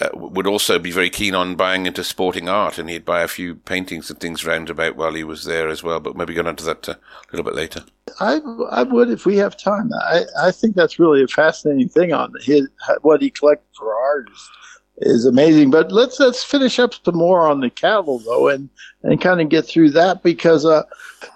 uh, 0.00 0.10
would 0.12 0.46
also 0.46 0.78
be 0.78 0.90
very 0.90 1.08
keen 1.08 1.34
on 1.34 1.54
buying 1.54 1.86
into 1.86 2.04
sporting 2.04 2.48
art, 2.48 2.78
and 2.78 2.90
he'd 2.90 3.04
buy 3.04 3.22
a 3.22 3.28
few 3.28 3.54
paintings 3.54 4.10
and 4.10 4.20
things 4.20 4.44
round 4.44 4.68
about 4.68 4.96
while 4.96 5.14
he 5.14 5.24
was 5.24 5.44
there 5.44 5.68
as 5.68 5.82
well. 5.82 6.00
But 6.00 6.16
maybe 6.16 6.34
get 6.34 6.46
onto 6.46 6.64
that 6.64 6.88
uh, 6.88 6.94
a 6.94 7.32
little 7.32 7.44
bit 7.44 7.54
later. 7.54 7.84
I 8.20 8.40
I 8.70 8.82
would 8.82 9.10
if 9.10 9.24
we 9.24 9.36
have 9.38 9.56
time. 9.56 9.90
I 9.94 10.24
I 10.40 10.50
think 10.50 10.74
that's 10.74 10.98
really 10.98 11.22
a 11.22 11.28
fascinating 11.28 11.88
thing 11.88 12.12
on 12.12 12.32
his 12.42 12.68
what 13.02 13.22
he 13.22 13.30
collected 13.30 13.68
for 13.76 13.94
art 13.94 14.28
is 14.98 15.24
amazing. 15.26 15.70
But 15.70 15.92
let's 15.92 16.18
let's 16.20 16.44
finish 16.44 16.78
up 16.78 16.94
some 17.04 17.16
more 17.16 17.48
on 17.48 17.60
the 17.60 17.70
cattle 17.70 18.18
though, 18.18 18.48
and 18.48 18.68
and 19.02 19.20
kind 19.20 19.40
of 19.40 19.48
get 19.48 19.66
through 19.66 19.90
that 19.90 20.22
because 20.22 20.64
uh, 20.64 20.82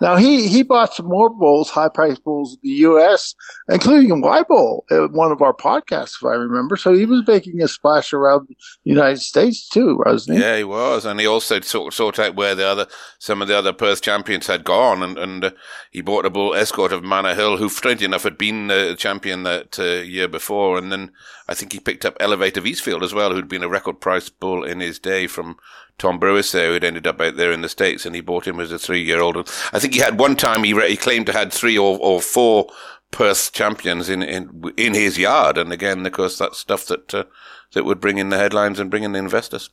now 0.00 0.16
he 0.16 0.48
he 0.48 0.62
bought 0.62 0.94
some 0.94 1.06
more 1.06 1.30
bulls, 1.30 1.70
high 1.70 1.88
price 1.88 2.18
bulls 2.18 2.54
in 2.54 2.60
the 2.62 2.76
U.S., 2.76 3.34
including 3.68 4.20
Y 4.20 4.42
bull 4.44 4.84
at 4.90 5.12
one 5.12 5.32
of 5.32 5.42
our 5.42 5.54
podcasts, 5.54 6.16
if 6.16 6.24
I 6.24 6.34
remember. 6.34 6.76
So 6.76 6.94
he 6.94 7.06
was 7.06 7.26
making 7.26 7.60
a 7.62 7.68
splash 7.68 8.12
around 8.12 8.48
the 8.48 8.56
United 8.84 9.20
States 9.20 9.68
too, 9.68 10.00
wasn't 10.04 10.38
he? 10.38 10.44
Yeah, 10.44 10.56
he 10.58 10.64
was, 10.64 11.04
and 11.04 11.20
he 11.20 11.26
also 11.26 11.60
sort 11.60 11.94
sort 11.94 12.18
out 12.18 12.34
where 12.34 12.54
the 12.54 12.66
other 12.66 12.86
some 13.18 13.42
of 13.42 13.48
the 13.48 13.56
other 13.56 13.72
Perth 13.72 14.02
champions 14.02 14.46
had 14.46 14.64
gone, 14.64 15.02
and 15.02 15.18
and 15.18 15.44
uh, 15.44 15.50
he 15.90 16.00
bought 16.00 16.26
a 16.26 16.30
bull 16.30 16.54
escort 16.54 16.92
of 16.92 17.04
Manor 17.04 17.34
Hill, 17.34 17.56
who 17.56 17.68
strangely 17.68 18.06
enough 18.06 18.24
had 18.24 18.38
been 18.38 18.68
the 18.68 18.94
champion 18.98 19.42
that 19.44 19.78
uh, 19.78 20.02
year 20.02 20.28
before, 20.28 20.78
and 20.78 20.92
then 20.92 21.12
I 21.48 21.54
think 21.54 21.72
he 21.72 21.80
picked 21.80 22.04
up 22.04 22.16
Elevate 22.20 22.56
of 22.56 22.66
Eastfield 22.66 23.02
as 23.02 23.12
well, 23.12 23.32
who'd 23.32 23.48
been 23.48 23.64
a 23.64 23.68
record 23.68 24.00
price 24.00 24.28
bull 24.28 24.64
in 24.64 24.80
his 24.80 24.98
day 24.98 25.26
from 25.26 25.56
Tom 26.00 26.18
Brewis 26.18 26.50
there, 26.50 26.72
who'd 26.72 26.82
ended 26.82 27.06
up 27.06 27.20
out 27.20 27.36
there 27.36 27.52
in 27.52 27.60
the 27.60 27.68
States, 27.68 28.06
and 28.06 28.14
he 28.14 28.20
bought 28.20 28.46
him 28.46 28.58
as 28.58 28.72
a 28.72 28.78
three 28.78 29.02
year 29.02 29.20
old. 29.20 29.36
I 29.72 29.78
think 29.78 29.94
he 29.94 30.00
had 30.00 30.18
one 30.18 30.34
time 30.34 30.64
he, 30.64 30.72
re- 30.72 30.90
he 30.90 30.96
claimed 30.96 31.26
to 31.26 31.32
had 31.32 31.52
three 31.52 31.76
or, 31.78 31.98
or 32.00 32.20
four 32.20 32.66
Perth 33.10 33.52
champions 33.52 34.08
in, 34.08 34.22
in 34.22 34.72
in 34.76 34.94
his 34.94 35.18
yard, 35.18 35.58
and 35.58 35.72
again, 35.72 36.06
of 36.06 36.12
course, 36.12 36.38
that's 36.38 36.58
stuff 36.58 36.86
that 36.86 37.12
uh, 37.12 37.24
that 37.72 37.84
would 37.84 38.00
bring 38.00 38.18
in 38.18 38.30
the 38.30 38.38
headlines 38.38 38.78
and 38.78 38.90
bring 38.90 39.02
in 39.02 39.12
the 39.12 39.18
investors. 39.18 39.70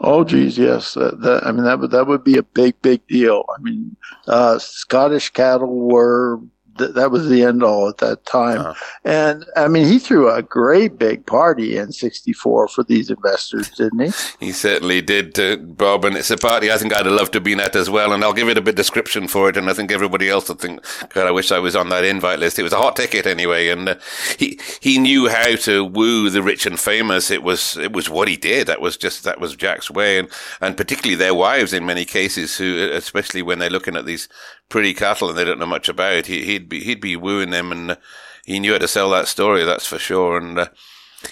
Oh, 0.00 0.22
geez, 0.22 0.56
yes. 0.58 0.94
That, 0.94 1.20
that, 1.22 1.46
I 1.46 1.52
mean, 1.52 1.64
that 1.64 1.80
would 1.80 1.90
that 1.92 2.06
would 2.06 2.24
be 2.24 2.36
a 2.36 2.42
big, 2.42 2.80
big 2.82 3.06
deal. 3.06 3.44
I 3.56 3.62
mean, 3.62 3.96
uh, 4.26 4.58
Scottish 4.58 5.30
cattle 5.30 5.88
were 5.88 6.40
th- 6.78 6.94
that 6.94 7.10
was 7.10 7.28
the 7.28 7.42
end 7.42 7.62
all 7.62 7.88
at 7.88 7.98
that 7.98 8.24
time. 8.24 8.60
Uh-huh. 8.60 8.74
And 9.04 9.44
I 9.56 9.68
mean, 9.68 9.86
he 9.86 9.98
threw 9.98 10.30
a 10.30 10.42
great 10.42 10.98
big 10.98 11.26
party 11.26 11.76
in 11.76 11.92
'64 11.92 12.68
for 12.68 12.84
these 12.84 13.10
investors, 13.10 13.70
didn't 13.70 14.00
he? 14.00 14.46
he 14.46 14.52
certainly 14.52 15.00
did, 15.00 15.38
uh, 15.38 15.56
Bob. 15.56 16.04
And 16.04 16.16
it's 16.16 16.30
a 16.30 16.36
party 16.36 16.70
I 16.70 16.76
think 16.76 16.94
I'd 16.94 17.06
have 17.06 17.14
loved 17.14 17.32
to 17.32 17.36
have 17.36 17.44
been 17.44 17.60
at 17.60 17.76
as 17.76 17.90
well. 17.90 18.12
And 18.12 18.22
I'll 18.24 18.32
give 18.32 18.48
it 18.48 18.58
a 18.58 18.62
bit 18.62 18.76
description 18.76 19.28
for 19.28 19.48
it. 19.48 19.56
And 19.56 19.68
I 19.68 19.74
think 19.74 19.92
everybody 19.92 20.28
else 20.28 20.48
would 20.48 20.60
think, 20.60 20.84
God, 21.10 21.26
I 21.26 21.30
wish 21.30 21.52
I 21.52 21.58
was 21.58 21.76
on 21.76 21.88
that 21.90 22.04
invite 22.04 22.38
list. 22.38 22.58
It 22.58 22.62
was 22.62 22.72
a 22.72 22.78
hot 22.78 22.96
ticket 22.96 23.26
anyway. 23.26 23.68
And 23.68 23.88
uh, 23.88 23.94
he 24.38 24.58
he 24.80 24.98
knew 24.98 25.28
how 25.28 25.56
to 25.56 25.84
woo 25.84 26.30
the 26.30 26.42
rich 26.42 26.66
and 26.66 26.78
famous. 26.78 27.30
It 27.30 27.42
was 27.42 27.76
it 27.76 27.92
was 27.92 28.08
what 28.08 28.28
he 28.28 28.36
did. 28.36 28.66
That 28.66 28.80
was 28.80 28.96
just 28.96 29.24
that 29.24 29.40
was 29.40 29.56
Jack's 29.56 29.90
way. 29.90 30.18
And 30.18 30.28
and 30.60 30.76
particularly 30.76 31.16
their 31.16 31.34
wives 31.34 31.72
in 31.72 31.86
many 31.86 32.04
cases, 32.04 32.56
who 32.56 32.90
especially 32.92 33.42
when 33.42 33.58
they're 33.58 33.70
looking 33.70 33.96
at 33.96 34.06
these 34.06 34.28
pretty 34.68 34.94
cattle 34.94 35.30
and 35.30 35.38
they 35.38 35.44
don't 35.44 35.58
know 35.58 35.66
much 35.66 35.88
about. 35.88 36.26
He, 36.26 36.44
he'd 36.44 36.68
be 36.68 36.80
he'd 36.80 37.00
be 37.00 37.16
wooing 37.16 37.50
them, 37.50 37.72
and 37.72 37.96
he 38.44 38.58
knew 38.58 38.72
how 38.72 38.78
to 38.78 38.88
sell 38.88 39.10
that 39.10 39.28
story. 39.28 39.64
That's 39.64 39.86
for 39.86 39.98
sure. 39.98 40.38
And 40.38 40.58
uh, 40.58 40.68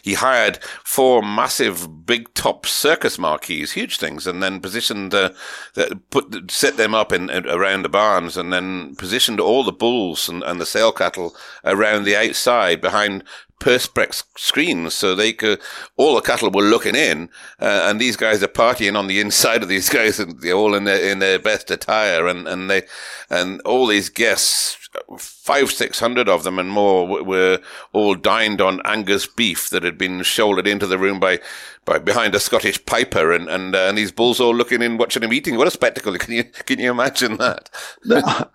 he 0.03 0.14
hired 0.14 0.59
four 0.85 1.22
massive 1.22 2.07
big 2.07 2.33
top 2.35 2.66
circus 2.66 3.18
marquees, 3.18 3.72
huge 3.72 3.99
things, 3.99 4.27
and 4.27 4.42
then 4.42 4.61
positioned 4.61 5.14
uh, 5.14 5.31
put 6.11 6.51
set 6.51 6.77
them 6.77 6.94
up 6.94 7.12
in, 7.12 7.31
in, 7.31 7.46
around 7.49 7.83
the 7.83 7.88
barns, 7.88 8.37
and 8.37 8.53
then 8.53 8.96
positioned 8.96 9.40
all 9.40 9.62
the 9.62 9.72
bulls 9.72 10.29
and, 10.29 10.42
and 10.42 10.61
the 10.61 10.66
sale 10.66 10.92
cattle 10.92 11.35
around 11.64 12.05
the 12.05 12.16
outside 12.16 12.81
behind 12.81 13.22
perspex 13.61 14.22
screens 14.37 14.92
so 14.92 15.14
they 15.14 15.33
could 15.33 15.59
all 15.96 16.14
the 16.14 16.20
cattle 16.20 16.51
were 16.51 16.61
looking 16.62 16.94
in 16.94 17.31
uh, 17.59 17.87
and 17.88 17.99
these 17.99 18.14
guys 18.14 18.42
are 18.42 18.49
partying 18.49 18.99
on 18.99 19.07
the 19.07 19.18
inside 19.18 19.62
of 19.62 19.68
these 19.68 19.88
guys 19.88 20.20
and 20.20 20.42
they're 20.42 20.53
all 20.53 20.75
in 20.75 20.85
their 20.85 21.01
in 21.01 21.20
their 21.20 21.38
best 21.38 21.70
attire 21.70 22.27
and 22.27 22.46
and 22.46 22.68
they 22.68 22.83
and 23.31 23.62
all 23.62 23.87
these 23.87 24.11
guests 24.11 24.86
five, 25.19 25.71
six 25.71 26.01
hundred 26.01 26.29
of 26.29 26.45
them 26.45 26.59
and 26.59 26.71
more 26.71 27.07
were 27.25 27.61
all 27.93 28.15
dined 28.15 28.61
on 28.61 28.81
Angus 28.85 29.27
beef 29.27 29.71
that 29.71 29.83
had 29.83 29.99
been 29.99 30.23
shouldered 30.23 30.67
into 30.67 30.87
the 30.87 30.99
room 30.99 31.21
by, 31.21 31.41
by 31.85 31.99
behind 31.99 32.35
a 32.35 32.41
Scottish 32.41 32.85
piper 32.87 33.33
and, 33.33 33.49
and, 33.49 33.75
uh, 33.75 33.87
and 33.89 33.99
these 33.99 34.13
bulls 34.13 34.41
all 34.41 34.55
looking 34.55 34.83
in, 34.83 34.99
watching 34.99 35.23
him 35.23 35.33
eating. 35.33 35.57
What 35.57 35.67
a 35.67 35.71
spectacle. 35.71 36.17
Can 36.19 36.35
you, 36.35 36.45
can 36.45 36.79
you 36.79 36.91
imagine 36.91 37.37
that? 37.37 37.71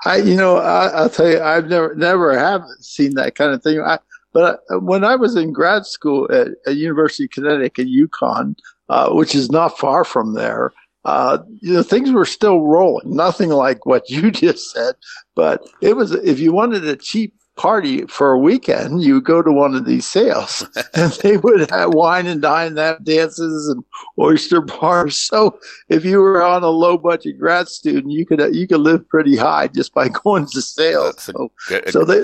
I, 0.05 0.17
you 0.17 0.35
know, 0.35 0.57
I, 0.57 1.03
will 1.03 1.09
tell 1.09 1.29
you, 1.29 1.41
I've 1.41 1.67
never, 1.67 1.95
never 1.95 2.37
have 2.37 2.63
seen 2.79 3.15
that 3.15 3.35
kind 3.35 3.53
of 3.53 3.63
thing. 3.63 3.79
I, 3.79 3.99
but 4.33 4.61
when 4.69 5.03
I 5.03 5.15
was 5.15 5.35
in 5.35 5.53
grad 5.53 5.85
school 5.85 6.31
at, 6.31 6.49
at 6.65 6.75
University 6.77 7.25
of 7.25 7.31
Connecticut, 7.31 7.87
UConn, 7.87 8.55
uh, 8.89 9.11
which 9.11 9.35
is 9.35 9.51
not 9.51 9.77
far 9.77 10.03
from 10.03 10.33
there, 10.33 10.73
uh, 11.03 11.39
you 11.61 11.73
know, 11.73 11.83
things 11.83 12.11
were 12.11 12.25
still 12.25 12.61
rolling. 12.61 13.15
Nothing 13.15 13.49
like 13.49 13.85
what 13.85 14.09
you 14.09 14.31
just 14.31 14.71
said, 14.71 14.95
but 15.35 15.63
it 15.81 15.95
was 15.95 16.11
if 16.13 16.39
you 16.39 16.53
wanted 16.53 16.87
a 16.87 16.95
cheap 16.95 17.35
party 17.57 18.05
for 18.07 18.31
a 18.31 18.39
weekend, 18.39 19.03
you 19.03 19.21
go 19.21 19.41
to 19.41 19.51
one 19.51 19.75
of 19.75 19.85
these 19.85 20.05
sales 20.07 20.65
and 20.93 21.11
they 21.23 21.37
would 21.37 21.69
have 21.69 21.93
wine 21.93 22.25
and 22.25 22.41
dine, 22.41 22.77
have 22.77 23.03
dances 23.03 23.67
and 23.67 23.83
oyster 24.19 24.61
bars. 24.61 25.17
So 25.17 25.59
if 25.89 26.05
you 26.05 26.19
were 26.19 26.43
on 26.43 26.63
a 26.63 26.69
low 26.69 26.97
budget 26.97 27.37
grad 27.37 27.67
student, 27.67 28.11
you 28.11 28.25
could 28.25 28.41
uh, 28.41 28.49
you 28.49 28.67
could 28.67 28.79
live 28.79 29.07
pretty 29.09 29.35
high 29.35 29.67
just 29.67 29.93
by 29.93 30.09
going 30.23 30.47
to 30.47 30.61
sales. 30.61 31.21
So, 31.21 31.51
so 31.89 32.05
they, 32.05 32.17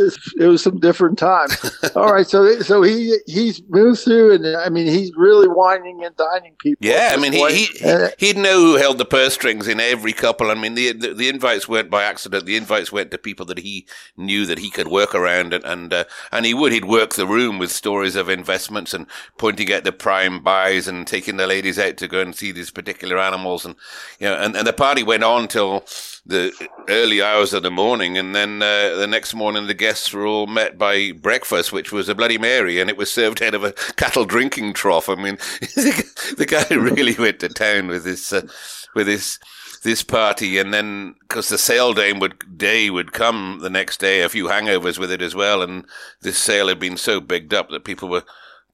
it 0.44 0.48
was 0.48 0.64
some 0.64 0.80
different 0.80 1.18
times. 1.18 1.72
All 1.96 2.14
right, 2.14 2.28
so 2.28 2.60
so 2.62 2.82
he 2.82 3.18
he's 3.26 3.62
moved 3.70 4.02
through, 4.02 4.34
and 4.34 4.58
I 4.58 4.70
mean 4.70 4.88
he's 4.88 5.12
really 5.16 5.48
wining 5.48 6.04
and 6.04 6.16
dining 6.16 6.56
people. 6.60 6.86
Yeah, 6.88 7.12
I 7.14 7.18
mean 7.18 7.34
he, 7.34 7.66
he 7.66 8.08
he'd 8.18 8.38
know 8.38 8.62
who 8.62 8.76
held 8.76 8.98
the 8.98 9.06
purse 9.06 9.34
strings 9.34 9.68
in 9.68 9.80
every 9.80 10.14
couple. 10.14 10.50
I 10.50 10.56
mean 10.56 10.76
the, 10.76 10.94
the 10.94 11.14
the 11.14 11.30
invites 11.30 11.68
weren't 11.68 11.90
by 11.90 12.04
accident. 12.04 12.46
The 12.46 12.56
invites 12.56 12.92
went 12.92 13.12
to 13.12 13.18
people 13.18 13.46
that 13.48 13.60
he 13.60 13.88
knew 14.16 14.46
that 14.46 14.60
he 14.60 14.70
could 14.70 14.88
work 14.88 15.14
around, 15.18 15.54
and 15.54 15.66
and 15.66 15.94
uh, 15.94 16.04
and 16.32 16.46
he 16.46 16.54
would 16.54 16.72
he'd 16.72 16.86
work 16.86 17.16
the 17.16 17.28
room 17.28 17.60
with 17.60 17.72
stories 17.72 18.16
of 18.16 18.30
investments 18.30 18.94
and 18.94 19.08
pointing 19.38 19.70
at 19.72 19.84
the 19.84 19.92
prime 19.92 20.42
buys 20.42 20.88
and 20.88 21.08
taking 21.08 21.38
the 21.38 21.48
ladies 21.48 21.80
out 21.80 21.98
to 21.98 22.08
go 22.08 22.22
and 22.22 22.36
see 22.36 22.52
these 22.52 22.72
particular 22.72 23.18
animals, 23.18 23.66
and 23.66 23.76
you 24.20 24.28
know, 24.28 24.36
and, 24.36 24.56
and 24.56 24.68
the 24.68 24.74
party 24.74 25.04
went 25.04 25.24
on 25.24 25.48
till 25.48 25.84
the 26.26 26.52
early 26.90 27.22
hours 27.22 27.54
of 27.54 27.64
the 27.64 27.72
morning, 27.72 28.18
and 28.18 28.36
then 28.36 28.62
uh, 28.62 28.96
the 28.96 29.08
next 29.08 29.34
morning 29.34 29.68
the 29.68 29.74
guests 29.74 30.14
were 30.14 30.26
all 30.26 30.48
met 30.48 30.78
by 30.78 31.12
breakfast, 31.14 31.72
which 31.72 31.92
was 31.92 32.10
a 32.10 32.16
Bloody 32.16 32.38
Mary, 32.38 32.80
and 32.80 32.90
it 32.90 32.98
was 32.98 33.12
served 33.12 33.42
out 33.42 33.56
of 33.56 33.64
a 33.64 33.72
cattle 33.96 34.26
drinking 34.26 34.74
trough. 34.74 35.10
I 35.10 35.16
mean, 35.16 35.36
the 35.62 36.46
guy 36.48 36.76
really 36.76 37.16
went 37.16 37.40
to 37.40 37.50
town 37.50 37.88
with 37.88 38.04
this 38.04 38.34
uh, 38.34 38.48
with 38.94 39.08
this 39.08 39.40
this 39.84 40.04
party, 40.04 40.58
and 40.58 40.74
then 40.74 41.16
because 41.22 41.50
the 41.50 41.58
sale 41.58 41.94
day 41.94 42.14
would 42.14 42.58
day 42.58 42.90
would 42.90 43.14
come 43.14 43.60
the 43.62 43.70
next 43.70 44.00
day, 44.00 44.22
a 44.22 44.30
few 44.30 44.46
hangovers 44.46 44.98
with 44.98 45.12
it 45.12 45.22
as 45.22 45.36
well, 45.36 45.62
and 45.62 45.86
this 46.22 46.38
sale 46.38 46.68
had 46.68 46.80
been 46.80 46.98
so 46.98 47.20
bigged 47.20 47.54
up 47.54 47.70
that 47.70 47.86
people 47.86 48.10
were 48.10 48.24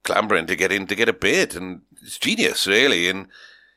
clambering 0.02 0.46
to 0.46 0.56
get 0.56 0.72
in 0.72 0.86
to 0.86 0.94
get 0.94 1.08
a 1.08 1.12
bid, 1.12 1.54
and 1.54 1.82
it's 2.02 2.18
genius, 2.18 2.66
really, 2.66 3.08
and. 3.08 3.28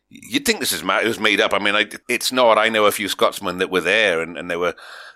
You'd 0.10 0.46
think 0.46 0.62
this 0.62 0.72
is 0.72 0.84
it 0.84 1.06
was 1.06 1.20
made 1.20 1.42
up. 1.42 1.54
I 1.54 1.60
mean, 1.60 1.76
I, 1.76 1.86
it's 2.08 2.32
not. 2.32 2.58
I 2.58 2.70
know 2.70 2.86
a 2.86 2.94
few 2.94 3.10
Scotsmen 3.10 3.58
that 3.58 3.70
were 3.70 3.82
there, 3.82 4.22
and, 4.22 4.38
and 4.38 4.50
they 4.50 4.56
were 4.56 4.74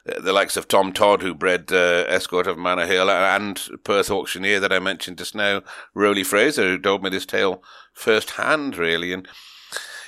uh, 0.08 0.20
the 0.20 0.34
likes 0.34 0.58
of 0.58 0.68
Tom 0.68 0.92
Todd, 0.94 1.22
who 1.22 1.34
bred 1.34 1.72
uh, 1.72 2.06
Escort 2.08 2.48
of 2.48 2.58
Manor 2.58 2.88
Hill, 2.88 3.10
and 3.10 3.62
Perth 3.84 4.10
auctioneer 4.10 4.60
that 4.60 4.74
I 4.74 4.80
mentioned 4.80 5.20
just 5.20 5.36
now, 5.36 5.62
Rowley 5.94 6.24
Fraser, 6.24 6.64
who 6.64 6.80
told 6.80 7.04
me 7.04 7.10
this 7.10 7.26
tale 7.26 7.64
first 7.94 8.32
hand, 8.32 8.78
really. 8.78 9.14
And 9.14 9.28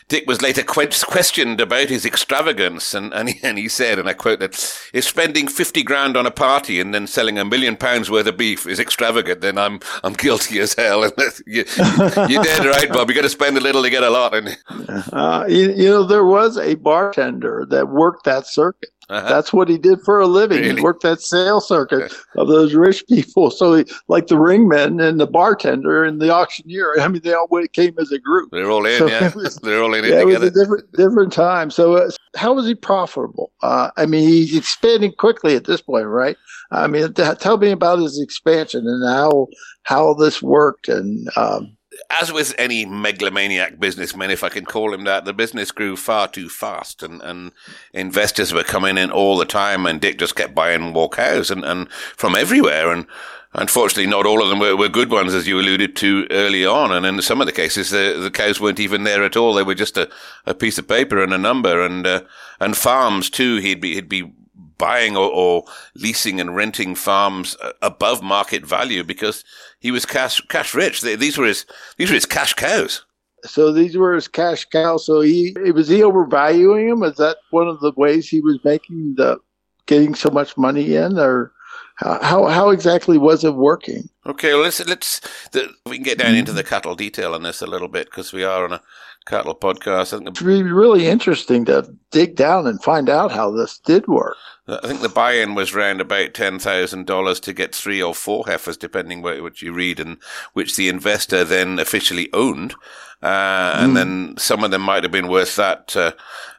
Dick 0.08 0.26
was 0.28 0.42
later 0.42 0.64
questioned 0.64 1.62
about 1.62 1.90
his 1.90 2.06
extravagance, 2.06 2.94
and, 2.94 3.14
and, 3.14 3.30
he, 3.30 3.40
and 3.44 3.58
he 3.58 3.68
said, 3.68 4.00
and 4.00 4.10
I 4.10 4.14
quote 4.14 4.40
that, 4.40 4.54
if 4.94 5.04
spending 5.04 5.48
50 5.48 5.84
grand 5.84 6.18
on 6.18 6.26
a 6.26 6.32
party 6.32 6.80
and 6.80 6.94
then 6.94 7.08
selling 7.08 7.38
a 7.38 7.46
million 7.46 7.76
pounds 7.78 8.10
worth 8.10 8.28
of 8.28 8.38
beef 8.38 8.68
is 8.68 8.80
extravagant, 8.80 9.42
then 9.42 9.58
I'm 9.58 9.80
I'm 10.04 10.14
guilty 10.14 10.60
as 10.60 10.74
hell. 10.74 11.04
you, 11.46 11.62
are 11.62 12.28
dead 12.28 12.66
right, 12.66 12.90
Bob. 12.92 13.10
You 13.10 13.16
got 13.16 13.22
to 13.22 13.30
spend 13.30 13.58
a 13.58 13.62
little 13.62 13.84
to 13.84 13.90
get 13.90 14.04
a 14.04 14.10
lot. 14.10 14.34
And 14.34 14.58
uh, 15.14 15.46
you, 15.48 15.72
you 15.72 15.90
know, 15.90 16.04
there 16.04 16.26
was 16.26 16.58
a 16.58 16.76
bartender 16.76 17.66
that 17.70 17.90
worked 17.90 18.26
that 18.26 18.48
circuit. 18.48 18.90
Uh-huh. 19.10 19.28
That's 19.28 19.52
what 19.52 19.68
he 19.68 19.78
did 19.78 20.02
for 20.02 20.20
a 20.20 20.28
living. 20.28 20.60
Really? 20.60 20.76
He 20.76 20.82
worked 20.82 21.04
that 21.04 21.22
sales 21.22 21.68
circuit 21.68 22.14
of 22.36 22.48
those 22.48 22.74
rich 22.74 23.06
people. 23.08 23.52
So, 23.52 23.76
he, 23.76 23.86
like 24.08 24.28
the 24.28 24.36
ringman 24.36 25.04
and 25.04 25.20
the 25.20 25.28
bartender 25.28 26.04
and 26.04 26.22
the 26.22 26.34
auctioneer, 26.34 27.00
I 27.00 27.08
mean, 27.08 27.22
they 27.24 27.34
all 27.34 27.48
came 27.74 27.96
as 28.00 28.12
a 28.12 28.20
group. 28.20 28.50
They're 28.52 28.70
all 28.70 28.86
in, 28.86 28.98
so 28.98 29.08
yeah. 29.08 29.34
Was, 29.36 29.58
They're 29.58 29.84
all 29.84 29.94
in 29.94 30.06
yeah, 30.06 30.22
it, 30.22 30.22
it 30.22 30.26
was 30.26 30.44
a 30.44 30.52
different, 30.52 30.92
different 30.94 31.34
time. 31.34 31.70
So, 31.70 31.98
uh, 31.98 32.12
how 32.36 32.54
was 32.54 32.66
he 32.66 32.76
profitable? 32.76 33.52
Uh, 33.62 33.92
I 33.98 34.06
mean, 34.06 34.28
he's 34.28 34.56
expanding 34.56 35.14
quickly 35.18 35.56
at 35.56 35.66
this 35.66 35.82
point, 35.82 36.08
right? 36.08 36.38
I 36.72 36.88
mean, 36.88 37.14
t- 37.14 37.36
tell 37.40 37.58
me 37.58 37.72
about 37.72 38.00
his 38.00 38.20
expansion 38.20 38.88
and 38.88 39.08
how 39.08 39.48
how 39.84 40.14
this 40.14 40.42
worked 40.42 40.88
and. 40.88 41.28
Um, 41.36 41.78
as 42.10 42.32
with 42.32 42.54
any 42.58 42.86
megalomaniac 42.86 43.80
businessman, 43.80 44.32
if 44.32 44.44
I 44.44 44.50
can 44.50 44.66
call 44.66 44.94
him 44.94 45.04
that, 45.04 45.26
the 45.26 45.34
business 45.34 45.72
grew 45.72 45.96
far 45.96 46.28
too 46.28 46.50
fast, 46.50 47.04
and, 47.04 47.22
and 47.22 47.52
investors 47.94 48.54
were 48.54 48.64
coming 48.64 48.98
in 48.98 49.12
all 49.12 49.38
the 49.38 49.46
time, 49.46 49.86
and 49.86 50.00
Dick 50.00 50.18
just 50.20 50.36
kept 50.36 50.56
buying 50.56 50.82
more 50.82 51.10
cows 51.10 51.52
and, 51.52 51.64
and 51.64 51.92
from 51.92 52.36
everywhere. 52.36 52.92
And 52.92 53.08
unfortunately, 53.54 54.10
not 54.10 54.26
all 54.26 54.42
of 54.42 54.50
them 54.50 54.60
were, 54.60 54.76
were 54.76 54.90
good 54.90 55.12
ones, 55.12 55.34
as 55.34 55.48
you 55.48 55.60
alluded 55.60 55.96
to 55.98 56.28
early 56.32 56.66
on. 56.66 56.92
And 56.92 57.06
in 57.06 57.22
some 57.22 57.42
of 57.42 57.48
the 57.48 57.54
cases, 57.54 57.90
the, 57.90 58.20
the 58.22 58.32
cows 58.32 58.60
weren't 58.60 58.80
even 58.80 59.04
there 59.04 59.24
at 59.24 59.38
all; 59.38 59.54
they 59.54 59.64
were 59.64 59.76
just 59.76 59.98
a, 59.98 60.10
a 60.46 60.54
piece 60.54 60.78
of 60.78 60.88
paper 60.88 61.22
and 61.22 61.34
a 61.34 61.38
number. 61.38 61.84
And 61.84 62.06
uh, 62.06 62.22
and 62.60 62.78
farms 62.78 63.30
too, 63.30 63.58
he'd 63.58 63.82
be 63.82 63.96
he'd 63.96 64.10
be 64.10 64.32
buying 64.78 65.16
or, 65.16 65.30
or, 65.30 65.64
leasing 65.96 66.40
and 66.40 66.56
renting 66.56 66.96
farms 66.96 67.56
uh, 67.62 67.72
above 67.82 68.22
market 68.22 68.66
value 68.66 69.04
because 69.04 69.44
he 69.80 69.92
was 69.92 70.06
cash 70.06 70.42
cash 70.50 70.74
rich. 70.74 71.02
These 71.02 71.38
were 71.38 71.46
his 71.46 71.66
these 71.98 72.10
were 72.10 72.16
his 72.16 72.26
cash 72.26 72.54
cows. 72.54 73.06
So 73.46 73.72
these 73.72 73.98
were 73.98 74.14
his 74.14 74.28
cash 74.28 74.66
cows. 74.66 75.06
So 75.06 75.22
he 75.22 75.56
was 75.74 75.88
he 75.88 76.04
overvaluing 76.04 76.90
them? 76.90 77.04
Is 77.04 77.18
that 77.18 77.38
one 77.52 77.68
of 77.68 77.80
the 77.82 77.92
ways 77.96 78.30
he 78.30 78.42
was 78.42 78.60
making 78.64 79.16
the 79.18 79.38
getting 79.86 80.16
so 80.16 80.30
much 80.30 80.58
money 80.58 80.96
in, 80.96 81.20
or 81.20 81.52
how 81.96 82.48
how 82.48 82.70
exactly 82.70 83.18
was 83.18 83.44
it 83.44 83.56
working? 83.56 84.10
Okay, 84.26 84.54
well, 84.54 84.64
let's 84.64 84.86
let's 84.88 85.22
the, 85.52 85.70
we 85.86 85.98
can 85.98 86.04
get 86.04 86.18
down 86.18 86.36
into 86.36 86.54
the 86.54 86.64
cattle 86.64 86.96
detail 86.96 87.36
on 87.36 87.44
this 87.44 87.62
a 87.62 87.68
little 87.68 87.88
bit 87.88 88.06
because 88.06 88.34
we 88.34 88.44
are 88.44 88.64
on 88.64 88.74
a 88.74 88.82
cattle 89.26 89.56
podcast. 89.56 90.14
I 90.14 90.18
think 90.18 90.30
it'd 90.30 90.46
be 90.46 90.64
really 90.64 91.08
interesting 91.08 91.66
to 91.66 91.94
dig 92.12 92.36
down 92.36 92.68
and 92.68 92.82
find 92.84 93.10
out 93.10 93.32
how 93.32 93.52
this 93.52 93.80
did 93.80 94.08
work. 94.08 94.38
I 94.68 94.88
think 94.88 95.02
the 95.02 95.10
buy-in 95.10 95.56
was 95.56 95.74
around 95.74 96.00
about 96.00 96.34
ten 96.34 96.58
thousand 96.60 97.06
dollars 97.06 97.40
to 97.42 97.54
get 97.54 97.76
three 97.76 98.02
or 98.02 98.16
four 98.16 98.46
heifers, 98.46 98.78
depending 98.78 99.22
what 99.22 99.62
you 99.62 99.74
read, 99.74 100.00
and 100.00 100.18
which 100.54 100.76
the 100.76 100.88
investor 100.88 101.44
then 101.44 101.80
officially 101.80 102.30
owned. 102.32 102.74
Uh, 103.22 103.78
and 103.80 103.92
mm. 103.92 103.96
then 103.96 104.38
some 104.38 104.66
of 104.66 104.72
them 104.72 104.82
might 104.82 105.04
have 105.04 105.12
been 105.12 105.30
worth 105.30 105.56
that, 105.56 105.96
uh, 105.96 106.12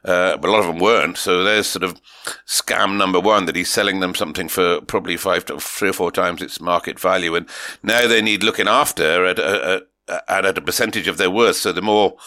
uh, 0.03 0.35
but 0.37 0.49
a 0.49 0.51
lot 0.51 0.61
of 0.61 0.65
them 0.65 0.79
weren't. 0.79 1.15
So 1.15 1.43
there's 1.43 1.67
sort 1.67 1.83
of 1.83 2.01
scam 2.47 2.97
number 2.97 3.19
one 3.19 3.45
that 3.45 3.55
he's 3.55 3.69
selling 3.69 3.99
them 3.99 4.15
something 4.15 4.47
for 4.47 4.81
probably 4.81 5.15
five 5.15 5.45
to 5.45 5.59
three 5.59 5.89
or 5.89 5.93
four 5.93 6.11
times 6.11 6.41
its 6.41 6.59
market 6.59 6.99
value, 6.99 7.35
and 7.35 7.47
now 7.83 8.07
they 8.07 8.19
need 8.19 8.41
looking 8.41 8.67
after 8.67 9.25
at 9.25 9.37
a, 9.37 9.83
at, 10.07 10.45
at 10.45 10.57
a 10.57 10.61
percentage 10.61 11.07
of 11.07 11.17
their 11.17 11.29
worth. 11.29 11.57
So 11.57 11.71
the 11.71 11.83
more 11.83 12.17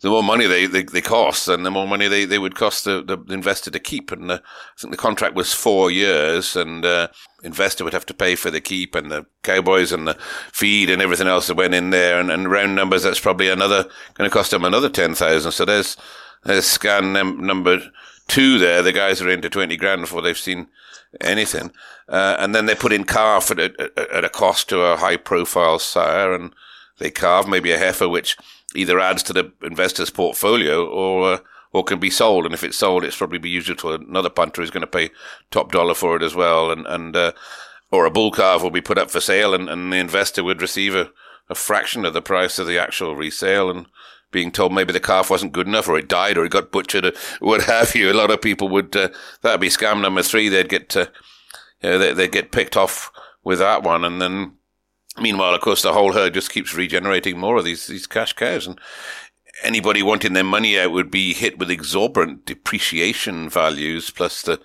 the 0.00 0.08
more 0.08 0.22
money 0.22 0.46
they, 0.46 0.66
they, 0.66 0.82
they 0.82 1.00
cost 1.02 1.46
and 1.46 1.64
the 1.64 1.70
more 1.70 1.86
money 1.86 2.08
they, 2.08 2.24
they 2.24 2.38
would 2.38 2.54
cost 2.54 2.84
the, 2.84 3.02
the 3.02 3.32
investor 3.32 3.70
to 3.70 3.78
keep. 3.78 4.10
And 4.10 4.30
uh, 4.30 4.38
I 4.42 4.80
think 4.80 4.92
the 4.92 4.96
contract 4.96 5.34
was 5.34 5.52
four 5.52 5.90
years 5.90 6.56
and 6.56 6.84
uh, 6.84 7.08
investor 7.42 7.84
would 7.84 7.92
have 7.92 8.06
to 8.06 8.14
pay 8.14 8.34
for 8.34 8.50
the 8.50 8.62
keep 8.62 8.94
and 8.94 9.10
the 9.10 9.26
cowboys 9.42 9.92
and 9.92 10.08
the 10.08 10.14
feed 10.52 10.88
and 10.88 11.02
everything 11.02 11.26
else 11.26 11.48
that 11.48 11.56
went 11.56 11.74
in 11.74 11.90
there. 11.90 12.18
And, 12.18 12.30
and 12.30 12.50
round 12.50 12.74
numbers, 12.74 13.02
that's 13.02 13.20
probably 13.20 13.50
another, 13.50 13.84
going 14.14 14.28
to 14.28 14.34
cost 14.34 14.52
them 14.52 14.64
another 14.64 14.88
10,000. 14.88 15.52
So 15.52 15.64
there's, 15.66 15.98
there's 16.44 16.66
scan 16.66 17.12
num- 17.12 17.44
number 17.44 17.80
two 18.26 18.58
there. 18.58 18.82
The 18.82 18.92
guys 18.92 19.20
are 19.20 19.28
into 19.28 19.50
20 19.50 19.76
grand 19.76 20.00
before 20.00 20.22
they've 20.22 20.36
seen 20.36 20.68
anything. 21.20 21.72
Uh, 22.08 22.36
and 22.38 22.54
then 22.54 22.64
they 22.64 22.74
put 22.74 22.92
in 22.92 23.04
calf 23.04 23.50
at 23.50 23.58
a, 23.58 24.16
at 24.16 24.24
a 24.24 24.30
cost 24.30 24.70
to 24.70 24.80
a 24.80 24.96
high 24.96 25.18
profile 25.18 25.78
sire 25.78 26.32
and 26.32 26.54
they 26.98 27.10
carve 27.10 27.46
maybe 27.46 27.70
a 27.70 27.78
heifer, 27.78 28.08
which 28.08 28.36
either 28.74 29.00
adds 29.00 29.22
to 29.24 29.32
the 29.32 29.52
investor's 29.62 30.10
portfolio 30.10 30.86
or 30.86 31.34
uh, 31.34 31.38
or 31.72 31.84
can 31.84 32.00
be 32.00 32.10
sold. 32.10 32.44
And 32.44 32.54
if 32.54 32.64
it's 32.64 32.78
sold, 32.78 33.04
it's 33.04 33.16
probably 33.16 33.38
be 33.38 33.50
used 33.50 33.78
to 33.78 33.92
another 33.92 34.30
punter 34.30 34.60
who's 34.60 34.70
going 34.70 34.80
to 34.80 34.86
pay 34.86 35.10
top 35.50 35.70
dollar 35.72 35.94
for 35.94 36.16
it 36.16 36.22
as 36.22 36.34
well. 36.34 36.70
And 36.70 36.86
and 36.86 37.16
uh, 37.16 37.32
or 37.90 38.06
a 38.06 38.10
bull 38.10 38.30
calf 38.30 38.62
will 38.62 38.70
be 38.70 38.80
put 38.80 38.98
up 38.98 39.10
for 39.10 39.20
sale, 39.20 39.54
and, 39.54 39.68
and 39.68 39.92
the 39.92 39.96
investor 39.96 40.44
would 40.44 40.62
receive 40.62 40.94
a, 40.94 41.10
a 41.48 41.54
fraction 41.54 42.04
of 42.04 42.14
the 42.14 42.22
price 42.22 42.58
of 42.58 42.66
the 42.66 42.78
actual 42.78 43.16
resale. 43.16 43.70
And 43.70 43.86
being 44.30 44.52
told 44.52 44.72
maybe 44.72 44.92
the 44.92 45.00
calf 45.00 45.28
wasn't 45.28 45.52
good 45.52 45.66
enough, 45.66 45.88
or 45.88 45.98
it 45.98 46.08
died, 46.08 46.38
or 46.38 46.44
it 46.44 46.52
got 46.52 46.70
butchered, 46.70 47.04
or 47.04 47.12
what 47.40 47.62
have 47.62 47.94
you. 47.94 48.10
A 48.10 48.14
lot 48.14 48.30
of 48.30 48.40
people 48.40 48.68
would 48.68 48.94
uh, 48.96 49.08
that'd 49.42 49.60
be 49.60 49.68
scam 49.68 50.00
number 50.00 50.22
three. 50.22 50.48
They'd 50.48 50.68
get 50.68 50.96
uh, 50.96 51.06
you 51.82 51.90
know, 51.90 51.98
they, 51.98 52.12
they'd 52.12 52.32
get 52.32 52.52
picked 52.52 52.76
off 52.76 53.10
with 53.42 53.58
that 53.58 53.82
one, 53.82 54.04
and 54.04 54.20
then 54.20 54.52
Meanwhile, 55.18 55.54
of 55.54 55.60
course, 55.60 55.82
the 55.82 55.92
whole 55.92 56.12
herd 56.12 56.34
just 56.34 56.52
keeps 56.52 56.74
regenerating 56.74 57.38
more 57.38 57.56
of 57.56 57.64
these 57.64 57.86
these 57.86 58.06
cash 58.06 58.32
cows, 58.32 58.66
and 58.66 58.80
anybody 59.62 60.02
wanting 60.02 60.32
their 60.32 60.44
money 60.44 60.78
out 60.78 60.92
would 60.92 61.10
be 61.10 61.34
hit 61.34 61.58
with 61.58 61.70
exorbitant 61.70 62.46
depreciation 62.46 63.48
values 63.48 64.10
plus 64.10 64.42
the 64.42 64.60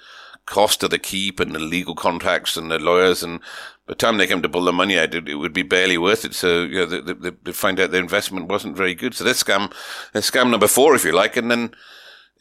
cost 0.45 0.83
of 0.83 0.91
the 0.91 0.99
keep 0.99 1.39
and 1.39 1.53
the 1.53 1.59
legal 1.59 1.95
contracts 1.95 2.55
and 2.55 2.69
the 2.69 2.79
lawyers. 2.79 3.23
And 3.23 3.39
by 3.39 3.45
the 3.87 3.95
time 3.95 4.17
they 4.17 4.27
came 4.27 4.41
to 4.43 4.49
pull 4.49 4.65
the 4.65 4.71
money 4.71 4.97
out, 4.97 5.15
it, 5.15 5.27
it 5.27 5.35
would 5.35 5.53
be 5.53 5.63
barely 5.63 5.97
worth 5.97 6.23
it. 6.23 6.35
So, 6.35 6.63
you 6.63 6.75
know, 6.75 6.85
they, 6.85 7.13
they, 7.13 7.31
they 7.43 7.51
find 7.51 7.79
out 7.79 7.91
their 7.91 8.01
investment 8.01 8.47
wasn't 8.47 8.77
very 8.77 8.93
good. 8.93 9.15
So 9.15 9.23
that's 9.23 9.43
scam, 9.43 9.73
that's 10.13 10.29
scam 10.29 10.51
number 10.51 10.67
four, 10.67 10.95
if 10.95 11.03
you 11.03 11.11
like. 11.11 11.35
And 11.35 11.49
then 11.49 11.71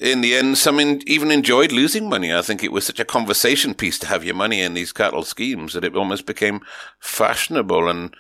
in 0.05 0.21
the 0.21 0.35
end, 0.35 0.59
some 0.59 0.79
in, 0.79 1.03
even 1.07 1.31
enjoyed 1.31 1.73
losing 1.73 2.09
money. 2.09 2.33
I 2.33 2.43
think 2.43 2.63
it 2.63 2.73
was 2.73 2.85
such 2.85 3.01
a 3.01 3.05
conversation 3.05 3.75
piece 3.75 3.99
to 4.01 4.07
have 4.07 4.23
your 4.23 4.35
money 4.35 4.61
in 4.61 4.75
these 4.75 4.93
cattle 4.93 5.23
schemes 5.23 5.73
that 5.73 5.85
it 5.85 5.97
almost 5.97 6.27
became 6.27 6.61
fashionable. 7.01 7.89
And 7.89 8.15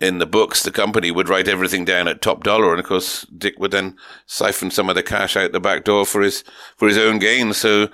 in 0.00 0.18
the 0.18 0.26
books, 0.26 0.62
the 0.62 0.72
company 0.72 1.10
would 1.10 1.28
write 1.28 1.46
everything 1.46 1.84
down 1.84 2.08
at 2.08 2.20
top 2.20 2.42
dollar, 2.42 2.70
and 2.70 2.80
of 2.80 2.86
course, 2.86 3.24
Dick 3.26 3.58
would 3.58 3.70
then 3.70 3.96
siphon 4.26 4.70
some 4.70 4.88
of 4.88 4.96
the 4.96 5.02
cash 5.02 5.36
out 5.36 5.52
the 5.52 5.60
back 5.60 5.84
door 5.84 6.06
for 6.06 6.22
his 6.22 6.42
for 6.76 6.88
his 6.88 6.98
own 6.98 7.18
gain. 7.18 7.52
So 7.52 7.88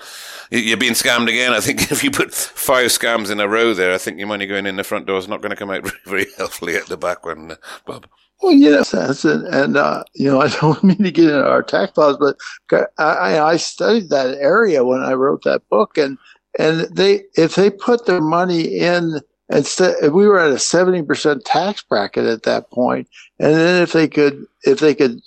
you're 0.50 0.76
being 0.76 0.92
scammed 0.92 1.28
again. 1.28 1.52
I 1.52 1.60
think 1.60 1.90
if 1.90 2.04
you 2.04 2.10
put 2.10 2.32
five 2.32 2.86
scams 2.86 3.30
in 3.30 3.40
a 3.40 3.48
row 3.48 3.74
there, 3.74 3.92
I 3.92 3.98
think 3.98 4.18
your 4.18 4.28
money 4.28 4.46
going 4.46 4.66
in 4.66 4.76
the 4.76 4.84
front 4.84 5.06
door 5.06 5.18
is 5.18 5.28
not 5.28 5.42
going 5.42 5.50
to 5.50 5.56
come 5.56 5.70
out 5.70 5.86
very 6.06 6.26
healthily 6.38 6.76
at 6.76 6.86
the 6.86 6.96
back 6.96 7.26
one, 7.26 7.52
uh, 7.52 7.56
Bob. 7.84 8.06
Well, 8.42 8.52
yes, 8.52 8.92
and, 8.92 9.46
and 9.46 9.76
uh, 9.76 10.04
you 10.14 10.30
know, 10.30 10.40
I 10.42 10.48
don't 10.48 10.82
mean 10.84 11.02
to 11.02 11.10
get 11.10 11.24
into 11.24 11.48
our 11.48 11.62
tax 11.62 11.96
laws, 11.96 12.16
but 12.18 12.36
I, 12.98 13.38
I 13.40 13.56
studied 13.56 14.10
that 14.10 14.36
area 14.38 14.84
when 14.84 15.02
I 15.02 15.12
wrote 15.14 15.42
that 15.44 15.68
book, 15.68 15.96
and 15.98 16.18
and 16.58 16.80
they 16.94 17.24
if 17.36 17.54
they 17.54 17.70
put 17.70 18.06
their 18.06 18.20
money 18.20 18.62
in 18.78 19.20
instead 19.48 20.12
we 20.12 20.26
were 20.26 20.40
at 20.40 20.50
a 20.50 20.54
70% 20.54 21.40
tax 21.44 21.82
bracket 21.82 22.24
at 22.24 22.42
that 22.44 22.70
point 22.70 23.08
and 23.38 23.54
then 23.54 23.82
if 23.82 23.92
they 23.92 24.08
could 24.08 24.44
if 24.64 24.80
they 24.80 24.94
could 24.94 25.20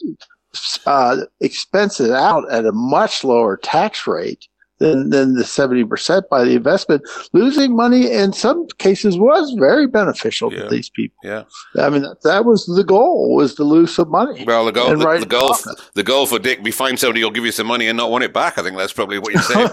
uh, 0.85 1.17
expense 1.39 1.99
it 1.99 2.11
out 2.11 2.49
at 2.51 2.65
a 2.65 2.71
much 2.71 3.23
lower 3.23 3.55
tax 3.55 4.07
rate 4.07 4.47
than, 4.79 5.09
than 5.09 5.35
the 5.35 5.43
70% 5.43 6.29
by 6.29 6.43
the 6.43 6.55
investment. 6.55 7.03
Losing 7.33 7.75
money 7.75 8.11
in 8.11 8.33
some 8.33 8.65
cases 8.77 9.17
was 9.17 9.51
very 9.51 9.87
beneficial 9.87 10.51
yeah. 10.51 10.63
to 10.63 10.69
these 10.69 10.89
people. 10.89 11.17
Yeah. 11.23 11.43
I 11.77 11.89
mean, 11.89 12.03
that, 12.03 12.21
that, 12.23 12.45
was 12.45 12.65
the 12.65 12.83
goal 12.83 13.35
was 13.35 13.55
to 13.55 13.63
lose 13.63 13.93
some 13.93 14.09
money. 14.09 14.43
Well, 14.45 14.65
the 14.65 14.71
goal, 14.71 14.89
the, 14.89 15.19
the 15.19 15.25
goal, 15.25 15.55
the 15.93 16.03
goal 16.03 16.25
for 16.25 16.39
Dick, 16.39 16.59
we 16.63 16.71
find 16.71 16.97
somebody 16.97 17.21
who'll 17.21 17.31
give 17.31 17.45
you 17.45 17.51
some 17.51 17.67
money 17.67 17.87
and 17.87 17.97
not 17.97 18.09
want 18.09 18.23
it 18.23 18.33
back. 18.33 18.57
I 18.57 18.63
think 18.63 18.77
that's 18.77 18.93
probably 18.93 19.19
what 19.19 19.33
you're 19.33 19.41
saying. 19.43 19.69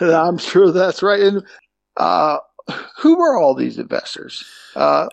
I'm 0.00 0.38
sure 0.38 0.72
that's 0.72 1.02
right. 1.02 1.20
And, 1.20 1.42
uh, 1.96 2.38
who 2.98 3.18
were 3.18 3.36
all 3.36 3.54
these 3.54 3.78
investors? 3.78 4.44
Uh, 4.74 5.08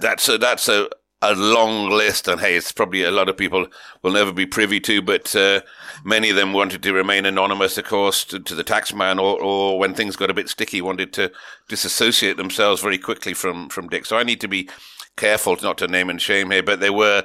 that's 0.00 0.28
a, 0.28 0.38
that's 0.38 0.68
a, 0.68 0.88
a 1.32 1.34
long 1.34 1.88
list, 1.88 2.28
and 2.28 2.40
hey, 2.40 2.56
it's 2.56 2.72
probably 2.72 3.02
a 3.02 3.10
lot 3.10 3.28
of 3.28 3.36
people 3.36 3.66
will 4.02 4.12
never 4.12 4.32
be 4.32 4.46
privy 4.46 4.80
to, 4.80 5.00
but 5.00 5.34
uh, 5.34 5.60
many 6.04 6.30
of 6.30 6.36
them 6.36 6.52
wanted 6.52 6.82
to 6.82 6.92
remain 6.92 7.24
anonymous, 7.26 7.78
of 7.78 7.84
course, 7.84 8.24
to, 8.24 8.38
to 8.40 8.54
the 8.54 8.64
taxman, 8.64 9.18
or, 9.18 9.40
or 9.40 9.78
when 9.78 9.94
things 9.94 10.16
got 10.16 10.30
a 10.30 10.34
bit 10.34 10.48
sticky, 10.48 10.82
wanted 10.82 11.12
to 11.14 11.32
disassociate 11.68 12.36
themselves 12.36 12.82
very 12.82 12.98
quickly 12.98 13.34
from, 13.34 13.68
from 13.68 13.88
Dick. 13.88 14.06
So 14.06 14.16
I 14.16 14.22
need 14.22 14.40
to 14.40 14.48
be 14.48 14.68
careful 15.16 15.56
not 15.62 15.78
to 15.78 15.88
name 15.88 16.10
and 16.10 16.20
shame 16.20 16.50
here, 16.50 16.62
but 16.62 16.80
there 16.80 16.92
were 16.92 17.24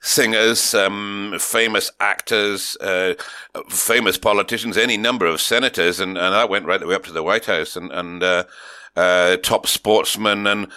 singers, 0.00 0.74
um, 0.74 1.34
famous 1.38 1.90
actors, 2.00 2.76
uh, 2.80 3.14
famous 3.68 4.16
politicians, 4.18 4.76
any 4.76 4.96
number 4.96 5.26
of 5.26 5.40
senators, 5.40 6.00
and, 6.00 6.16
and 6.16 6.34
that 6.34 6.50
went 6.50 6.66
right 6.66 6.80
the 6.80 6.86
way 6.86 6.94
up 6.94 7.04
to 7.04 7.12
the 7.12 7.22
White 7.22 7.46
House, 7.46 7.76
and, 7.76 7.90
and 7.92 8.22
uh, 8.22 8.44
uh, 8.96 9.36
top 9.38 9.66
sportsmen 9.66 10.46
and 10.46 10.68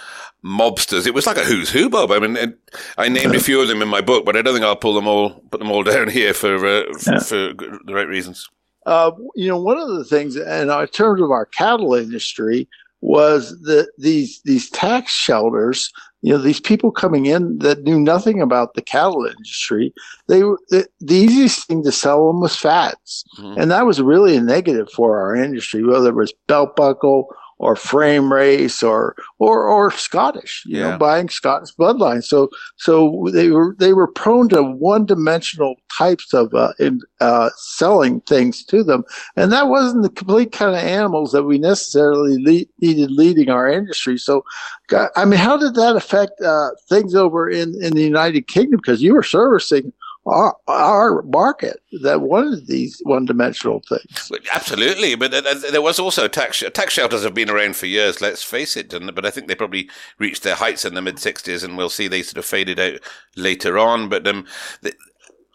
mobsters. 0.43 1.05
It 1.05 1.13
was 1.13 1.27
like 1.27 1.37
a 1.37 1.43
who's 1.43 1.69
who, 1.69 1.89
Bob. 1.89 2.11
I 2.11 2.19
mean, 2.19 2.35
it, 2.35 2.57
I 2.97 3.09
named 3.09 3.35
a 3.35 3.39
few 3.39 3.61
of 3.61 3.67
them 3.67 3.81
in 3.81 3.87
my 3.87 4.01
book, 4.01 4.25
but 4.25 4.35
I 4.35 4.41
don't 4.41 4.53
think 4.53 4.65
I'll 4.65 4.75
pull 4.75 4.93
them 4.93 5.07
all, 5.07 5.31
put 5.51 5.59
them 5.59 5.71
all 5.71 5.83
down 5.93 6.09
here 6.09 6.33
for 6.33 6.55
uh, 6.65 6.83
yeah. 7.05 7.19
for, 7.19 7.19
for 7.19 7.79
the 7.85 7.93
right 7.93 8.07
reasons. 8.07 8.49
Uh, 8.85 9.11
you 9.35 9.47
know, 9.47 9.61
one 9.61 9.77
of 9.77 9.89
the 9.89 10.03
things, 10.03 10.35
and 10.35 10.71
in 10.71 10.87
terms 10.87 11.21
of 11.21 11.29
our 11.29 11.45
cattle 11.45 11.93
industry, 11.93 12.67
was 13.01 13.59
that 13.61 13.91
these 13.97 14.41
these 14.45 14.69
tax 14.69 15.11
shelters. 15.11 15.91
You 16.23 16.33
know, 16.33 16.39
these 16.39 16.59
people 16.59 16.91
coming 16.91 17.25
in 17.25 17.57
that 17.59 17.81
knew 17.81 17.99
nothing 17.99 18.43
about 18.43 18.75
the 18.75 18.81
cattle 18.83 19.25
industry. 19.25 19.91
They 20.27 20.39
the, 20.39 20.87
the 20.99 21.15
easiest 21.15 21.67
thing 21.67 21.83
to 21.83 21.91
sell 21.91 22.27
them 22.27 22.41
was 22.41 22.55
fats, 22.55 23.23
mm-hmm. 23.39 23.59
and 23.59 23.71
that 23.71 23.87
was 23.87 24.01
really 24.01 24.35
a 24.37 24.41
negative 24.41 24.91
for 24.91 25.19
our 25.19 25.35
industry. 25.35 25.83
Whether 25.83 26.09
it 26.09 26.15
was 26.15 26.33
belt 26.47 26.75
buckle 26.75 27.27
or 27.61 27.75
frame 27.75 28.33
race 28.33 28.81
or 28.81 29.15
or 29.37 29.67
or 29.67 29.91
Scottish, 29.91 30.63
you 30.65 30.79
yeah. 30.79 30.91
know, 30.91 30.97
buying 30.97 31.29
Scottish 31.29 31.73
bloodline. 31.75 32.23
So 32.23 32.49
so 32.75 33.27
they 33.31 33.49
were 33.49 33.75
they 33.77 33.93
were 33.93 34.07
prone 34.07 34.49
to 34.49 34.63
one 34.63 35.05
dimensional 35.05 35.75
types 35.95 36.33
of 36.33 36.53
uh, 36.55 36.73
in, 36.79 37.01
uh, 37.19 37.51
selling 37.55 38.19
things 38.21 38.65
to 38.65 38.83
them, 38.83 39.03
and 39.35 39.51
that 39.51 39.67
wasn't 39.67 40.01
the 40.01 40.09
complete 40.09 40.51
kind 40.51 40.75
of 40.75 40.81
animals 40.81 41.31
that 41.33 41.43
we 41.43 41.59
necessarily 41.59 42.43
le- 42.43 42.65
needed 42.81 43.11
leading 43.11 43.49
our 43.49 43.67
industry. 43.67 44.17
So, 44.17 44.43
I 45.15 45.25
mean, 45.25 45.39
how 45.39 45.55
did 45.55 45.75
that 45.75 45.95
affect 45.95 46.41
uh, 46.41 46.69
things 46.89 47.13
over 47.13 47.47
in 47.47 47.75
in 47.83 47.93
the 47.93 48.03
United 48.03 48.47
Kingdom? 48.47 48.77
Because 48.77 49.03
you 49.03 49.13
were 49.13 49.23
servicing 49.23 49.93
our, 50.25 50.55
our 50.67 51.21
market 51.23 51.81
that 52.01 52.21
wanted 52.21 52.67
these 52.67 53.01
one-dimensional 53.03 53.81
things. 53.89 54.31
Absolutely, 54.53 55.15
but 55.15 55.31
there 55.71 55.81
was 55.81 55.99
also 55.99 56.27
tax 56.27 56.63
tax 56.73 56.93
shelters 56.93 57.23
have 57.23 57.33
been 57.33 57.49
around 57.49 57.75
for 57.75 57.87
years. 57.87 58.21
Let's 58.21 58.43
face 58.43 58.77
it, 58.77 58.93
but 59.15 59.25
I 59.25 59.31
think 59.31 59.47
they 59.47 59.55
probably 59.55 59.89
reached 60.19 60.43
their 60.43 60.55
heights 60.55 60.85
in 60.85 60.93
the 60.93 61.01
mid 61.01 61.15
'60s, 61.15 61.63
and 61.63 61.77
we'll 61.77 61.89
see 61.89 62.07
they 62.07 62.21
sort 62.21 62.37
of 62.37 62.45
faded 62.45 62.79
out 62.79 62.99
later 63.35 63.79
on. 63.79 64.09
But 64.09 64.27
um, 64.27 64.45
the, 64.81 64.93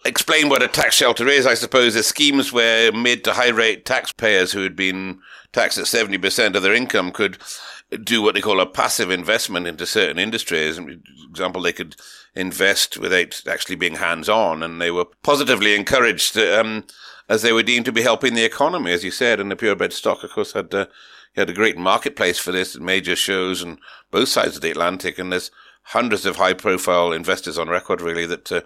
explain 0.05 0.49
what 0.49 0.62
a 0.62 0.69
tax 0.69 0.97
shelter 0.97 1.29
is. 1.29 1.47
I 1.47 1.55
suppose 1.55 1.95
the 1.95 2.03
schemes 2.03 2.53
where 2.53 2.93
mid 2.93 3.25
to 3.25 3.35
high 3.35 3.51
rate 3.51 3.85
taxpayers 3.85 4.53
who 4.53 4.62
had 4.62 4.75
been 4.75 5.21
taxed 5.53 5.79
at 5.79 5.87
seventy 5.87 6.19
percent 6.19 6.57
of 6.57 6.62
their 6.62 6.75
income 6.75 7.12
could 7.12 7.39
do 8.03 8.20
what 8.20 8.34
they 8.34 8.41
call 8.41 8.61
a 8.61 8.66
passive 8.66 9.11
investment 9.11 9.66
into 9.66 9.87
certain 9.87 10.18
industries. 10.18 10.76
For 10.76 10.91
example, 11.30 11.62
they 11.62 11.72
could 11.72 11.97
invest 12.34 12.99
without 12.99 13.43
actually 13.49 13.76
being 13.76 13.97
hands 13.97 14.28
on, 14.28 14.62
and 14.62 14.80
they 14.80 14.91
were 14.91 15.07
positively 15.22 15.74
encouraged 15.74 16.37
um, 16.37 16.84
as 17.28 17.43
they 17.43 17.53
were 17.53 17.62
deemed 17.62 17.84
to 17.87 17.93
be 17.93 18.03
helping 18.03 18.34
the 18.34 18.45
economy, 18.45 18.93
as 18.93 19.05
you 19.05 19.11
said. 19.11 19.41
And 19.41 19.51
the 19.51 19.57
purebred 19.57 19.93
stock, 19.93 20.24
of 20.24 20.30
course, 20.30 20.53
had 20.53 20.74
uh, 20.74 20.87
had 21.37 21.51
a 21.51 21.55
great 21.55 21.76
marketplace 21.76 22.39
for 22.39 22.51
this, 22.51 22.74
at 22.74 22.82
major 22.82 23.14
shows 23.14 23.62
and 23.62 23.78
both 24.11 24.28
sides 24.28 24.57
of 24.57 24.62
the 24.62 24.70
Atlantic, 24.70 25.18
and 25.18 25.30
there's 25.30 25.51
hundreds 25.87 26.26
of 26.26 26.34
high 26.34 26.53
profile 26.53 27.12
investors 27.12 27.57
on 27.57 27.68
record 27.68 28.01
really 28.01 28.26
that 28.26 28.51
uh, 28.51 28.61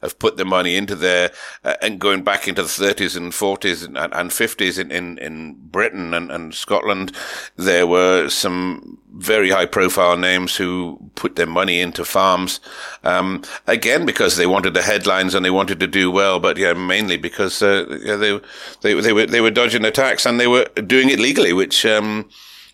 have 0.00 0.18
put 0.18 0.38
their 0.38 0.46
money 0.46 0.74
into 0.74 0.96
there 0.96 1.30
uh, 1.64 1.74
and 1.82 2.00
going 2.00 2.22
back 2.22 2.48
into 2.48 2.62
the 2.62 2.68
30s 2.68 3.14
and 3.14 3.32
40s 3.32 3.84
and, 3.84 3.98
and 3.98 4.30
50s 4.30 4.78
in, 4.78 4.90
in, 4.90 5.18
in 5.18 5.52
Britain 5.70 6.14
and, 6.14 6.32
and 6.32 6.54
Scotland 6.54 7.12
there 7.56 7.86
were 7.86 8.30
some 8.30 8.98
very 9.12 9.50
high 9.50 9.66
profile 9.66 10.16
names 10.16 10.56
who 10.56 10.98
put 11.14 11.36
their 11.36 11.46
money 11.46 11.78
into 11.78 12.06
farms 12.06 12.58
um, 13.04 13.42
again 13.66 14.06
because 14.06 14.38
they 14.38 14.46
wanted 14.46 14.72
the 14.72 14.80
headlines 14.80 15.34
and 15.34 15.44
they 15.44 15.50
wanted 15.50 15.78
to 15.78 15.86
do 15.86 16.10
well 16.10 16.40
but 16.40 16.56
yeah 16.56 16.72
mainly 16.72 17.18
because 17.18 17.60
uh, 17.60 17.84
yeah, 18.02 18.16
they, 18.16 18.40
they, 18.80 18.98
they 18.98 19.12
were 19.12 19.26
they 19.26 19.42
were 19.42 19.50
dodging 19.50 19.82
the 19.82 19.90
tax 19.90 20.24
and 20.24 20.40
they 20.40 20.46
were 20.46 20.64
doing 20.86 21.10
it 21.10 21.18
legally 21.18 21.52
which 21.52 21.84
um, 21.84 22.26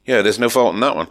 yeah 0.07 0.23
there's 0.23 0.39
no 0.39 0.49
fault 0.49 0.73
in 0.73 0.81
that 0.81 0.95
one 0.95 1.09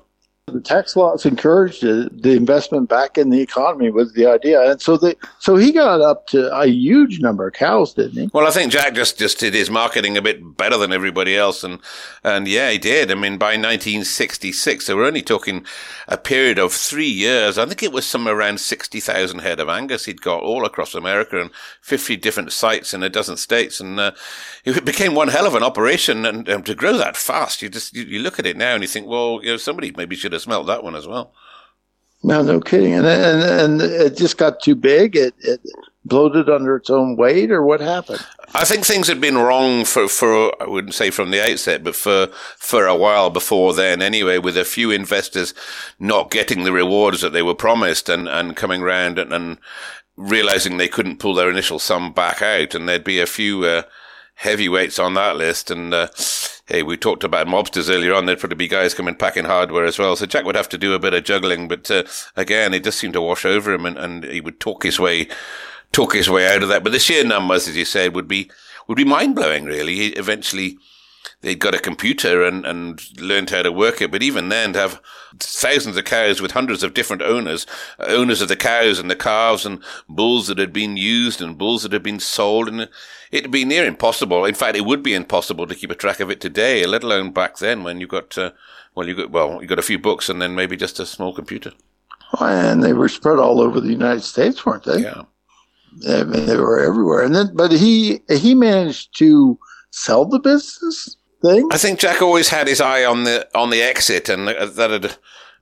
the 0.47 0.61
tax 0.61 0.95
laws 0.95 1.25
encouraged 1.25 1.81
the 1.81 2.31
investment 2.31 2.87
back 2.87 3.17
in 3.17 3.31
the 3.31 3.41
economy 3.41 3.91
was 3.91 4.13
the 4.13 4.25
idea, 4.25 4.71
and 4.71 4.81
so 4.81 4.95
the 4.95 5.13
so 5.39 5.57
he 5.57 5.73
got 5.73 5.99
up 5.99 6.25
to 6.27 6.49
a 6.57 6.67
huge 6.67 7.19
number 7.19 7.45
of 7.47 7.53
cows, 7.53 7.93
didn't 7.93 8.13
he? 8.13 8.29
Well, 8.33 8.47
I 8.47 8.51
think 8.51 8.71
Jack 8.71 8.95
just 8.95 9.19
just 9.19 9.39
did 9.39 9.53
his 9.53 9.69
marketing 9.69 10.15
a 10.15 10.21
bit 10.21 10.55
better 10.55 10.77
than 10.77 10.93
everybody 10.93 11.35
else, 11.35 11.65
and 11.65 11.79
and 12.23 12.47
yeah, 12.47 12.71
he 12.71 12.77
did. 12.77 13.11
I 13.11 13.15
mean, 13.15 13.37
by 13.37 13.57
1966, 13.57 14.85
so 14.85 14.95
we're 14.95 15.05
only 15.05 15.21
talking 15.21 15.65
a 16.07 16.17
period 16.17 16.59
of 16.59 16.71
three 16.71 17.09
years. 17.09 17.57
I 17.57 17.65
think 17.65 17.83
it 17.83 17.91
was 17.91 18.07
somewhere 18.07 18.37
around 18.37 18.61
60,000 18.61 19.39
head 19.39 19.59
of 19.59 19.67
Angus 19.67 20.05
he'd 20.05 20.21
got 20.21 20.43
all 20.43 20.65
across 20.65 20.95
America 20.95 21.41
and 21.41 21.51
50 21.81 22.15
different 22.15 22.53
sites 22.53 22.93
in 22.93 23.03
a 23.03 23.09
dozen 23.09 23.35
states, 23.35 23.81
and 23.81 23.99
uh, 23.99 24.11
it 24.63 24.85
became 24.85 25.13
one 25.13 25.27
hell 25.27 25.45
of 25.45 25.55
an 25.55 25.63
operation. 25.63 26.25
And 26.25 26.47
um, 26.49 26.63
to 26.63 26.73
grow 26.73 26.95
that 26.97 27.17
fast, 27.17 27.61
you 27.61 27.67
just 27.67 27.93
you, 27.93 28.03
you 28.03 28.19
look 28.19 28.39
at 28.39 28.45
it 28.45 28.55
now 28.55 28.75
and 28.75 28.81
you 28.81 28.87
think, 28.87 29.07
well, 29.07 29.41
you 29.43 29.51
know, 29.51 29.57
somebody 29.57 29.93
maybe 29.97 30.15
should 30.15 30.31
have 30.31 30.36
have 30.37 30.43
smelt 30.43 30.67
that 30.67 30.83
one 30.83 30.95
as 30.95 31.07
well. 31.07 31.33
No, 32.23 32.41
no 32.41 32.59
kidding. 32.59 32.93
And 32.93 33.05
and 33.05 33.43
and 33.43 33.81
it 33.81 34.17
just 34.17 34.37
got 34.37 34.61
too 34.61 34.75
big. 34.75 35.15
It, 35.15 35.33
it 35.39 35.61
bloated 36.05 36.49
under 36.49 36.75
its 36.75 36.89
own 36.89 37.15
weight, 37.15 37.51
or 37.51 37.63
what 37.63 37.81
happened? 37.81 38.25
I 38.55 38.63
think 38.63 38.85
things 38.85 39.07
had 39.07 39.21
been 39.21 39.37
wrong 39.37 39.85
for 39.85 40.07
for 40.07 40.51
I 40.61 40.67
wouldn't 40.67 40.95
say 40.95 41.11
from 41.11 41.31
the 41.31 41.43
outset, 41.43 41.83
but 41.83 41.95
for 41.95 42.27
for 42.57 42.85
a 42.85 42.95
while 42.95 43.29
before 43.29 43.73
then. 43.73 44.01
Anyway, 44.01 44.37
with 44.37 44.57
a 44.57 44.65
few 44.65 44.89
investors 44.91 45.53
not 45.99 46.31
getting 46.31 46.63
the 46.63 46.71
rewards 46.71 47.21
that 47.21 47.33
they 47.33 47.43
were 47.43 47.55
promised, 47.55 48.09
and 48.09 48.27
and 48.27 48.55
coming 48.55 48.81
round 48.81 49.19
and, 49.19 49.31
and 49.31 49.57
realizing 50.15 50.77
they 50.77 50.87
couldn't 50.87 51.19
pull 51.19 51.35
their 51.35 51.49
initial 51.49 51.79
sum 51.79 52.13
back 52.13 52.41
out, 52.41 52.73
and 52.73 52.87
there'd 52.87 53.03
be 53.03 53.19
a 53.19 53.27
few. 53.27 53.65
Uh, 53.65 53.83
heavyweights 54.37 54.99
on 54.99 55.15
that 55.15 55.35
list. 55.35 55.69
And 55.69 55.93
uh, 55.93 56.07
hey, 56.67 56.83
we 56.83 56.97
talked 56.97 57.23
about 57.23 57.47
mobsters 57.47 57.89
earlier 57.89 58.13
on. 58.13 58.25
There'd 58.25 58.39
probably 58.39 58.57
be 58.57 58.67
guys 58.67 58.93
coming 58.93 59.15
packing 59.15 59.45
hardware 59.45 59.85
as 59.85 59.97
well. 59.97 60.15
So 60.15 60.25
Jack 60.25 60.45
would 60.45 60.55
have 60.55 60.69
to 60.69 60.77
do 60.77 60.93
a 60.93 60.99
bit 60.99 61.13
of 61.13 61.23
juggling. 61.23 61.67
But 61.67 61.89
uh, 61.89 62.03
again, 62.35 62.73
it 62.73 62.83
just 62.83 62.99
seemed 62.99 63.13
to 63.13 63.21
wash 63.21 63.45
over 63.45 63.73
him, 63.73 63.85
and, 63.85 63.97
and 63.97 64.23
he 64.23 64.41
would 64.41 64.59
talk 64.59 64.83
his 64.83 64.99
way, 64.99 65.27
talk 65.91 66.13
his 66.13 66.29
way 66.29 66.53
out 66.53 66.63
of 66.63 66.69
that. 66.69 66.83
But 66.83 66.91
the 66.91 66.99
sheer 66.99 67.23
numbers, 67.23 67.67
as 67.67 67.77
you 67.77 67.85
said, 67.85 68.13
would 68.13 68.27
be 68.27 68.51
would 68.87 68.97
be 68.97 69.05
mind 69.05 69.35
blowing. 69.35 69.65
Really, 69.65 69.95
he 69.95 70.07
eventually 70.09 70.77
they'd 71.41 71.59
got 71.59 71.75
a 71.75 71.79
computer 71.79 72.43
and, 72.43 72.65
and 72.65 73.19
learned 73.19 73.49
how 73.49 73.61
to 73.61 73.71
work 73.71 74.01
it. 74.01 74.11
But 74.11 74.23
even 74.23 74.49
then, 74.49 74.73
to 74.73 74.79
have 74.79 75.01
thousands 75.39 75.97
of 75.97 76.05
cows 76.05 76.41
with 76.41 76.51
hundreds 76.51 76.83
of 76.83 76.93
different 76.93 77.21
owners, 77.21 77.65
owners 77.99 78.41
of 78.41 78.47
the 78.47 78.55
cows 78.55 78.99
and 78.99 79.09
the 79.09 79.15
calves 79.15 79.65
and 79.65 79.83
bulls 80.09 80.47
that 80.47 80.57
had 80.57 80.73
been 80.73 80.97
used 80.97 81.41
and 81.41 81.57
bulls 81.57 81.83
that 81.83 81.93
had 81.93 82.03
been 82.03 82.19
sold, 82.19 82.67
and 82.67 82.89
it'd 83.31 83.51
be 83.51 83.65
near 83.65 83.85
impossible. 83.85 84.45
In 84.45 84.55
fact, 84.55 84.77
it 84.77 84.85
would 84.85 85.03
be 85.03 85.13
impossible 85.13 85.67
to 85.67 85.75
keep 85.75 85.91
a 85.91 85.95
track 85.95 86.19
of 86.19 86.29
it 86.29 86.41
today, 86.41 86.85
let 86.85 87.03
alone 87.03 87.31
back 87.31 87.57
then 87.57 87.83
when 87.83 87.99
you 87.99 88.07
got, 88.07 88.37
uh, 88.37 88.51
well, 88.95 89.07
you 89.07 89.15
got, 89.15 89.31
well, 89.31 89.61
you 89.61 89.67
got 89.67 89.79
a 89.79 89.83
few 89.83 89.99
books 89.99 90.29
and 90.29 90.41
then 90.41 90.55
maybe 90.55 90.77
just 90.77 90.99
a 90.99 91.05
small 91.05 91.33
computer. 91.33 91.71
And 92.39 92.83
they 92.83 92.93
were 92.93 93.09
spread 93.09 93.39
all 93.39 93.61
over 93.61 93.79
the 93.79 93.91
United 93.91 94.23
States, 94.23 94.65
weren't 94.65 94.83
they? 94.83 94.99
Yeah. 94.99 95.23
I 96.07 96.23
mean, 96.23 96.45
they 96.45 96.57
were 96.57 96.79
everywhere. 96.79 97.23
And 97.23 97.35
then, 97.35 97.51
but 97.55 97.71
he 97.71 98.21
he 98.29 98.53
managed 98.53 99.17
to 99.17 99.57
sell 99.91 100.25
the 100.25 100.39
business 100.39 101.17
thing. 101.41 101.67
I 101.71 101.77
think 101.77 101.99
Jack 101.99 102.21
always 102.21 102.49
had 102.49 102.67
his 102.67 102.81
eye 102.81 103.05
on 103.05 103.23
the 103.23 103.47
on 103.55 103.69
the 103.69 103.81
exit, 103.81 104.29
and 104.29 104.47
that 104.47 104.89
had 104.91 105.17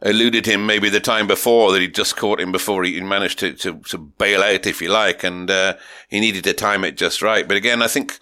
eluded 0.06 0.46
him 0.46 0.66
maybe 0.66 0.88
the 0.88 1.00
time 1.00 1.28
before 1.28 1.72
that 1.72 1.82
he'd 1.82 1.96
just 1.96 2.16
caught 2.16 2.40
him 2.40 2.52
before 2.52 2.84
he 2.84 3.02
managed 3.02 3.40
to 3.40 3.54
to, 3.54 3.80
to 3.80 3.98
bail 3.98 4.42
out, 4.42 4.66
if 4.66 4.82
you 4.82 4.90
like, 4.90 5.24
and 5.24 5.50
uh, 5.50 5.74
he 6.08 6.20
needed 6.20 6.44
to 6.46 6.54
time 6.54 6.86
it 6.86 6.96
just 6.96 7.22
right. 7.22 7.48
But 7.48 7.58
again, 7.58 7.82
I 7.82 7.88
think 7.88 8.20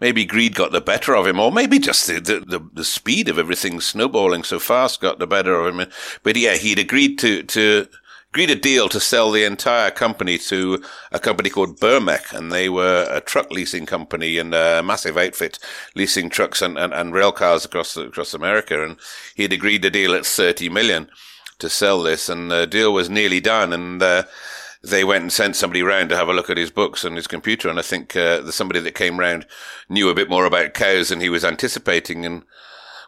maybe 0.00 0.24
greed 0.24 0.54
got 0.54 0.72
the 0.72 0.80
better 0.80 1.14
of 1.14 1.26
him, 1.26 1.40
or 1.40 1.52
maybe 1.52 1.78
just 1.78 2.06
the, 2.06 2.20
the, 2.20 2.66
the, 2.72 2.84
speed 2.84 3.28
of 3.28 3.38
everything 3.38 3.80
snowballing 3.80 4.44
so 4.44 4.58
fast 4.58 5.00
got 5.00 5.18
the 5.18 5.26
better 5.26 5.54
of 5.54 5.74
him. 5.74 5.88
But 6.22 6.36
yeah, 6.36 6.54
he'd 6.54 6.78
agreed 6.78 7.18
to, 7.20 7.42
to 7.42 7.88
agreed 8.34 8.50
a 8.50 8.56
deal 8.56 8.88
to 8.88 8.98
sell 8.98 9.30
the 9.30 9.44
entire 9.44 9.92
company 9.92 10.36
to 10.38 10.82
a 11.12 11.20
company 11.20 11.48
called 11.48 11.78
Bermec, 11.78 12.36
and 12.36 12.50
they 12.50 12.68
were 12.68 13.06
a 13.08 13.20
truck 13.20 13.48
leasing 13.52 13.86
company 13.86 14.38
and 14.38 14.52
a 14.52 14.82
massive 14.82 15.16
outfit 15.16 15.60
leasing 15.94 16.28
trucks 16.28 16.60
and, 16.60 16.76
and, 16.76 16.92
and 16.92 17.14
rail 17.14 17.30
cars 17.30 17.64
across 17.64 17.96
across 17.96 18.34
America. 18.34 18.84
And 18.84 18.96
he'd 19.36 19.52
agreed 19.52 19.84
a 19.84 19.90
deal 19.90 20.14
at 20.14 20.26
thirty 20.26 20.68
million 20.68 21.08
to 21.60 21.68
sell 21.70 22.02
this, 22.02 22.28
and 22.28 22.50
the 22.50 22.66
deal 22.66 22.92
was 22.92 23.08
nearly 23.08 23.38
done. 23.38 23.72
And 23.72 24.02
uh, 24.02 24.24
they 24.82 25.04
went 25.04 25.22
and 25.22 25.32
sent 25.32 25.54
somebody 25.54 25.84
round 25.84 26.08
to 26.08 26.16
have 26.16 26.28
a 26.28 26.32
look 26.32 26.50
at 26.50 26.56
his 26.56 26.72
books 26.72 27.04
and 27.04 27.14
his 27.14 27.28
computer. 27.28 27.68
And 27.68 27.78
I 27.78 27.82
think 27.82 28.16
uh, 28.16 28.40
the 28.40 28.50
somebody 28.50 28.80
that 28.80 28.96
came 28.96 29.20
round 29.20 29.46
knew 29.88 30.08
a 30.08 30.14
bit 30.14 30.28
more 30.28 30.44
about 30.44 30.74
cows 30.74 31.10
than 31.10 31.20
he 31.20 31.28
was 31.28 31.44
anticipating, 31.44 32.26
and 32.26 32.42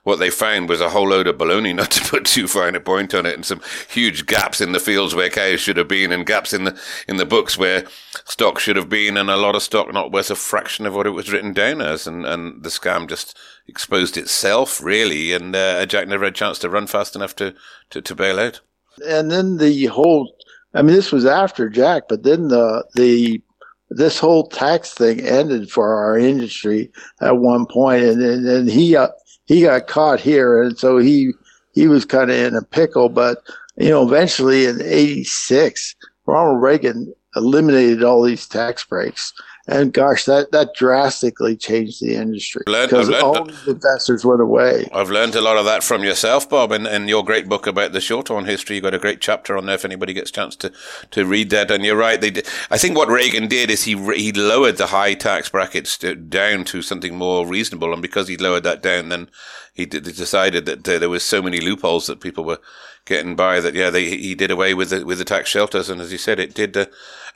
what 0.07 0.21
they 0.21 0.31
found 0.31 0.69
was 0.69 0.81
a 0.81 0.91
whole 0.91 1.09
load 1.09 1.27
of 1.27 1.37
baloney, 1.37 1.75
not 1.75 1.91
to 1.91 2.09
put 2.09 2.25
too 2.25 2.47
fine 2.47 2.77
a 2.77 2.81
point 2.81 3.13
on 3.13 3.27
it, 3.27 3.35
and 3.35 3.45
some 3.45 3.61
huge 3.89 4.25
gaps 4.25 4.61
in 4.61 4.71
the 4.71 4.79
fields 4.79 5.17
where 5.17 5.29
cows 5.29 5.61
should 5.61 5.77
have 5.77 5.89
been, 5.89 6.13
and 6.13 6.25
gaps 6.25 6.53
in 6.53 6.63
the 6.63 6.81
in 7.09 7.17
the 7.17 7.27
books 7.27 7.59
where 7.59 7.85
stock 8.25 8.61
should 8.61 8.77
have 8.77 8.89
been, 8.89 9.17
and 9.17 9.29
a 9.29 9.37
lot 9.37 9.57
of 9.57 9.65
stock 9.65 9.93
not 9.93 10.13
worth 10.13 10.31
a 10.31 10.37
fraction 10.37 10.87
of 10.87 10.95
what 10.95 11.09
it 11.09 11.11
was 11.11 11.33
written 11.33 11.53
down 11.53 11.83
as, 11.83 12.07
and 12.07 12.25
and 12.25 12.63
the 12.63 12.69
scam 12.69 13.09
just 13.09 13.37
exposed 13.67 14.17
itself 14.17 14.81
really, 14.81 15.33
and 15.33 15.57
uh, 15.57 15.85
Jack 15.87 16.07
never 16.07 16.25
had 16.25 16.35
a 16.35 16.37
chance 16.37 16.61
to 16.61 16.71
run 16.71 16.87
fast 16.87 17.17
enough 17.17 17.35
to, 17.35 17.53
to 17.91 18.01
to 18.01 18.15
bail 18.15 18.39
out. 18.39 18.61
And 19.05 19.29
then 19.29 19.57
the 19.57 19.87
whole, 19.87 20.37
I 20.73 20.83
mean, 20.83 20.95
this 20.95 21.11
was 21.11 21.27
after 21.27 21.69
Jack, 21.69 22.05
but 22.09 22.23
then 22.23 22.47
the 22.47 22.85
the 22.95 23.43
this 23.91 24.21
whole 24.21 24.47
tax 24.47 24.95
thing 24.95 25.21
ended 25.21 25.69
for 25.69 25.95
our 25.97 26.17
industry 26.17 26.93
at 27.21 27.39
one 27.39 27.67
point, 27.67 28.05
and 28.05 28.23
and, 28.23 28.71
he 28.71 28.95
uh, 28.95 29.09
he 29.47 29.63
got 29.63 29.87
caught 29.87 30.21
here, 30.21 30.63
and 30.63 30.79
so 30.79 30.99
he 30.99 31.33
he 31.73 31.89
was 31.89 32.05
kind 32.05 32.31
of 32.31 32.37
in 32.37 32.55
a 32.55 32.63
pickle. 32.63 33.09
But 33.09 33.43
you 33.77 33.91
know, 33.91 34.07
eventually 34.07 34.67
in 34.67 34.83
'86, 34.83 35.95
Ronald 36.27 36.63
Reagan 36.63 37.13
eliminated 37.35 38.03
all 38.03 38.23
these 38.23 38.47
tax 38.47 38.85
breaks, 38.85 39.33
and 39.69 39.93
gosh, 39.93 40.25
that, 40.27 40.53
that 40.53 40.75
drastically 40.75 41.57
changed 41.57 42.01
the 42.01 42.15
industry 42.15 42.63
because 42.65 43.11
all 43.11 43.45
these 43.45 43.67
investors 43.67 44.25
went 44.25 44.41
away. 44.41 44.89
I've 44.93 45.11
learned 45.11 45.35
a 45.35 45.41
lot 45.41 45.57
of 45.57 45.65
that 45.65 45.83
from 45.83 46.05
yourself, 46.05 46.49
Bob, 46.49 46.71
in, 46.71 46.87
in 46.87 47.09
your 47.09 47.25
great 47.25 47.49
book 47.49 47.67
about 47.67 47.93
the 47.93 48.01
short-horn 48.01 48.45
history. 48.45 48.77
You 48.77 48.83
got 48.83 48.95
a 48.95 48.99
great 48.99 49.21
chapter 49.21 49.57
on 49.57 49.67
there 49.67 49.75
if 49.75 49.85
anybody 49.85 50.13
gets 50.13 50.31
a 50.31 50.35
chance 50.35 50.55
to, 50.57 50.73
to 51.11 51.27
read 51.27 51.51
that. 51.51 51.73
And 51.73 51.85
you're 51.85 51.97
right. 51.97 52.21
They 52.21 52.31
did, 52.31 52.47
I 52.71 52.79
think 52.79 52.97
what 52.97 53.09
Reagan 53.09 53.49
did 53.49 53.71
is 53.71 53.83
he 53.83 53.97
he 54.15 54.31
lowered 54.31 54.77
the 54.77 54.87
high 54.87 55.15
tax 55.15 55.49
brackets 55.49 55.99
to, 55.99 56.15
down 56.15 56.65
to 56.67 56.81
something 56.81 57.17
more 57.17 57.45
reasonable, 57.45 57.93
and 57.93 58.03
because 58.03 58.29
he 58.29 58.37
lowered 58.37 58.63
that 58.65 58.83
down, 58.83 59.09
then 59.09 59.29
he 59.75 59.85
decided 59.85 60.65
that 60.67 60.89
uh, 60.89 60.99
there 60.99 61.11
was 61.11 61.23
so 61.23 61.43
many 61.43 61.61
loopholes 61.61 62.07
that 62.07 62.21
people 62.21 62.45
were 62.45 62.61
getting 63.05 63.37
by 63.37 63.61
that 63.61 63.75
yeah 63.75 63.89
they, 63.89 64.05
he 64.05 64.35
did 64.35 64.51
away 64.51 64.75
with 64.75 64.91
the 64.91 65.05
with 65.05 65.19
the 65.19 65.25
tax 65.25 65.49
shelters 65.49 65.89
and 65.89 66.01
as 66.01 66.11
you 66.11 66.19
said 66.19 66.41
it 66.41 66.55
did 66.55 66.77
uh, 66.77 66.87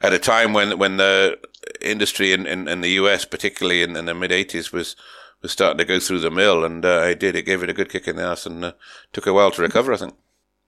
at 0.00 0.12
a 0.12 0.18
time 0.18 0.52
when 0.52 0.78
when 0.78 0.96
the 0.96 1.38
industry 1.80 2.32
in, 2.32 2.46
in, 2.46 2.68
in 2.68 2.80
the 2.80 2.90
US 2.90 3.24
particularly 3.24 3.82
in, 3.82 3.96
in 3.96 4.06
the 4.06 4.14
mid 4.14 4.30
80s 4.30 4.72
was 4.72 4.96
was 5.42 5.52
starting 5.52 5.78
to 5.78 5.84
go 5.84 5.98
through 5.98 6.20
the 6.20 6.30
mill 6.30 6.64
and 6.64 6.84
uh, 6.84 7.02
it 7.06 7.20
did 7.20 7.36
it 7.36 7.46
gave 7.46 7.62
it 7.62 7.70
a 7.70 7.74
good 7.74 7.90
kick 7.90 8.08
in 8.08 8.16
the 8.16 8.22
ass 8.22 8.46
and 8.46 8.64
uh, 8.64 8.72
took 9.12 9.26
a 9.26 9.32
while 9.32 9.50
to 9.50 9.62
recover 9.62 9.92
I 9.92 9.96
think 9.96 10.14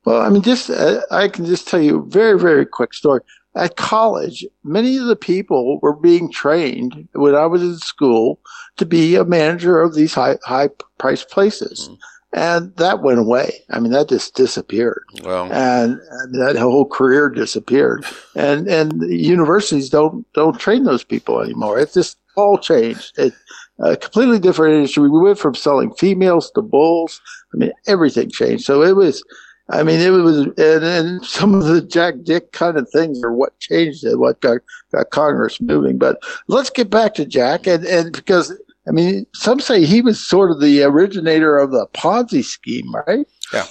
well 0.05 0.21
I 0.21 0.29
mean 0.29 0.43
just 0.43 0.71
uh, 0.71 1.01
I 1.11 1.29
can 1.29 1.45
just 1.45 1.69
tell 1.69 1.81
you 1.81 2.01
a 2.01 2.07
very 2.07 2.39
very 2.39 2.67
quick 2.67 2.95
story 2.95 3.21
at 3.55 3.77
college 3.77 4.47
many 4.65 4.97
of 4.97 5.07
the 5.07 5.17
people 5.17 5.79
were 5.81 5.97
being 5.97 6.31
trained 6.31 7.09
when 7.13 7.35
I 7.35 7.47
was 7.47 7.63
in 7.63 7.79
school 7.79 8.41
to 8.77 8.87
be 8.87 9.15
a 9.15 9.25
manager 9.25 9.81
of 9.81 9.95
these 9.95 10.15
high 10.15 10.39
high 10.45 10.71
priced 10.99 11.31
places. 11.31 11.89
Mm. 11.91 11.99
And 12.35 12.75
that 12.77 13.03
went 13.03 13.19
away. 13.19 13.63
I 13.71 13.79
mean, 13.79 13.93
that 13.93 14.09
just 14.09 14.35
disappeared. 14.35 15.05
Well, 15.23 15.53
and, 15.53 16.01
and 16.11 16.35
that 16.35 16.57
whole 16.57 16.87
career 16.87 17.29
disappeared. 17.29 18.07
And 18.35 18.67
and 18.69 19.03
universities 19.03 19.91
don't 19.91 20.25
don't 20.33 20.59
train 20.59 20.85
those 20.85 21.05
people 21.05 21.41
anymore. 21.41 21.79
It's 21.79 21.95
just 21.95 22.17
all 22.37 22.57
changed. 22.57 23.19
It, 23.19 23.35
a 23.79 23.97
completely 23.97 24.39
different 24.39 24.77
industry. 24.77 25.09
We 25.09 25.21
went 25.21 25.39
from 25.39 25.55
selling 25.55 25.93
females 25.95 26.51
to 26.53 26.63
bulls. 26.63 27.21
I 27.53 27.57
mean, 27.57 27.73
everything 27.87 28.31
changed. 28.31 28.65
So 28.65 28.83
it 28.83 28.95
was, 28.97 29.25
I 29.71 29.83
mean, 29.83 30.01
it 30.01 30.11
was, 30.11 30.47
and, 30.57 30.85
and 30.85 31.25
some 31.25 31.55
of 31.55 31.65
the 31.65 31.83
Jack 31.83 32.15
Dick 32.23 32.53
kind 32.53 32.77
of 32.77 32.89
things 32.91 33.23
are 33.23 33.33
what 33.33 33.59
changed 33.59 34.05
it, 34.05 34.19
what 34.19 34.41
got, 34.41 34.59
got 34.93 35.11
Congress 35.11 35.61
moving. 35.61 35.99
But 35.99 36.23
let's 36.47 36.71
get 36.71 36.91
back 36.91 37.15
to 37.15 37.27
Jack, 37.27 37.67
and, 37.67 37.85
and 37.85 38.13
because 38.13 38.57
I 38.87 38.91
mean, 38.91 39.27
some 39.35 39.61
say 39.61 39.85
he 39.85 40.03
was 40.03 40.25
sort 40.25 40.51
of 40.51 40.61
the 40.61 40.83
originator 40.83 41.57
of 41.57 41.71
the 41.71 41.87
Ponzi 41.95 42.45
scheme, 42.45 42.93
right? 43.07 43.27
Yeah. 43.53 43.67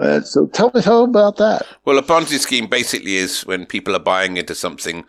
Uh, 0.00 0.20
so 0.20 0.46
tell 0.46 0.70
me 0.74 0.80
how 0.80 1.04
about 1.04 1.36
that. 1.36 1.66
Well, 1.84 1.98
a 1.98 2.02
Ponzi 2.02 2.38
scheme 2.38 2.66
basically 2.66 3.16
is 3.16 3.46
when 3.46 3.66
people 3.66 3.94
are 3.94 4.00
buying 4.00 4.36
into 4.36 4.54
something 4.54 5.04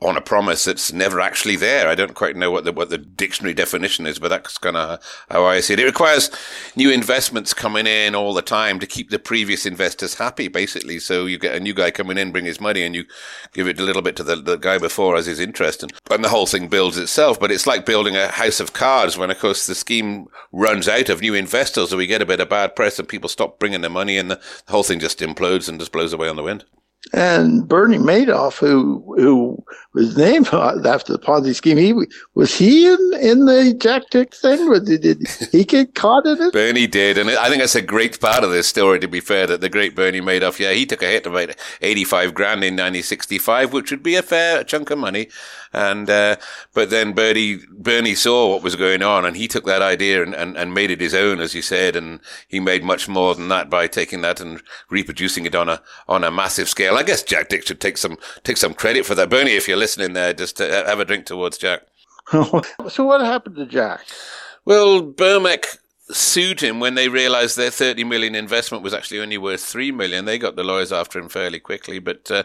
on 0.00 0.16
a 0.16 0.20
promise 0.20 0.64
that's 0.64 0.92
never 0.92 1.20
actually 1.20 1.56
there. 1.56 1.88
I 1.88 1.96
don't 1.96 2.14
quite 2.14 2.36
know 2.36 2.50
what 2.50 2.64
the 2.64 2.72
what 2.72 2.88
the 2.88 2.98
dictionary 2.98 3.54
definition 3.54 4.06
is, 4.06 4.18
but 4.18 4.28
that's 4.28 4.56
kind 4.56 4.76
of 4.76 5.00
how 5.28 5.44
I 5.44 5.60
see 5.60 5.72
it. 5.72 5.80
It 5.80 5.84
requires 5.84 6.30
new 6.76 6.90
investments 6.90 7.52
coming 7.52 7.86
in 7.86 8.14
all 8.14 8.32
the 8.32 8.42
time 8.42 8.78
to 8.78 8.86
keep 8.86 9.10
the 9.10 9.18
previous 9.18 9.66
investors 9.66 10.14
happy, 10.14 10.46
basically. 10.46 11.00
So 11.00 11.26
you 11.26 11.38
get 11.38 11.56
a 11.56 11.60
new 11.60 11.74
guy 11.74 11.90
coming 11.90 12.16
in, 12.16 12.30
bring 12.30 12.44
his 12.44 12.60
money, 12.60 12.84
and 12.84 12.94
you 12.94 13.04
give 13.52 13.66
it 13.66 13.80
a 13.80 13.82
little 13.82 14.02
bit 14.02 14.14
to 14.16 14.22
the, 14.22 14.36
the 14.36 14.56
guy 14.56 14.78
before 14.78 15.16
as 15.16 15.26
his 15.26 15.40
interest, 15.40 15.82
and, 15.82 15.92
and 16.10 16.24
the 16.24 16.28
whole 16.28 16.46
thing 16.46 16.68
builds 16.68 16.96
itself. 16.96 17.40
But 17.40 17.50
it's 17.50 17.66
like 17.66 17.84
building 17.84 18.16
a 18.16 18.28
house 18.28 18.60
of 18.60 18.72
cards 18.72 19.18
when, 19.18 19.30
of 19.30 19.38
course, 19.38 19.66
the 19.66 19.74
scheme 19.74 20.28
runs 20.52 20.88
out 20.88 21.08
of 21.08 21.22
new 21.22 21.34
investors, 21.34 21.92
or 21.92 21.96
we 21.96 22.06
get 22.06 22.22
a 22.22 22.26
bit 22.26 22.40
of 22.40 22.48
bad 22.48 22.76
press, 22.76 22.98
and 22.98 23.08
people 23.08 23.28
stop 23.28 23.58
bringing 23.58 23.80
their 23.80 23.90
money, 23.90 24.16
and 24.16 24.30
the, 24.30 24.40
the 24.66 24.72
whole 24.72 24.84
thing 24.84 25.00
just 25.00 25.18
implodes 25.18 25.68
and 25.68 25.80
just 25.80 25.92
blows 25.92 26.12
away 26.12 26.28
on 26.28 26.36
the 26.36 26.42
wind. 26.44 26.64
And 27.12 27.66
Bernie 27.66 27.96
Madoff, 27.96 28.58
who 28.58 29.02
who 29.16 29.64
was 29.94 30.16
named 30.16 30.48
after 30.52 31.12
the 31.12 31.18
Ponzi 31.18 31.54
scheme, 31.54 31.78
he 31.78 31.94
was 32.34 32.54
he 32.54 32.86
in, 32.86 33.12
in 33.20 33.46
the 33.46 33.74
Jack 33.78 34.02
Dick 34.10 34.34
thing? 34.34 34.70
Did, 34.84 35.02
did 35.02 35.26
he 35.50 35.64
get 35.64 35.94
caught 35.94 36.26
in 36.26 36.42
it? 36.42 36.52
Bernie 36.52 36.86
did, 36.86 37.16
and 37.16 37.30
I 37.30 37.48
think 37.48 37.60
that's 37.60 37.74
a 37.74 37.82
great 37.82 38.20
part 38.20 38.44
of 38.44 38.50
this 38.50 38.66
story. 38.66 38.98
To 38.98 39.08
be 39.08 39.20
fair, 39.20 39.46
that 39.46 39.60
the 39.60 39.70
great 39.70 39.94
Bernie 39.94 40.20
Madoff, 40.20 40.58
yeah, 40.58 40.72
he 40.72 40.84
took 40.84 41.02
a 41.02 41.06
hit 41.06 41.24
of 41.24 41.32
about 41.32 41.56
eighty-five 41.80 42.34
grand 42.34 42.62
in 42.64 42.76
nineteen 42.76 43.02
sixty-five, 43.02 43.72
which 43.72 43.90
would 43.90 44.02
be 44.02 44.16
a 44.16 44.22
fair 44.22 44.62
chunk 44.64 44.90
of 44.90 44.98
money. 44.98 45.28
And 45.72 46.08
uh, 46.08 46.36
but 46.72 46.90
then 46.90 47.12
Bernie 47.12 47.60
Bernie 47.70 48.14
saw 48.14 48.50
what 48.50 48.62
was 48.62 48.76
going 48.76 49.02
on, 49.02 49.24
and 49.24 49.36
he 49.36 49.48
took 49.48 49.64
that 49.66 49.82
idea 49.82 50.22
and, 50.22 50.34
and, 50.34 50.56
and 50.56 50.74
made 50.74 50.90
it 50.90 51.00
his 51.00 51.14
own, 51.14 51.40
as 51.40 51.54
you 51.54 51.62
said, 51.62 51.96
and 51.96 52.20
he 52.48 52.60
made 52.60 52.84
much 52.84 53.08
more 53.08 53.34
than 53.34 53.48
that 53.48 53.68
by 53.68 53.86
taking 53.86 54.22
that 54.22 54.40
and 54.40 54.62
reproducing 54.90 55.44
it 55.46 55.54
on 55.54 55.68
a 55.68 55.82
on 56.08 56.24
a 56.24 56.30
massive 56.30 56.68
scale. 56.68 56.96
I 56.96 57.02
guess 57.02 57.22
Jack 57.22 57.48
Dick 57.48 57.66
should 57.66 57.80
take 57.80 57.98
some 57.98 58.16
take 58.44 58.56
some 58.56 58.74
credit 58.74 59.04
for 59.04 59.14
that. 59.14 59.30
Bernie, 59.30 59.52
if 59.52 59.68
you're 59.68 59.76
listening 59.76 60.14
there, 60.14 60.32
just 60.32 60.58
have 60.58 61.00
a 61.00 61.04
drink 61.04 61.26
towards 61.26 61.58
Jack. 61.58 61.82
so 62.32 63.04
what 63.04 63.20
happened 63.20 63.56
to 63.56 63.66
Jack? 63.66 64.00
Well, 64.64 65.02
Bermec 65.02 65.78
sued 66.10 66.60
him 66.60 66.80
when 66.80 66.94
they 66.94 67.08
realized 67.08 67.56
their 67.56 67.70
30 67.70 68.04
million 68.04 68.34
investment 68.34 68.82
was 68.82 68.94
actually 68.94 69.20
only 69.20 69.36
worth 69.36 69.60
3 69.60 69.92
million. 69.92 70.24
They 70.24 70.38
got 70.38 70.56
the 70.56 70.64
lawyers 70.64 70.92
after 70.92 71.18
him 71.18 71.28
fairly 71.28 71.60
quickly, 71.60 71.98
but 71.98 72.30
uh, 72.30 72.44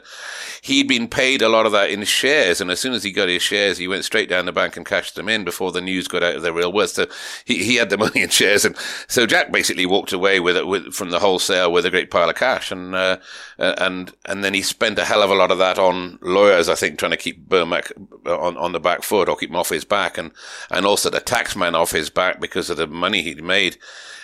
he'd 0.62 0.88
been 0.88 1.08
paid 1.08 1.42
a 1.42 1.48
lot 1.48 1.66
of 1.66 1.72
that 1.72 1.90
in 1.90 2.04
shares. 2.04 2.60
And 2.60 2.70
as 2.70 2.80
soon 2.82 2.94
as 2.94 3.04
he 3.04 3.12
got 3.12 3.30
his 3.30 3.42
shares, 3.42 3.78
he 3.78 3.88
went 3.88 4.04
straight 4.04 4.28
down 4.28 4.46
the 4.46 4.52
bank 4.52 4.76
and 4.76 4.86
cashed 4.86 5.16
them 5.16 5.30
in 5.30 5.46
before 5.46 5.72
the 5.72 5.82
news 5.82 6.10
got 6.10 6.24
out 6.24 6.36
of 6.36 6.42
their 6.42 6.52
real 6.52 6.74
worth. 6.74 6.92
So 6.92 7.08
he, 7.46 7.64
he 7.64 7.76
had 7.76 7.90
the 7.90 7.98
money 8.04 8.22
in 8.22 8.30
shares. 8.30 8.66
And 8.66 8.76
so 9.08 9.26
Jack 9.26 9.52
basically 9.52 9.86
walked 9.86 10.12
away 10.12 10.42
with 10.42 10.58
it 10.58 10.68
with, 10.68 10.94
from 10.94 11.12
the 11.12 11.20
wholesale 11.20 11.72
with 11.72 11.86
a 11.86 11.92
great 11.92 12.12
pile 12.12 12.30
of 12.30 12.36
cash. 12.36 12.70
And, 12.70 12.94
uh, 12.94 13.18
and, 13.58 14.12
and 14.26 14.44
then 14.44 14.54
he 14.54 14.62
spent 14.62 15.00
a 15.00 15.06
hell 15.06 15.24
of 15.24 15.30
a 15.30 15.36
lot 15.36 15.52
of 15.52 15.58
that 15.60 15.80
on 15.80 16.20
lawyers, 16.22 16.68
I 16.68 16.76
think, 16.76 17.00
trying 17.00 17.12
to 17.12 17.18
keep 17.18 17.48
Bermec 17.48 17.92
on, 18.28 18.58
on 18.58 18.74
the 18.74 18.80
back 18.80 19.04
foot 19.04 19.30
or 19.30 19.38
keep 19.38 19.52
him 19.52 19.56
off 19.56 19.70
his 19.70 19.86
back 19.86 20.18
and, 20.18 20.32
and 20.70 20.86
also 20.86 21.10
the 21.10 21.22
taxman 21.22 21.76
off 21.76 21.92
his 21.92 22.10
back 22.10 22.42
because 22.42 22.70
of 22.70 22.76
the 22.76 22.88
money 22.88 23.22
he'd 23.22 23.42
made 23.44 23.53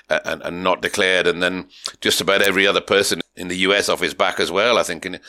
uh, 0.09 0.19
and, 0.25 0.41
and 0.41 0.63
not 0.63 0.81
declared. 0.81 1.27
And 1.27 1.41
then 1.41 1.67
just 2.01 2.21
about 2.21 2.41
every 2.41 2.65
other 2.65 2.81
person 2.81 3.21
in 3.35 3.47
the 3.47 3.57
US 3.57 3.89
off 3.89 4.01
his 4.01 4.13
back 4.13 4.39
as 4.39 4.51
well, 4.51 4.77
I 4.77 4.83
think. 4.83 5.05
And 5.05 5.19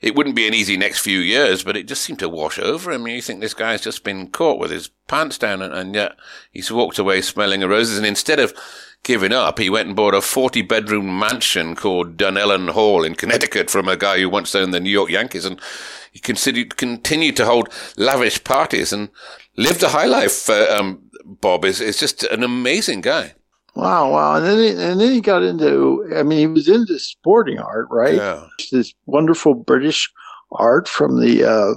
it 0.00 0.14
wouldn't 0.14 0.36
be 0.36 0.46
an 0.46 0.54
easy 0.54 0.76
next 0.76 1.00
few 1.00 1.18
years, 1.18 1.64
but 1.64 1.76
it 1.76 1.88
just 1.88 2.02
seemed 2.02 2.20
to 2.20 2.28
wash 2.28 2.58
over 2.58 2.92
him. 2.92 3.06
You 3.06 3.20
think 3.20 3.40
this 3.40 3.54
guy's 3.54 3.82
just 3.82 4.04
been 4.04 4.28
caught 4.28 4.58
with 4.58 4.70
his 4.70 4.88
pants 5.08 5.38
down 5.38 5.62
and, 5.62 5.74
and 5.74 5.94
yet 5.94 6.12
he's 6.52 6.70
walked 6.70 6.98
away 6.98 7.20
smelling 7.22 7.62
of 7.62 7.70
roses. 7.70 7.98
And 7.98 8.06
instead 8.06 8.38
of 8.38 8.54
giving 9.02 9.32
up, 9.32 9.58
he 9.58 9.68
went 9.68 9.88
and 9.88 9.96
bought 9.96 10.14
a 10.14 10.20
40 10.20 10.62
bedroom 10.62 11.18
mansion 11.18 11.74
called 11.74 12.16
Dunellen 12.16 12.70
Hall 12.70 13.04
in 13.04 13.14
Connecticut 13.14 13.68
from 13.68 13.88
a 13.88 13.96
guy 13.96 14.20
who 14.20 14.28
once 14.28 14.54
owned 14.54 14.72
the 14.72 14.80
New 14.80 14.90
York 14.90 15.10
Yankees. 15.10 15.44
And 15.44 15.60
he 16.12 16.20
considered, 16.20 16.76
continued 16.76 17.36
to 17.36 17.46
hold 17.46 17.68
lavish 17.96 18.42
parties 18.44 18.92
and 18.92 19.10
lived 19.56 19.82
a 19.82 19.88
high 19.88 20.06
life. 20.06 20.48
Uh, 20.48 20.76
um, 20.78 21.03
Bob 21.24 21.64
is, 21.64 21.80
is 21.80 21.98
just 21.98 22.22
an 22.24 22.42
amazing 22.42 23.00
guy. 23.00 23.34
Wow, 23.74 24.12
wow. 24.12 24.36
And 24.36 24.46
then 24.46 24.58
he, 24.58 24.68
and 24.70 25.00
then 25.00 25.12
he 25.12 25.20
got 25.20 25.42
into 25.42 26.08
I 26.14 26.22
mean 26.22 26.38
he 26.38 26.46
was 26.46 26.68
into 26.68 26.98
sporting 26.98 27.58
art, 27.58 27.88
right? 27.90 28.14
Yeah. 28.14 28.46
This 28.70 28.94
wonderful 29.06 29.54
British 29.54 30.12
art 30.52 30.86
from 30.88 31.20
the 31.20 31.44
uh, 31.44 31.74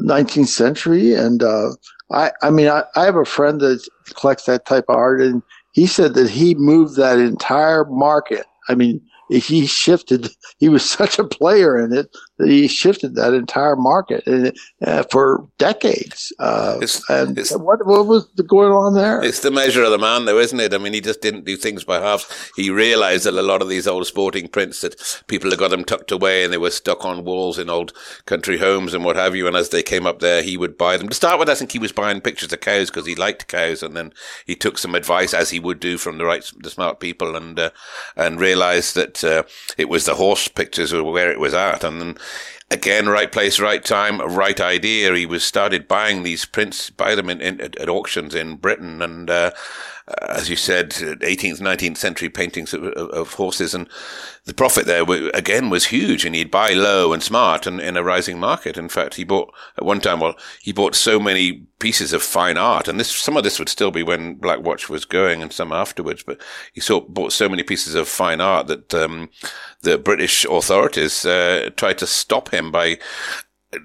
19th 0.00 0.46
century 0.46 1.14
and 1.14 1.42
uh, 1.42 1.70
I 2.12 2.30
I 2.42 2.50
mean 2.50 2.68
I, 2.68 2.84
I 2.94 3.04
have 3.04 3.16
a 3.16 3.24
friend 3.24 3.60
that 3.60 3.84
collects 4.14 4.44
that 4.44 4.64
type 4.66 4.84
of 4.88 4.94
art 4.96 5.20
and 5.20 5.42
he 5.72 5.86
said 5.86 6.14
that 6.14 6.30
he 6.30 6.54
moved 6.54 6.96
that 6.96 7.18
entire 7.18 7.84
market. 7.84 8.46
I 8.68 8.74
mean, 8.74 9.00
he 9.28 9.66
shifted. 9.66 10.28
He 10.58 10.68
was 10.68 10.88
such 10.98 11.18
a 11.18 11.24
player 11.24 11.78
in 11.78 11.92
it 11.92 12.14
he 12.44 12.68
shifted 12.68 13.14
that 13.14 13.34
entire 13.34 13.76
market 13.76 14.54
uh, 14.82 15.02
for 15.10 15.46
decades. 15.58 16.32
Uh, 16.38 16.78
it's, 16.80 17.08
and 17.10 17.38
it's, 17.38 17.56
what, 17.56 17.86
what 17.86 18.06
was 18.06 18.26
going 18.46 18.72
on 18.72 18.94
there? 18.94 19.22
It's 19.22 19.40
the 19.40 19.50
measure 19.50 19.82
of 19.82 19.90
the 19.90 19.98
man, 19.98 20.24
though, 20.24 20.38
isn't 20.38 20.60
it? 20.60 20.74
I 20.74 20.78
mean, 20.78 20.92
he 20.92 21.00
just 21.00 21.20
didn't 21.20 21.44
do 21.44 21.56
things 21.56 21.84
by 21.84 22.00
halves. 22.00 22.26
He 22.56 22.70
realized 22.70 23.24
that 23.24 23.34
a 23.34 23.42
lot 23.42 23.62
of 23.62 23.68
these 23.68 23.86
old 23.86 24.06
sporting 24.06 24.48
prints 24.48 24.80
that 24.80 25.22
people 25.26 25.50
had 25.50 25.58
got 25.58 25.70
them 25.70 25.84
tucked 25.84 26.12
away 26.12 26.44
and 26.44 26.52
they 26.52 26.58
were 26.58 26.70
stuck 26.70 27.04
on 27.04 27.24
walls 27.24 27.58
in 27.58 27.70
old 27.70 27.92
country 28.26 28.58
homes 28.58 28.94
and 28.94 29.04
what 29.04 29.16
have 29.16 29.36
you. 29.36 29.46
And 29.46 29.56
as 29.56 29.70
they 29.70 29.82
came 29.82 30.06
up 30.06 30.20
there, 30.20 30.42
he 30.42 30.56
would 30.56 30.78
buy 30.78 30.96
them. 30.96 31.08
To 31.08 31.14
start 31.14 31.38
with, 31.38 31.48
I 31.48 31.54
think 31.54 31.72
he 31.72 31.78
was 31.78 31.92
buying 31.92 32.20
pictures 32.20 32.52
of 32.52 32.60
cows 32.60 32.90
because 32.90 33.06
he 33.06 33.14
liked 33.14 33.48
cows, 33.48 33.82
and 33.82 33.96
then 33.96 34.12
he 34.46 34.54
took 34.54 34.78
some 34.78 34.94
advice, 34.94 35.34
as 35.34 35.50
he 35.50 35.60
would 35.60 35.80
do 35.80 35.98
from 35.98 36.18
the 36.18 36.24
right, 36.24 36.48
the 36.58 36.70
smart 36.70 37.00
people, 37.00 37.36
and 37.36 37.58
uh, 37.58 37.70
and 38.16 38.40
realized 38.40 38.94
that 38.94 39.22
uh, 39.24 39.42
it 39.76 39.88
was 39.88 40.04
the 40.04 40.14
horse 40.14 40.48
pictures 40.48 40.92
were 40.92 41.02
where 41.02 41.30
it 41.32 41.40
was 41.40 41.54
at. 41.54 41.84
And 41.84 42.00
then 42.00 42.18
again, 42.70 43.08
right 43.08 43.30
place, 43.30 43.58
right 43.58 43.84
time, 43.84 44.20
right 44.20 44.60
idea. 44.60 45.14
He 45.14 45.26
was 45.26 45.44
started 45.44 45.88
buying 45.88 46.22
these 46.22 46.44
prints, 46.44 46.90
buy 46.90 47.14
them 47.14 47.28
in, 47.28 47.40
in 47.40 47.60
at, 47.60 47.76
at, 47.76 47.88
auctions 47.88 48.34
in 48.34 48.56
Britain, 48.56 49.02
and 49.02 49.28
uh, 49.28 49.50
as 50.22 50.48
you 50.48 50.56
said, 50.56 50.90
18th, 50.90 51.60
19th 51.60 51.96
century 51.96 52.28
paintings 52.28 52.74
of, 52.74 52.84
of, 52.84 53.10
of, 53.10 53.34
horses, 53.34 53.74
and 53.74 53.88
the 54.44 54.54
profit 54.54 54.86
there 54.86 55.04
again 55.34 55.70
was 55.70 55.86
huge. 55.86 56.24
And 56.24 56.34
he'd 56.34 56.50
buy 56.50 56.70
low 56.70 57.12
and 57.12 57.22
smart, 57.22 57.66
and 57.66 57.80
in 57.80 57.96
a 57.96 58.02
rising 58.02 58.38
market. 58.38 58.76
In 58.76 58.88
fact, 58.88 59.14
he 59.14 59.24
bought 59.24 59.52
at 59.76 59.84
one 59.84 60.00
time. 60.00 60.20
Well, 60.20 60.36
he 60.60 60.72
bought 60.72 60.94
so 60.94 61.20
many 61.20 61.66
pieces 61.78 62.12
of 62.12 62.22
fine 62.22 62.56
art, 62.56 62.88
and 62.88 62.98
this 62.98 63.10
some 63.10 63.36
of 63.36 63.44
this 63.44 63.58
would 63.58 63.68
still 63.68 63.90
be 63.90 64.02
when 64.02 64.34
Black 64.34 64.60
Watch 64.60 64.88
was 64.88 65.04
going, 65.04 65.42
and 65.42 65.52
some 65.52 65.72
afterwards. 65.72 66.22
But 66.22 66.40
he 66.72 66.80
saw, 66.80 67.00
bought 67.00 67.32
so 67.32 67.48
many 67.48 67.62
pieces 67.62 67.94
of 67.94 68.08
fine 68.08 68.40
art 68.40 68.66
that 68.68 68.94
um, 68.94 69.30
the 69.82 69.98
British 69.98 70.44
authorities 70.44 71.24
uh, 71.24 71.70
tried 71.76 71.98
to 71.98 72.06
stop 72.06 72.52
him 72.52 72.70
by 72.70 72.98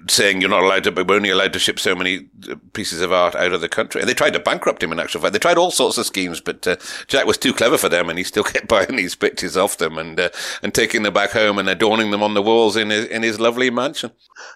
saying 0.08 0.40
you're 0.40 0.50
not 0.50 0.64
allowed 0.64 0.82
to, 0.84 0.90
we're 0.90 1.14
only 1.14 1.30
allowed 1.30 1.52
to 1.52 1.60
ship 1.60 1.78
so 1.78 1.94
many 1.94 2.28
uh, 2.50 2.56
pieces 2.72 3.00
of 3.00 3.12
art 3.12 3.36
out 3.36 3.52
of 3.52 3.60
the 3.60 3.68
country. 3.68 4.00
And 4.00 4.10
they 4.10 4.14
tried 4.14 4.32
to 4.32 4.40
bankrupt 4.40 4.82
him 4.82 4.90
in 4.90 4.98
actual 4.98 5.20
fact. 5.20 5.32
They 5.32 5.38
tried 5.38 5.58
all 5.58 5.70
sorts 5.70 5.96
of 5.96 6.06
schemes, 6.06 6.40
but 6.40 6.66
uh, 6.66 6.76
Jack 7.06 7.24
was 7.24 7.38
too 7.38 7.52
clever 7.52 7.78
for 7.78 7.88
them 7.88 8.10
and 8.10 8.18
he 8.18 8.24
still 8.24 8.42
kept 8.44 8.66
buying 8.66 8.96
these 8.96 9.14
pictures 9.14 9.56
off 9.56 9.78
them 9.78 9.96
and, 9.96 10.18
uh, 10.18 10.30
and 10.62 10.74
taking 10.74 11.04
them 11.04 11.14
back 11.14 11.30
home 11.30 11.58
and 11.58 11.68
adorning 11.68 12.10
them 12.10 12.22
on 12.22 12.34
the 12.34 12.42
walls 12.42 12.76
in 12.76 12.90
his, 12.90 13.06
in 13.06 13.22
his 13.22 13.38
lovely 13.38 13.70
mansion. 13.70 14.10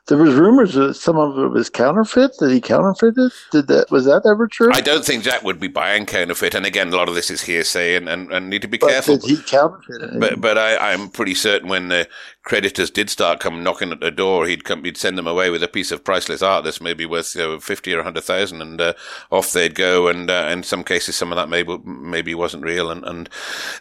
There 0.09 0.19
was 0.19 0.35
rumors 0.35 0.75
that 0.75 0.95
some 0.95 1.17
of 1.17 1.39
it 1.39 1.49
was 1.49 1.71
counterfeit, 1.71 2.37
that 2.39 2.51
he 2.51 2.61
counterfeited. 2.61 3.31
Did 3.53 3.69
that, 3.69 3.91
was 3.91 4.07
that 4.07 4.23
ever 4.29 4.49
true? 4.49 4.71
I 4.73 4.81
don't 4.81 5.05
think 5.05 5.23
Jack 5.23 5.45
would 5.45 5.61
be 5.61 5.69
buying 5.69 6.07
counterfeit. 6.07 6.55
And 6.55 6.67
again, 6.67 6.93
a 6.93 6.97
lot 6.97 7.09
of 7.09 7.15
this 7.15 7.31
is 7.31 7.43
hearsay 7.43 7.95
and, 7.95 8.09
and, 8.09 8.33
and 8.33 8.51
need 8.51 8.63
to 8.63 8.69
be 8.69 8.79
but 8.79 8.91
careful. 8.91 9.17
Did 9.17 9.39
he 9.39 9.43
counterfeit 9.45 10.03
it? 10.03 10.21
But, 10.21 10.41
but 10.41 10.59
I, 10.59 10.93
I'm 10.93 11.09
pretty 11.09 11.35
certain 11.35 11.69
when 11.69 11.89
the 11.89 12.09
creditors 12.43 12.91
did 12.91 13.09
start 13.09 13.39
coming 13.41 13.63
knocking 13.63 13.93
at 13.93 14.01
the 14.01 14.11
door, 14.11 14.47
he'd 14.47 14.65
come, 14.65 14.85
he'd 14.85 14.97
send 14.97 15.20
them 15.21 15.27
away 15.27 15.51
with 15.51 15.63
a 15.63 15.69
piece 15.69 15.93
of 15.93 16.03
priceless 16.03 16.43
art 16.43 16.65
that's 16.65 16.81
maybe 16.81 17.07
worth 17.07 17.35
you 17.35 17.43
know, 17.43 17.61
fifty 17.61 17.95
or 17.95 18.03
hundred 18.03 18.25
thousand, 18.25 18.63
and 18.63 18.81
uh, 18.81 18.95
off 19.31 19.53
they'd 19.53 19.75
go. 19.75 20.09
And 20.09 20.31
uh, 20.31 20.49
in 20.51 20.63
some 20.63 20.83
cases, 20.83 21.17
some 21.17 21.31
of 21.31 21.37
that 21.37 21.49
maybe 21.49 21.79
maybe 21.85 22.35
wasn't 22.35 22.65
real. 22.65 22.91
And, 22.91 23.05
and 23.05 23.29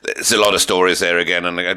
there's 0.03 0.31
a 0.31 0.39
lot 0.39 0.53
of 0.53 0.61
stories 0.61 0.99
there 0.99 1.17
again. 1.17 1.45
And 1.45 1.59
I, 1.59 1.75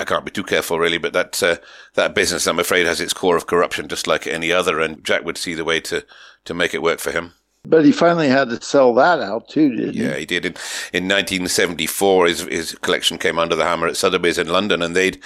I 0.00 0.04
can't 0.04 0.24
be 0.24 0.30
too 0.30 0.44
careful 0.44 0.78
really, 0.78 0.98
but 0.98 1.12
that 1.14 1.42
uh, 1.42 1.56
that 1.94 2.14
business, 2.14 2.46
I'm 2.46 2.58
afraid, 2.58 2.86
has 2.86 3.00
its 3.00 3.14
core 3.14 3.36
of 3.36 3.46
corruption, 3.46 3.88
just 3.88 4.06
like 4.06 4.26
any 4.26 4.52
other. 4.52 4.80
And 4.80 5.04
Jack 5.04 5.24
would 5.24 5.38
see 5.38 5.54
the 5.54 5.64
way 5.64 5.80
to 5.80 6.04
to 6.44 6.54
make 6.54 6.74
it 6.74 6.82
work 6.82 7.00
for 7.00 7.12
him. 7.12 7.32
But 7.64 7.84
he 7.84 7.92
finally 7.92 8.28
had 8.28 8.48
to 8.50 8.62
sell 8.62 8.94
that 8.94 9.20
out 9.20 9.48
too, 9.48 9.74
didn't 9.76 9.94
he? 9.94 10.02
Yeah, 10.02 10.14
he 10.14 10.24
did. 10.24 10.46
In, 10.46 10.52
in 10.92 11.04
1974, 11.04 12.26
his, 12.26 12.40
his 12.42 12.74
collection 12.76 13.18
came 13.18 13.38
under 13.38 13.56
the 13.56 13.64
hammer 13.64 13.88
at 13.88 13.96
Sotheby's 13.96 14.38
in 14.38 14.48
London, 14.48 14.80
and 14.80 14.96
they'd 14.96 15.22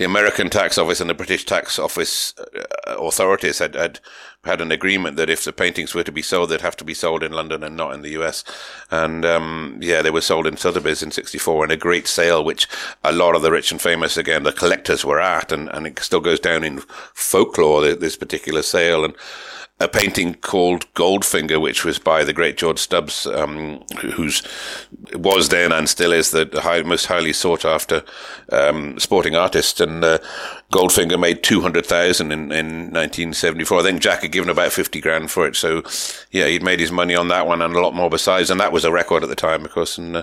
the 0.00 0.06
American 0.06 0.48
tax 0.48 0.78
office 0.78 1.02
and 1.02 1.10
the 1.10 1.14
British 1.14 1.44
tax 1.44 1.78
office 1.78 2.32
uh, 2.38 2.96
authorities 2.98 3.58
had, 3.58 3.74
had 3.74 4.00
had 4.44 4.60
an 4.62 4.72
agreement 4.72 5.16
that 5.16 5.28
if 5.28 5.44
the 5.44 5.52
paintings 5.52 5.94
were 5.94 6.02
to 6.02 6.12
be 6.12 6.22
sold, 6.22 6.48
they'd 6.48 6.62
have 6.62 6.76
to 6.76 6.84
be 6.84 6.94
sold 6.94 7.22
in 7.22 7.32
London 7.32 7.62
and 7.62 7.76
not 7.76 7.92
in 7.92 8.00
the 8.00 8.10
US. 8.20 8.42
And 8.90 9.24
um, 9.24 9.78
yeah, 9.82 10.00
they 10.00 10.10
were 10.10 10.22
sold 10.22 10.46
in 10.46 10.56
Sotheby's 10.56 11.02
in 11.02 11.10
'64 11.10 11.66
in 11.66 11.70
a 11.70 11.76
great 11.76 12.06
sale, 12.06 12.42
which 12.42 12.66
a 13.04 13.12
lot 13.12 13.34
of 13.34 13.42
the 13.42 13.50
rich 13.50 13.70
and 13.70 13.80
famous, 13.80 14.16
again, 14.16 14.44
the 14.44 14.52
collectors 14.52 15.04
were 15.04 15.20
at, 15.20 15.52
and, 15.52 15.68
and 15.68 15.86
it 15.86 15.98
still 15.98 16.20
goes 16.20 16.40
down 16.40 16.64
in 16.64 16.80
folklore 17.12 17.94
this 17.94 18.16
particular 18.16 18.62
sale. 18.62 19.04
And 19.04 19.14
a 19.80 19.88
painting 19.88 20.34
called 20.34 20.92
Goldfinger, 20.92 21.58
which 21.60 21.86
was 21.86 21.98
by 21.98 22.22
the 22.22 22.34
great 22.34 22.58
George 22.58 22.78
Stubbs, 22.78 23.26
um, 23.26 23.82
who's 24.14 24.42
was 25.14 25.48
then 25.48 25.72
and 25.72 25.88
still 25.88 26.12
is 26.12 26.30
the 26.30 26.48
high, 26.62 26.82
most 26.82 27.06
highly 27.06 27.32
sought 27.32 27.64
after 27.64 28.04
um, 28.52 28.98
sporting 28.98 29.34
artist. 29.34 29.80
And 29.80 30.04
uh, 30.04 30.18
Goldfinger 30.70 31.18
made 31.18 31.42
two 31.42 31.62
hundred 31.62 31.86
thousand 31.86 32.30
in 32.30 32.52
in 32.52 32.92
1974. 32.92 33.82
Then 33.82 34.00
Jack 34.00 34.22
had 34.30 34.32
given 34.32 34.50
about 34.50 34.72
fifty 34.72 35.00
grand 35.00 35.30
for 35.30 35.46
it, 35.46 35.56
so 35.56 35.82
yeah, 36.30 36.46
he'd 36.46 36.62
made 36.62 36.80
his 36.80 36.92
money 36.92 37.14
on 37.14 37.28
that 37.28 37.46
one 37.46 37.62
and 37.62 37.74
a 37.74 37.80
lot 37.80 37.94
more 37.94 38.10
besides. 38.10 38.50
And 38.50 38.60
that 38.60 38.72
was 38.72 38.84
a 38.84 38.92
record 38.92 39.22
at 39.22 39.28
the 39.28 39.36
time, 39.36 39.64
of 39.64 39.72
course. 39.72 39.98
And 39.98 40.16
uh, 40.16 40.22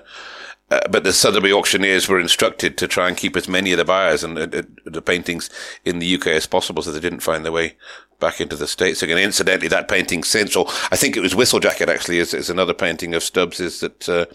uh, 0.69 0.81
but 0.89 1.05
the 1.05 1.13
Sotheby 1.13 1.53
auctioneers 1.53 2.09
were 2.09 2.19
instructed 2.19 2.77
to 2.77 2.89
try 2.89 3.07
and 3.07 3.15
keep 3.15 3.37
as 3.37 3.47
many 3.47 3.71
of 3.71 3.77
the 3.77 3.85
buyers 3.85 4.21
and 4.21 4.37
uh, 4.37 4.47
uh 4.51 4.63
the 4.83 5.01
paintings 5.01 5.49
in 5.85 5.99
the 5.99 6.15
UK 6.15 6.27
as 6.27 6.45
possible, 6.45 6.83
so 6.83 6.91
they 6.91 6.99
didn't 6.99 7.21
find 7.21 7.45
their 7.45 7.53
way 7.53 7.77
back 8.19 8.41
into 8.41 8.55
the 8.55 8.67
States 8.67 9.01
again. 9.01 9.17
Incidentally, 9.17 9.69
that 9.69 9.87
painting 9.87 10.23
central, 10.23 10.67
I 10.91 10.97
think 10.97 11.15
it 11.15 11.21
was 11.21 11.33
Whistlejacket 11.33 11.87
actually, 11.87 12.19
is, 12.19 12.33
is 12.33 12.49
another 12.49 12.73
painting 12.73 13.13
of 13.13 13.23
Stubbs's 13.23 13.79
that 13.79 14.09
uh, 14.09 14.25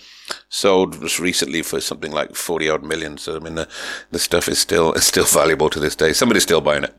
sold 0.49 0.97
recently 1.18 1.62
for 1.62 1.81
something 1.81 2.12
like 2.12 2.35
40 2.35 2.68
odd 2.68 2.83
million. 2.83 3.18
So, 3.18 3.37
I 3.37 3.41
mean, 3.41 3.57
the, 3.57 3.68
the 4.11 4.18
stuff 4.18 4.49
is 4.49 4.59
still, 4.59 4.93
is 4.93 5.05
still 5.05 5.25
valuable 5.27 5.68
to 5.68 5.81
this 5.81 5.97
day. 5.97 6.12
Somebody's 6.12 6.45
still 6.45 6.61
buying 6.61 6.85
it. 6.85 6.97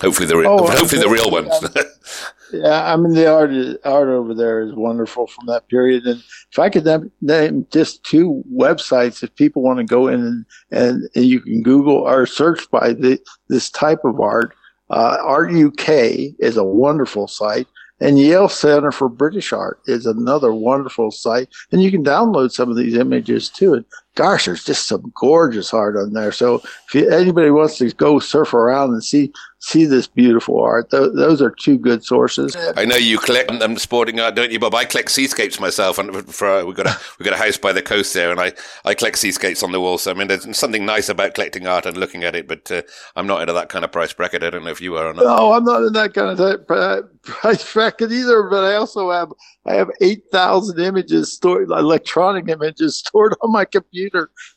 Hopefully 0.00 0.26
the, 0.26 0.36
re- 0.36 0.46
oh, 0.46 0.66
hopefully 0.68 1.00
the 1.00 1.08
real 1.08 1.30
ones. 1.30 1.52
yeah, 2.52 2.92
I 2.92 2.96
mean, 2.96 3.14
the 3.14 3.32
art, 3.32 3.50
art 3.84 4.08
over 4.08 4.34
there 4.34 4.62
is 4.62 4.74
wonderful 4.74 5.26
from 5.28 5.46
that 5.46 5.68
period. 5.68 6.06
And 6.06 6.20
if 6.50 6.58
I 6.58 6.70
could 6.70 7.12
name 7.20 7.66
just 7.70 8.02
two 8.04 8.42
websites, 8.52 9.22
if 9.22 9.34
people 9.36 9.62
want 9.62 9.78
to 9.78 9.84
go 9.84 10.08
in 10.08 10.20
and, 10.20 10.46
and, 10.70 11.08
and 11.14 11.24
you 11.24 11.40
can 11.40 11.62
Google 11.62 11.98
or 11.98 12.26
search 12.26 12.68
by 12.70 12.94
the, 12.94 13.20
this 13.48 13.70
type 13.70 14.04
of 14.04 14.18
art, 14.20 14.54
uh, 14.90 15.16
Art 15.22 15.52
UK 15.52 16.34
is 16.38 16.56
a 16.56 16.64
wonderful 16.64 17.26
site, 17.26 17.66
and 18.00 18.18
Yale 18.18 18.48
Center 18.48 18.92
for 18.92 19.08
British 19.08 19.52
Art 19.52 19.80
is 19.86 20.04
another 20.04 20.52
wonderful 20.52 21.10
site. 21.10 21.48
And 21.70 21.82
you 21.82 21.90
can 21.90 22.04
download 22.04 22.50
some 22.50 22.70
of 22.70 22.76
these 22.76 22.96
images 22.96 23.48
too. 23.48 23.84
Gosh, 24.14 24.44
there's 24.44 24.64
just 24.64 24.88
some 24.88 25.12
gorgeous 25.14 25.72
art 25.72 25.96
on 25.96 26.12
there. 26.12 26.32
So 26.32 26.56
if 26.86 26.94
you, 26.94 27.08
anybody 27.10 27.50
wants 27.50 27.78
to 27.78 27.90
go 27.92 28.18
surf 28.18 28.52
around 28.54 28.90
and 28.92 29.02
see 29.02 29.32
see 29.58 29.84
this 29.84 30.08
beautiful 30.08 30.60
art, 30.60 30.90
th- 30.90 31.12
those 31.14 31.40
are 31.40 31.50
two 31.50 31.78
good 31.78 32.04
sources. 32.04 32.56
I 32.76 32.84
know 32.84 32.96
you 32.96 33.18
collect 33.18 33.50
um, 33.50 33.78
sporting 33.78 34.18
art, 34.18 34.34
don't 34.34 34.50
you, 34.50 34.58
Bob? 34.58 34.74
I 34.74 34.84
collect 34.84 35.10
seascapes 35.10 35.60
myself, 35.60 35.98
and 35.98 36.28
for, 36.28 36.66
we've 36.66 36.76
got 36.76 36.86
a 36.86 36.98
we've 37.18 37.24
got 37.24 37.38
a 37.38 37.42
house 37.42 37.56
by 37.56 37.72
the 37.72 37.82
coast 37.82 38.12
there, 38.12 38.30
and 38.30 38.40
I, 38.40 38.52
I 38.84 38.94
collect 38.94 39.18
seascapes 39.18 39.62
on 39.62 39.72
the 39.72 39.80
wall. 39.80 39.98
So 39.98 40.10
I 40.10 40.14
mean, 40.14 40.28
there's 40.28 40.56
something 40.56 40.84
nice 40.84 41.08
about 41.08 41.34
collecting 41.34 41.66
art 41.66 41.86
and 41.86 41.96
looking 41.96 42.24
at 42.24 42.34
it, 42.34 42.48
but 42.48 42.70
uh, 42.70 42.82
I'm 43.16 43.26
not 43.26 43.40
into 43.40 43.52
that 43.54 43.68
kind 43.68 43.84
of 43.84 43.92
price 43.92 44.12
bracket. 44.12 44.42
I 44.42 44.50
don't 44.50 44.64
know 44.64 44.70
if 44.70 44.80
you 44.80 44.96
are 44.96 45.06
or 45.06 45.14
not. 45.14 45.24
No, 45.24 45.52
I'm 45.52 45.64
not 45.64 45.84
in 45.84 45.92
that 45.94 46.12
kind 46.12 46.38
of 46.38 47.22
price 47.22 47.72
bracket 47.72 48.12
either. 48.12 48.42
But 48.42 48.64
I 48.64 48.74
also 48.74 49.10
have 49.10 49.32
I 49.64 49.74
have 49.74 49.90
eight 50.00 50.24
thousand 50.32 50.80
images 50.80 51.32
stored, 51.32 51.70
electronic 51.70 52.48
images 52.48 52.98
stored 52.98 53.34
on 53.40 53.52
my 53.52 53.64
computer. 53.64 54.01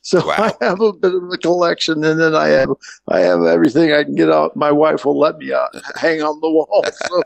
So 0.02 0.26
wow. 0.28 0.52
I 0.62 0.66
have 0.66 0.82
a 0.82 0.94
bit 0.94 1.14
of 1.14 1.24
a 1.32 1.38
collection, 1.38 2.04
and 2.04 2.20
then 2.20 2.36
I 2.36 2.48
have 2.48 2.70
I 3.08 3.20
have 3.20 3.44
everything 3.44 3.92
I 3.92 4.04
can 4.04 4.16
get 4.16 4.32
out. 4.32 4.56
My 4.56 4.72
wife 4.72 5.06
will 5.06 5.18
let 5.18 5.38
me 5.38 5.52
uh, 5.52 5.68
hang 5.96 6.22
on 6.22 6.40
the 6.42 6.50
wall, 6.50 6.84
so, 6.94 7.22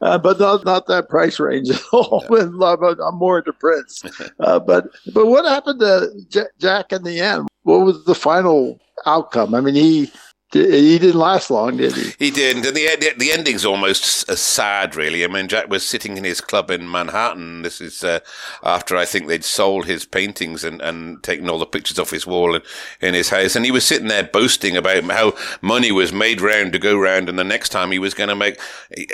uh, 0.00 0.18
but 0.18 0.38
not 0.38 0.64
not 0.64 0.86
that 0.86 1.08
price 1.08 1.38
range 1.38 1.70
at 1.70 1.82
all. 1.92 2.24
I'm 2.30 3.14
more 3.16 3.38
into 3.38 3.52
prints. 3.52 4.04
Uh, 4.40 4.58
but 4.58 4.88
but 5.12 5.26
what 5.26 5.44
happened 5.44 5.80
to 5.80 6.10
J- 6.28 6.52
Jack 6.58 6.92
in 6.92 7.02
the 7.02 7.20
end? 7.20 7.48
What 7.62 7.78
was 7.78 8.04
the 8.04 8.14
final 8.14 8.80
outcome? 9.06 9.54
I 9.54 9.60
mean, 9.60 9.74
he 9.74 10.10
he 10.52 10.98
didn't 10.98 11.18
last 11.18 11.50
long, 11.50 11.78
did 11.78 11.94
he? 11.94 12.12
He 12.18 12.30
didn't, 12.30 12.66
and 12.66 12.76
the 12.76 13.14
the 13.16 13.32
ending's 13.32 13.64
almost 13.64 14.04
sad, 14.36 14.94
really. 14.94 15.24
I 15.24 15.28
mean, 15.28 15.48
Jack 15.48 15.68
was 15.68 15.84
sitting 15.84 16.16
in 16.16 16.24
his 16.24 16.40
club 16.40 16.70
in 16.70 16.90
Manhattan. 16.90 17.62
This 17.62 17.80
is 17.80 18.04
uh, 18.04 18.20
after 18.62 18.96
I 18.96 19.04
think 19.04 19.26
they'd 19.26 19.44
sold 19.44 19.86
his 19.86 20.04
paintings 20.04 20.62
and, 20.62 20.82
and 20.82 21.22
taken 21.22 21.48
all 21.48 21.58
the 21.58 21.66
pictures 21.66 21.98
off 21.98 22.10
his 22.10 22.26
wall 22.26 22.54
in, 22.54 22.62
in 23.00 23.14
his 23.14 23.30
house, 23.30 23.56
and 23.56 23.64
he 23.64 23.70
was 23.70 23.84
sitting 23.86 24.08
there 24.08 24.24
boasting 24.24 24.76
about 24.76 25.04
how 25.04 25.34
money 25.62 25.90
was 25.90 26.12
made 26.12 26.40
round 26.40 26.72
to 26.72 26.78
go 26.78 26.96
round, 26.98 27.28
and 27.28 27.38
the 27.38 27.44
next 27.44 27.70
time 27.70 27.90
he 27.90 27.98
was 27.98 28.14
going 28.14 28.28
to 28.28 28.36
make, 28.36 28.60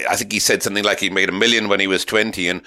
I 0.09 0.17
think 0.17 0.33
he 0.33 0.41
said 0.41 0.63
something 0.63 0.85
like 0.85 1.01
he 1.01 1.11
made 1.11 1.29
a 1.29 1.33
million 1.33 1.69
when 1.69 1.81
he 1.81 1.87
was 1.87 2.05
twenty, 2.05 2.49
and 2.49 2.63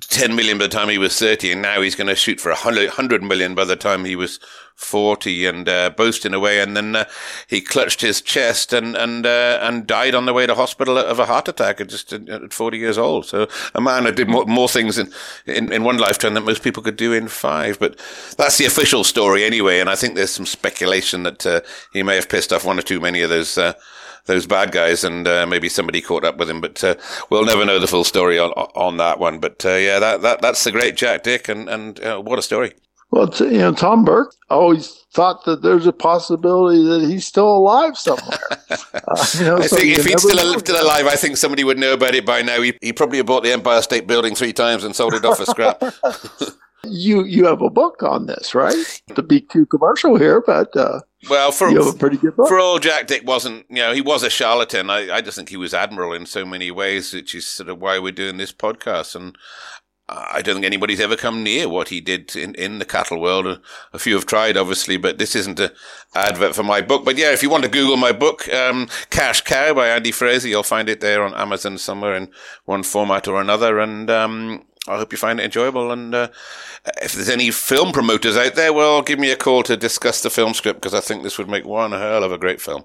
10 0.00 0.36
million 0.36 0.58
by 0.58 0.64
the 0.64 0.70
time 0.70 0.88
he 0.88 0.98
was 0.98 1.18
30, 1.18 1.52
and 1.52 1.62
now 1.62 1.80
he's 1.80 1.96
going 1.96 2.06
to 2.06 2.14
shoot 2.14 2.40
for 2.40 2.50
100, 2.50 2.86
100 2.86 3.22
million 3.22 3.54
by 3.54 3.64
the 3.64 3.74
time 3.74 4.04
he 4.04 4.14
was 4.14 4.38
40 4.76 5.44
and 5.46 5.68
uh, 5.68 5.90
boasting 5.90 6.34
away. 6.34 6.60
And 6.60 6.76
then 6.76 6.94
uh, 6.94 7.04
he 7.48 7.60
clutched 7.60 8.00
his 8.00 8.20
chest 8.20 8.72
and 8.72 8.96
and 8.96 9.26
uh, 9.26 9.58
and 9.60 9.86
died 9.86 10.14
on 10.14 10.26
the 10.26 10.32
way 10.32 10.46
to 10.46 10.54
hospital 10.54 10.96
of 10.98 11.18
a 11.18 11.26
heart 11.26 11.48
attack 11.48 11.80
at 11.80 11.88
just 11.88 12.12
at 12.12 12.52
40 12.52 12.78
years 12.78 12.96
old. 12.96 13.26
So 13.26 13.48
a 13.74 13.80
man 13.80 14.04
who 14.04 14.12
did 14.12 14.28
more, 14.28 14.46
more 14.46 14.68
things 14.68 14.98
in, 14.98 15.12
in, 15.46 15.72
in 15.72 15.82
one 15.82 15.98
lifetime 15.98 16.34
than 16.34 16.44
most 16.44 16.62
people 16.62 16.82
could 16.82 16.96
do 16.96 17.12
in 17.12 17.26
five. 17.26 17.80
But 17.80 17.98
that's 18.36 18.58
the 18.58 18.66
official 18.66 19.02
story 19.02 19.44
anyway. 19.44 19.80
And 19.80 19.90
I 19.90 19.96
think 19.96 20.14
there's 20.14 20.30
some 20.30 20.46
speculation 20.46 21.24
that 21.24 21.44
uh, 21.44 21.60
he 21.92 22.04
may 22.04 22.14
have 22.14 22.28
pissed 22.28 22.52
off 22.52 22.64
one 22.64 22.78
or 22.78 22.82
too 22.82 23.00
many 23.00 23.20
of 23.22 23.30
those 23.30 23.58
uh, 23.58 23.74
those 24.26 24.46
bad 24.46 24.72
guys, 24.72 25.04
and 25.04 25.26
uh, 25.26 25.46
maybe 25.46 25.68
somebody 25.68 26.00
caught 26.00 26.24
up 26.24 26.36
with 26.36 26.48
him. 26.48 26.60
But 26.60 26.82
uh, 26.82 26.94
we'll 27.30 27.44
never 27.44 27.64
know 27.64 27.78
the 27.78 27.86
full 27.86 28.04
story 28.04 28.38
on 28.38 28.50
on 28.50 28.96
that 28.98 29.18
one. 29.18 29.38
But 29.38 29.64
uh, 29.64 29.74
yeah, 29.74 29.98
that, 29.98 30.22
that 30.22 30.40
that's 30.42 30.64
the 30.64 30.72
great 30.72 30.96
Jack 30.96 31.22
Dick, 31.22 31.48
and 31.48 31.68
and 31.68 32.00
uh, 32.00 32.20
what 32.20 32.38
a 32.38 32.42
story. 32.42 32.72
Well, 33.12 33.30
you 33.40 33.58
know, 33.58 33.74
Tom 33.74 34.06
Burke 34.06 34.34
always 34.48 34.88
thought 35.12 35.44
that 35.44 35.60
there's 35.60 35.86
a 35.86 35.92
possibility 35.92 36.82
that 36.82 37.02
he's 37.02 37.26
still 37.26 37.48
alive 37.48 37.96
somewhere. 37.96 38.38
Uh, 38.94 39.26
you 39.34 39.44
know, 39.44 39.56
I 39.58 39.66
so 39.66 39.76
think 39.76 39.98
if 39.98 40.06
he's 40.06 40.22
still, 40.22 40.48
alive, 40.48 40.60
still 40.60 40.82
alive, 40.82 41.06
I 41.06 41.16
think 41.16 41.36
somebody 41.36 41.64
would 41.64 41.78
know 41.78 41.92
about 41.92 42.14
it 42.14 42.24
by 42.24 42.40
now. 42.40 42.62
He, 42.62 42.78
he 42.80 42.92
probably 42.92 43.20
bought 43.22 43.42
the 43.42 43.52
Empire 43.52 43.82
State 43.82 44.06
Building 44.06 44.34
three 44.34 44.52
times 44.52 44.84
and 44.84 44.94
sold 44.94 45.12
it 45.14 45.24
off 45.24 45.38
for 45.38 45.44
scrap. 45.44 45.82
you 46.84 47.24
you 47.24 47.46
have 47.46 47.62
a 47.62 47.70
book 47.70 48.02
on 48.02 48.26
this, 48.26 48.54
right? 48.54 49.02
To 49.14 49.22
be 49.22 49.40
too 49.40 49.66
commercial 49.66 50.16
here, 50.16 50.42
but 50.44 50.76
uh, 50.76 51.00
well, 51.30 51.52
for 51.52 51.70
you 51.70 51.82
have 51.82 51.94
a 51.94 51.98
pretty 51.98 52.16
good 52.16 52.36
book. 52.36 52.48
for 52.48 52.58
all 52.58 52.78
Jack 52.78 53.06
Dick 53.06 53.22
wasn't, 53.26 53.66
you 53.68 53.76
know, 53.76 53.92
he 53.92 54.00
was 54.00 54.22
a 54.22 54.30
charlatan. 54.30 54.90
I, 54.90 55.16
I 55.16 55.20
just 55.20 55.36
think 55.36 55.48
he 55.48 55.56
was 55.56 55.74
admirable 55.74 56.14
in 56.14 56.26
so 56.26 56.44
many 56.44 56.70
ways, 56.70 57.12
which 57.12 57.34
is 57.34 57.46
sort 57.46 57.68
of 57.68 57.80
why 57.80 57.98
we're 57.98 58.12
doing 58.12 58.36
this 58.36 58.52
podcast. 58.52 59.14
And 59.14 59.36
I 60.08 60.42
don't 60.42 60.56
think 60.56 60.66
anybody's 60.66 61.00
ever 61.00 61.16
come 61.16 61.42
near 61.42 61.68
what 61.68 61.88
he 61.88 62.00
did 62.00 62.34
in, 62.34 62.54
in 62.56 62.80
the 62.80 62.84
cattle 62.84 63.20
world. 63.20 63.60
A 63.92 63.98
few 63.98 64.14
have 64.16 64.26
tried, 64.26 64.56
obviously, 64.56 64.96
but 64.96 65.18
this 65.18 65.36
isn't 65.36 65.60
an 65.60 65.70
advert 66.14 66.54
for 66.54 66.64
my 66.64 66.80
book. 66.80 67.04
But 67.04 67.16
yeah, 67.16 67.32
if 67.32 67.42
you 67.42 67.48
want 67.48 67.62
to 67.62 67.70
Google 67.70 67.96
my 67.96 68.12
book, 68.12 68.52
um, 68.52 68.88
Cash 69.10 69.42
Cow 69.42 69.74
by 69.74 69.88
Andy 69.88 70.10
Fraser, 70.10 70.48
you'll 70.48 70.64
find 70.64 70.88
it 70.88 71.00
there 71.00 71.22
on 71.22 71.34
Amazon 71.34 71.78
somewhere 71.78 72.14
in 72.14 72.30
one 72.64 72.82
format 72.82 73.28
or 73.28 73.40
another. 73.40 73.78
And 73.78 74.10
um, 74.10 74.64
I 74.88 74.96
hope 74.96 75.12
you 75.12 75.18
find 75.18 75.38
it 75.38 75.44
enjoyable. 75.44 75.92
And 75.92 76.14
uh, 76.14 76.28
if 77.00 77.12
there's 77.12 77.28
any 77.28 77.50
film 77.50 77.92
promoters 77.92 78.36
out 78.36 78.54
there, 78.54 78.72
well, 78.72 79.02
give 79.02 79.18
me 79.18 79.30
a 79.30 79.36
call 79.36 79.62
to 79.64 79.76
discuss 79.76 80.22
the 80.22 80.30
film 80.30 80.54
script 80.54 80.80
because 80.80 80.94
I 80.94 81.00
think 81.00 81.22
this 81.22 81.38
would 81.38 81.48
make 81.48 81.64
one 81.64 81.92
hell 81.92 82.24
of 82.24 82.32
a 82.32 82.38
great 82.38 82.60
film. 82.60 82.84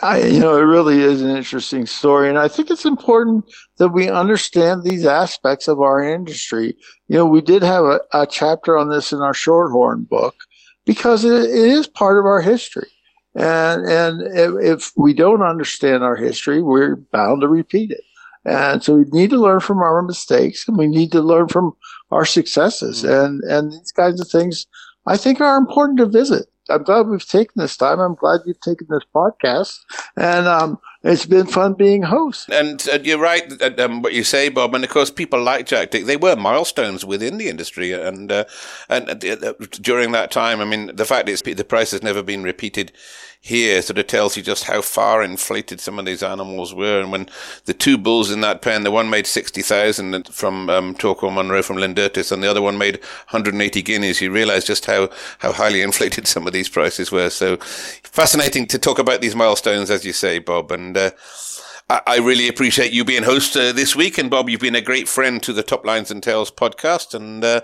I, 0.00 0.22
you 0.22 0.40
know, 0.40 0.56
it 0.56 0.62
really 0.62 1.00
is 1.00 1.20
an 1.20 1.36
interesting 1.36 1.84
story, 1.84 2.30
and 2.30 2.38
I 2.38 2.48
think 2.48 2.70
it's 2.70 2.86
important 2.86 3.44
that 3.76 3.90
we 3.90 4.08
understand 4.08 4.84
these 4.84 5.04
aspects 5.04 5.68
of 5.68 5.80
our 5.82 6.02
industry. 6.02 6.74
You 7.08 7.16
know, 7.16 7.26
we 7.26 7.42
did 7.42 7.62
have 7.62 7.84
a, 7.84 8.00
a 8.14 8.26
chapter 8.26 8.78
on 8.78 8.88
this 8.88 9.12
in 9.12 9.20
our 9.20 9.34
Shorthorn 9.34 10.08
book 10.08 10.34
because 10.86 11.24
it, 11.24 11.32
it 11.32 11.50
is 11.50 11.86
part 11.86 12.18
of 12.18 12.24
our 12.24 12.40
history, 12.40 12.88
and 13.34 13.84
and 13.84 14.22
if, 14.34 14.78
if 14.78 14.92
we 14.96 15.12
don't 15.12 15.42
understand 15.42 16.02
our 16.02 16.16
history, 16.16 16.62
we're 16.62 16.96
bound 16.96 17.42
to 17.42 17.48
repeat 17.48 17.90
it. 17.90 18.04
And 18.44 18.82
so 18.82 18.96
we 18.96 19.04
need 19.10 19.30
to 19.30 19.40
learn 19.40 19.60
from 19.60 19.78
our 19.78 20.02
mistakes 20.02 20.66
and 20.66 20.76
we 20.76 20.86
need 20.86 21.12
to 21.12 21.20
learn 21.20 21.48
from 21.48 21.76
our 22.10 22.24
successes. 22.24 23.02
Mm-hmm. 23.02 23.24
And, 23.24 23.42
and 23.44 23.72
these 23.72 23.92
kinds 23.92 24.20
of 24.20 24.28
things 24.28 24.66
I 25.06 25.16
think 25.16 25.40
are 25.40 25.56
important 25.56 25.98
to 25.98 26.06
visit. 26.06 26.46
I'm 26.70 26.84
glad 26.84 27.08
we've 27.08 27.26
taken 27.26 27.54
this 27.56 27.76
time. 27.76 27.98
I'm 27.98 28.14
glad 28.14 28.40
you've 28.46 28.60
taken 28.60 28.86
this 28.88 29.04
podcast. 29.14 29.78
And, 30.16 30.46
um, 30.46 30.78
it's 31.04 31.26
been 31.26 31.46
fun 31.46 31.74
being 31.74 32.02
host. 32.02 32.48
And 32.48 32.86
uh, 32.88 33.00
you're 33.02 33.18
right, 33.18 33.42
uh, 33.60 33.72
um, 33.78 34.02
what 34.02 34.12
you 34.12 34.22
say, 34.22 34.48
Bob. 34.48 34.74
And 34.74 34.84
of 34.84 34.90
course, 34.90 35.10
people 35.10 35.42
like 35.42 35.66
Jack 35.66 35.90
Dick. 35.90 36.04
They 36.04 36.16
were 36.16 36.36
milestones 36.36 37.04
within 37.04 37.38
the 37.38 37.48
industry. 37.48 37.92
And 37.92 38.30
uh, 38.30 38.44
and 38.88 39.10
uh, 39.10 39.54
during 39.80 40.12
that 40.12 40.30
time, 40.30 40.60
I 40.60 40.64
mean, 40.64 40.94
the 40.94 41.04
fact 41.04 41.28
is, 41.28 41.42
the 41.42 41.64
price 41.64 41.90
has 41.90 42.04
never 42.04 42.22
been 42.22 42.44
repeated 42.44 42.92
here 43.44 43.82
sort 43.82 43.98
of 43.98 44.06
tells 44.06 44.36
you 44.36 44.42
just 44.42 44.64
how 44.64 44.80
far 44.80 45.20
inflated 45.20 45.80
some 45.80 45.98
of 45.98 46.04
these 46.04 46.22
animals 46.22 46.72
were. 46.72 47.00
And 47.00 47.10
when 47.10 47.28
the 47.64 47.74
two 47.74 47.98
bulls 47.98 48.30
in 48.30 48.40
that 48.42 48.62
pen, 48.62 48.84
the 48.84 48.90
one 48.92 49.10
made 49.10 49.26
60,000 49.26 50.28
from 50.28 50.70
um, 50.70 50.94
Torquil 50.94 51.34
Monroe 51.34 51.62
from 51.62 51.76
Lindertis 51.76 52.30
and 52.30 52.40
the 52.40 52.48
other 52.48 52.62
one 52.62 52.78
made 52.78 53.00
180 53.30 53.82
guineas, 53.82 54.20
you 54.20 54.30
realize 54.30 54.64
just 54.64 54.86
how, 54.86 55.10
how 55.40 55.50
highly 55.52 55.82
inflated 55.82 56.28
some 56.28 56.46
of 56.46 56.52
these 56.52 56.68
prices 56.68 57.10
were. 57.10 57.30
So 57.30 57.56
fascinating 57.56 58.66
to 58.68 58.78
talk 58.78 59.00
about 59.00 59.20
these 59.20 59.34
milestones, 59.34 59.90
as 59.90 60.04
you 60.04 60.12
say, 60.12 60.38
Bob. 60.38 60.70
And, 60.70 60.96
uh, 60.96 61.10
I 62.06 62.18
really 62.18 62.48
appreciate 62.48 62.92
you 62.92 63.04
being 63.04 63.24
host 63.24 63.54
uh, 63.54 63.72
this 63.72 63.94
week, 63.94 64.16
and 64.16 64.30
Bob, 64.30 64.48
you've 64.48 64.62
been 64.62 64.74
a 64.74 64.80
great 64.80 65.08
friend 65.08 65.42
to 65.42 65.52
the 65.52 65.62
Top 65.62 65.84
Lines 65.84 66.10
and 66.10 66.22
Tales 66.22 66.50
podcast, 66.50 67.12
and 67.12 67.44
uh, 67.44 67.60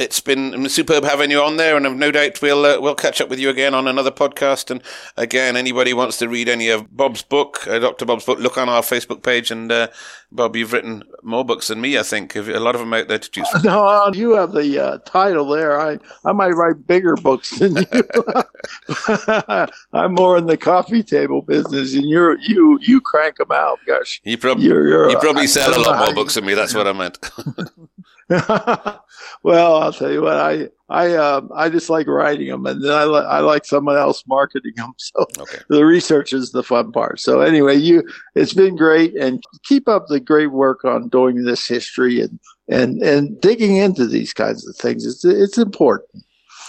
it's 0.00 0.18
been 0.18 0.66
superb 0.70 1.04
having 1.04 1.30
you 1.30 1.42
on 1.42 1.58
there, 1.58 1.76
and 1.76 1.86
I've 1.86 1.94
no 1.94 2.10
doubt 2.10 2.40
we'll 2.40 2.64
uh, 2.64 2.80
we'll 2.80 2.94
catch 2.94 3.20
up 3.20 3.28
with 3.28 3.38
you 3.38 3.50
again 3.50 3.74
on 3.74 3.86
another 3.86 4.10
podcast. 4.10 4.70
And 4.70 4.82
again, 5.16 5.56
anybody 5.56 5.92
wants 5.92 6.16
to 6.18 6.28
read 6.28 6.48
any 6.48 6.70
of 6.70 6.96
Bob's 6.96 7.22
book, 7.22 7.66
uh, 7.66 7.78
Doctor 7.78 8.06
Bob's 8.06 8.24
book, 8.24 8.38
look 8.38 8.56
on 8.56 8.70
our 8.70 8.80
Facebook 8.80 9.22
page. 9.22 9.50
And 9.50 9.70
uh, 9.70 9.88
Bob, 10.32 10.56
you've 10.56 10.72
written 10.72 11.04
more 11.22 11.44
books 11.44 11.68
than 11.68 11.82
me, 11.82 11.98
I 11.98 12.02
think. 12.02 12.34
A 12.34 12.40
lot 12.40 12.74
of 12.74 12.80
them 12.80 12.94
out 12.94 13.08
there 13.08 13.18
to 13.18 13.30
choose 13.30 13.48
from. 13.50 13.62
No, 13.70 14.10
you 14.12 14.32
have 14.32 14.52
the 14.52 14.82
uh, 14.82 14.98
title 15.04 15.46
there. 15.48 15.78
I 15.78 15.98
I 16.24 16.32
might 16.32 16.52
write 16.52 16.86
bigger 16.86 17.16
books 17.16 17.58
than 17.58 17.76
you. 17.76 17.84
I'm 19.92 20.14
more 20.14 20.38
in 20.38 20.46
the 20.46 20.56
coffee 20.56 21.02
table 21.02 21.42
business, 21.42 21.94
and 21.94 22.08
you're 22.08 22.38
you 22.38 22.78
you 22.80 23.02
crank 23.02 23.36
them 23.36 23.52
out. 23.52 23.78
Gosh, 23.86 24.20
you, 24.24 24.38
prob- 24.38 24.60
you're, 24.60 24.88
you're, 24.88 25.10
you 25.10 25.18
probably 25.18 25.46
sell 25.46 25.76
a 25.76 25.80
lot 25.80 26.06
more 26.06 26.14
books 26.14 26.34
than 26.34 26.46
me. 26.46 26.54
That's 26.54 26.74
what 26.74 26.86
I 26.86 26.92
meant. 26.92 27.18
well, 29.42 29.76
I'll 29.76 29.92
tell 29.92 30.12
you 30.12 30.22
what 30.22 30.36
I 30.36 30.68
I 30.88 31.14
uh, 31.14 31.40
I 31.54 31.68
just 31.68 31.90
like 31.90 32.06
writing 32.06 32.48
them, 32.48 32.64
and 32.64 32.82
then 32.82 32.92
I 32.92 33.04
li- 33.04 33.26
I 33.26 33.40
like 33.40 33.64
someone 33.64 33.96
else 33.96 34.22
marketing 34.26 34.74
them. 34.76 34.94
So 34.98 35.26
okay. 35.38 35.58
the 35.68 35.84
research 35.84 36.32
is 36.32 36.52
the 36.52 36.62
fun 36.62 36.92
part. 36.92 37.18
So 37.18 37.40
anyway, 37.40 37.74
you 37.76 38.04
it's 38.36 38.54
been 38.54 38.76
great, 38.76 39.16
and 39.16 39.42
keep 39.64 39.88
up 39.88 40.06
the 40.06 40.20
great 40.20 40.52
work 40.52 40.84
on 40.84 41.08
doing 41.08 41.44
this 41.44 41.66
history 41.66 42.20
and 42.20 42.38
and 42.68 43.02
and 43.02 43.40
digging 43.40 43.76
into 43.76 44.06
these 44.06 44.32
kinds 44.32 44.68
of 44.68 44.76
things. 44.76 45.04
It's 45.04 45.24
it's 45.24 45.58
important. 45.58 46.24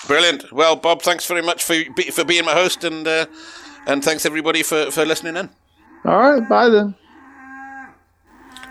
Brilliant. 0.08 0.52
Well, 0.52 0.76
Bob, 0.76 1.04
thanks 1.04 1.28
very 1.28 1.44
much 1.44 1.64
for 1.64 1.76
for 2.12 2.26
being 2.26 2.46
my 2.46 2.54
host, 2.54 2.84
and 2.84 3.08
uh, 3.08 3.28
and 3.86 4.04
thanks 4.04 4.26
everybody 4.26 4.64
for 4.64 4.90
for 4.90 5.06
listening 5.06 5.38
in. 5.38 5.50
All 6.06 6.18
right, 6.18 6.50
bye 6.50 6.70
then. 6.70 6.96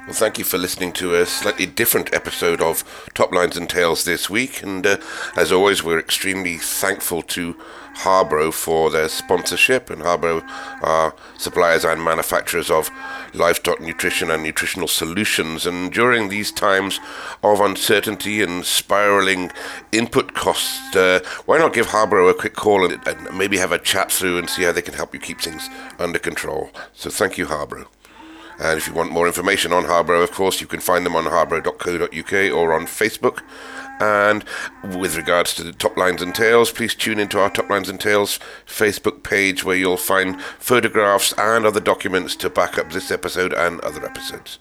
Well, 0.06 0.16
thank 0.16 0.38
you 0.38 0.44
for 0.44 0.56
listening 0.56 0.92
to 0.94 1.14
a 1.14 1.26
slightly 1.26 1.66
different 1.66 2.12
episode 2.14 2.62
of 2.62 2.82
Top 3.14 3.32
Lines 3.32 3.56
and 3.56 3.68
Tales 3.68 4.04
this 4.04 4.30
week. 4.30 4.62
And 4.62 4.84
uh, 4.84 4.96
as 5.36 5.52
always, 5.52 5.84
we're 5.84 6.00
extremely 6.00 6.56
thankful 6.56 7.22
to 7.22 7.54
Harbro 7.98 8.52
for 8.52 8.90
their 8.90 9.08
sponsorship. 9.08 9.90
And 9.90 10.02
Harbro 10.02 10.42
are 10.82 11.14
suppliers 11.36 11.84
and 11.84 12.02
manufacturers 12.02 12.70
of 12.70 12.90
livestock 13.34 13.80
nutrition 13.80 14.30
and 14.30 14.42
nutritional 14.42 14.88
solutions. 14.88 15.66
And 15.66 15.92
during 15.92 16.28
these 16.28 16.50
times 16.50 16.98
of 17.44 17.60
uncertainty 17.60 18.42
and 18.42 18.64
spiraling 18.64 19.52
input 19.92 20.34
costs, 20.34 20.96
uh, 20.96 21.20
why 21.44 21.58
not 21.58 21.74
give 21.74 21.88
Harbro 21.88 22.30
a 22.30 22.34
quick 22.34 22.54
call 22.54 22.90
and, 22.90 23.06
and 23.06 23.36
maybe 23.36 23.58
have 23.58 23.70
a 23.70 23.78
chat 23.78 24.10
through 24.10 24.38
and 24.38 24.48
see 24.48 24.64
how 24.64 24.72
they 24.72 24.82
can 24.82 24.94
help 24.94 25.12
you 25.12 25.20
keep 25.20 25.40
things 25.40 25.68
under 25.98 26.18
control? 26.18 26.70
So 26.94 27.10
thank 27.10 27.36
you, 27.36 27.46
Harbro. 27.46 27.86
And 28.60 28.76
if 28.76 28.86
you 28.86 28.92
want 28.92 29.10
more 29.10 29.26
information 29.26 29.72
on 29.72 29.84
Harbro, 29.84 30.22
of 30.22 30.32
course, 30.32 30.60
you 30.60 30.66
can 30.66 30.80
find 30.80 31.06
them 31.06 31.16
on 31.16 31.24
harbro.co.uk 31.24 32.54
or 32.54 32.74
on 32.74 32.86
Facebook. 32.86 33.42
And 34.00 34.44
with 34.82 35.16
regards 35.16 35.54
to 35.54 35.62
the 35.62 35.72
Top 35.72 35.96
Lines 35.96 36.22
and 36.22 36.34
Tales, 36.34 36.70
please 36.70 36.94
tune 36.94 37.18
into 37.18 37.38
our 37.38 37.50
Top 37.50 37.68
Lines 37.68 37.88
and 37.88 38.00
Tales 38.00 38.38
Facebook 38.66 39.22
page 39.22 39.64
where 39.64 39.76
you'll 39.76 39.96
find 39.96 40.40
photographs 40.40 41.32
and 41.38 41.66
other 41.66 41.80
documents 41.80 42.36
to 42.36 42.50
back 42.50 42.78
up 42.78 42.92
this 42.92 43.10
episode 43.10 43.52
and 43.52 43.80
other 43.80 44.04
episodes. 44.04 44.58